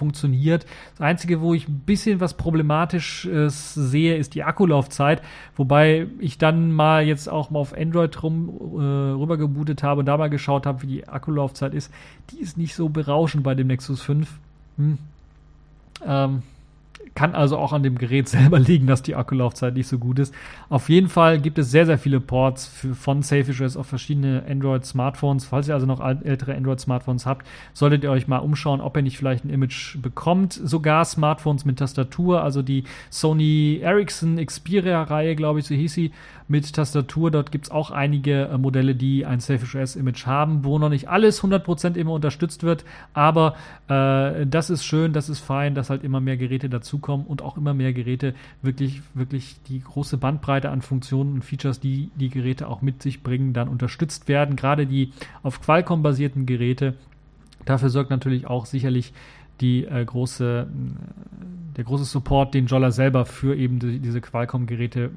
funktioniert. 0.00 0.66
Das 0.92 1.02
Einzige, 1.02 1.40
wo 1.40 1.54
ich 1.54 1.68
ein 1.68 1.82
bisschen 1.86 2.18
was 2.18 2.34
problematisch 2.34 3.26
äh, 3.26 3.48
sehe, 3.48 4.16
ist 4.16 4.34
die 4.34 4.42
Akkulaufzeit, 4.42 5.22
wobei 5.54 6.08
ich 6.18 6.38
dann 6.38 6.72
mal 6.72 7.06
jetzt 7.06 7.28
auch 7.28 7.50
mal 7.50 7.60
auf 7.60 7.76
Android 7.76 8.22
rum 8.22 8.48
äh, 8.48 8.82
rübergebootet 8.82 9.84
habe 9.84 10.00
und 10.00 10.06
da 10.06 10.16
mal 10.16 10.30
geschaut 10.30 10.66
habe, 10.66 10.82
wie 10.82 10.88
die 10.88 11.08
Akkulaufzeit 11.08 11.74
ist. 11.74 11.92
Die 12.30 12.40
ist 12.40 12.58
nicht 12.58 12.74
so 12.74 12.88
berauschend 12.88 13.44
bei 13.44 13.54
dem 13.54 13.68
Nexus 13.68 14.02
5. 14.02 14.28
Hm 14.76 14.98
ähm, 16.06 16.42
kann 17.14 17.34
also 17.34 17.58
auch 17.58 17.72
an 17.72 17.82
dem 17.82 17.98
Gerät 17.98 18.28
selber 18.30 18.58
liegen, 18.58 18.86
dass 18.86 19.02
die 19.02 19.14
Akkulaufzeit 19.14 19.74
nicht 19.74 19.88
so 19.88 19.98
gut 19.98 20.18
ist. 20.18 20.34
Auf 20.68 20.88
jeden 20.88 21.08
Fall 21.08 21.40
gibt 21.40 21.58
es 21.58 21.70
sehr, 21.70 21.86
sehr 21.86 21.98
viele 21.98 22.20
Ports 22.20 22.66
für, 22.66 22.94
von 22.94 23.22
Selfish 23.22 23.60
OS 23.60 23.76
auf 23.76 23.86
verschiedene 23.86 24.44
Android-Smartphones. 24.48 25.44
Falls 25.44 25.68
ihr 25.68 25.74
also 25.74 25.86
noch 25.86 26.00
ältere 26.00 26.54
Android-Smartphones 26.54 27.26
habt, 27.26 27.46
solltet 27.72 28.04
ihr 28.04 28.10
euch 28.10 28.28
mal 28.28 28.38
umschauen, 28.38 28.80
ob 28.80 28.96
ihr 28.96 29.02
nicht 29.02 29.18
vielleicht 29.18 29.44
ein 29.44 29.50
Image 29.50 29.98
bekommt. 30.00 30.52
Sogar 30.52 31.04
Smartphones 31.04 31.64
mit 31.64 31.78
Tastatur, 31.78 32.42
also 32.42 32.62
die 32.62 32.84
Sony 33.10 33.80
Ericsson 33.82 34.36
Xperia-Reihe, 34.44 35.36
glaube 35.36 35.60
ich, 35.60 35.66
so 35.66 35.74
hieß 35.74 35.92
sie, 35.92 36.12
mit 36.50 36.72
Tastatur. 36.74 37.30
Dort 37.30 37.52
gibt 37.52 37.66
es 37.66 37.70
auch 37.70 37.92
einige 37.92 38.48
äh, 38.48 38.58
Modelle, 38.58 38.94
die 38.94 39.24
ein 39.24 39.40
Selfish 39.40 39.76
OS-Image 39.76 40.26
haben, 40.26 40.64
wo 40.64 40.78
noch 40.78 40.88
nicht 40.88 41.08
alles 41.08 41.42
100% 41.42 41.94
immer 41.94 42.12
unterstützt 42.12 42.64
wird. 42.64 42.84
Aber 43.14 43.54
äh, 43.88 44.46
das 44.46 44.68
ist 44.68 44.84
schön, 44.84 45.12
das 45.12 45.28
ist 45.28 45.38
fein, 45.38 45.74
dass 45.74 45.90
halt 45.90 46.02
immer 46.02 46.20
mehr 46.20 46.36
Geräte 46.36 46.68
dazukommen 46.90 47.26
und 47.26 47.42
auch 47.42 47.56
immer 47.56 47.74
mehr 47.74 47.92
Geräte 47.92 48.34
wirklich, 48.62 49.02
wirklich 49.14 49.56
die 49.68 49.80
große 49.80 50.16
Bandbreite 50.16 50.70
an 50.70 50.82
Funktionen 50.82 51.34
und 51.34 51.44
Features, 51.44 51.80
die 51.80 52.10
die 52.16 52.28
Geräte 52.28 52.68
auch 52.68 52.82
mit 52.82 53.02
sich 53.02 53.22
bringen, 53.22 53.52
dann 53.52 53.68
unterstützt 53.68 54.28
werden. 54.28 54.56
Gerade 54.56 54.86
die 54.86 55.12
auf 55.42 55.60
Qualcomm 55.60 56.02
basierten 56.02 56.46
Geräte. 56.46 56.94
Dafür 57.64 57.90
sorgt 57.90 58.10
natürlich 58.10 58.46
auch 58.46 58.66
sicherlich 58.66 59.12
die 59.60 59.84
äh, 59.84 60.04
große, 60.04 60.66
der 61.76 61.84
große 61.84 62.04
Support, 62.04 62.54
den 62.54 62.66
Jolla 62.66 62.90
selber 62.90 63.26
für 63.26 63.54
eben 63.54 63.78
die, 63.78 63.98
diese 63.98 64.20
Qualcomm-Geräte 64.20 65.10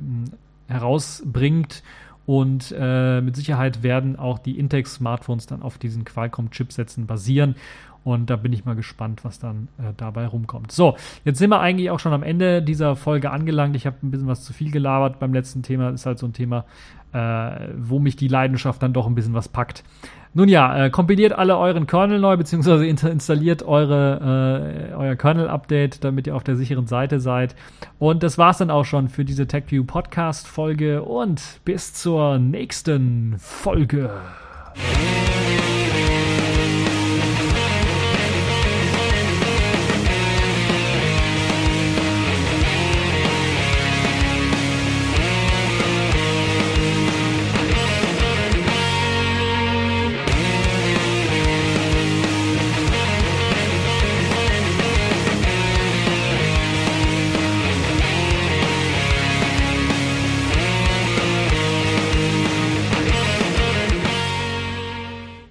herausbringt. 0.67 1.83
Und 2.25 2.73
äh, 2.77 3.19
mit 3.21 3.35
Sicherheit 3.35 3.83
werden 3.83 4.17
auch 4.17 4.39
die 4.39 4.57
Intex-Smartphones 4.57 5.45
dann 5.45 5.61
auf 5.61 5.77
diesen 5.77 6.05
Qualcomm-Chipsätzen 6.05 7.05
basieren. 7.05 7.55
Und 8.03 8.29
da 8.29 8.35
bin 8.35 8.51
ich 8.51 8.65
mal 8.65 8.75
gespannt, 8.75 9.23
was 9.23 9.39
dann 9.39 9.69
äh, 9.77 9.93
dabei 9.95 10.27
rumkommt. 10.27 10.71
So, 10.71 10.95
jetzt 11.23 11.39
sind 11.39 11.49
wir 11.49 11.59
eigentlich 11.59 11.89
auch 11.89 11.99
schon 11.99 12.13
am 12.13 12.23
Ende 12.23 12.61
dieser 12.61 12.95
Folge 12.95 13.31
angelangt. 13.31 13.75
Ich 13.75 13.85
habe 13.85 13.97
ein 14.03 14.11
bisschen 14.11 14.27
was 14.27 14.43
zu 14.43 14.51
viel 14.53 14.71
gelabert 14.71 15.19
beim 15.19 15.33
letzten 15.33 15.63
Thema. 15.63 15.89
Ist 15.89 16.05
halt 16.05 16.19
so 16.19 16.27
ein 16.27 16.33
Thema, 16.33 16.65
äh, 17.13 17.69
wo 17.77 17.99
mich 17.99 18.15
die 18.15 18.27
Leidenschaft 18.27 18.83
dann 18.83 18.93
doch 18.93 19.07
ein 19.07 19.15
bisschen 19.15 19.33
was 19.33 19.47
packt. 19.47 19.83
Nun 20.35 20.49
ja, 20.49 20.85
äh, 20.85 20.89
kompiliert 20.89 21.33
alle 21.33 21.57
euren 21.57 21.85
Kernel 21.85 22.19
neu, 22.19 22.37
beziehungsweise 22.37 22.87
installiert 22.87 23.61
eure, 23.61 24.89
äh, 24.91 24.95
euer 24.95 25.15
Kernel-Update, 25.15 26.03
damit 26.03 26.25
ihr 26.25 26.35
auf 26.35 26.43
der 26.43 26.55
sicheren 26.55 26.87
Seite 26.87 27.19
seid. 27.19 27.55
Und 27.99 28.23
das 28.23 28.39
war's 28.39 28.57
dann 28.57 28.71
auch 28.71 28.85
schon 28.85 29.09
für 29.09 29.25
diese 29.25 29.47
TechView 29.47 29.83
Podcast-Folge 29.83 31.03
und 31.03 31.61
bis 31.63 31.93
zur 31.93 32.39
nächsten 32.39 33.35
Folge. 33.37 34.09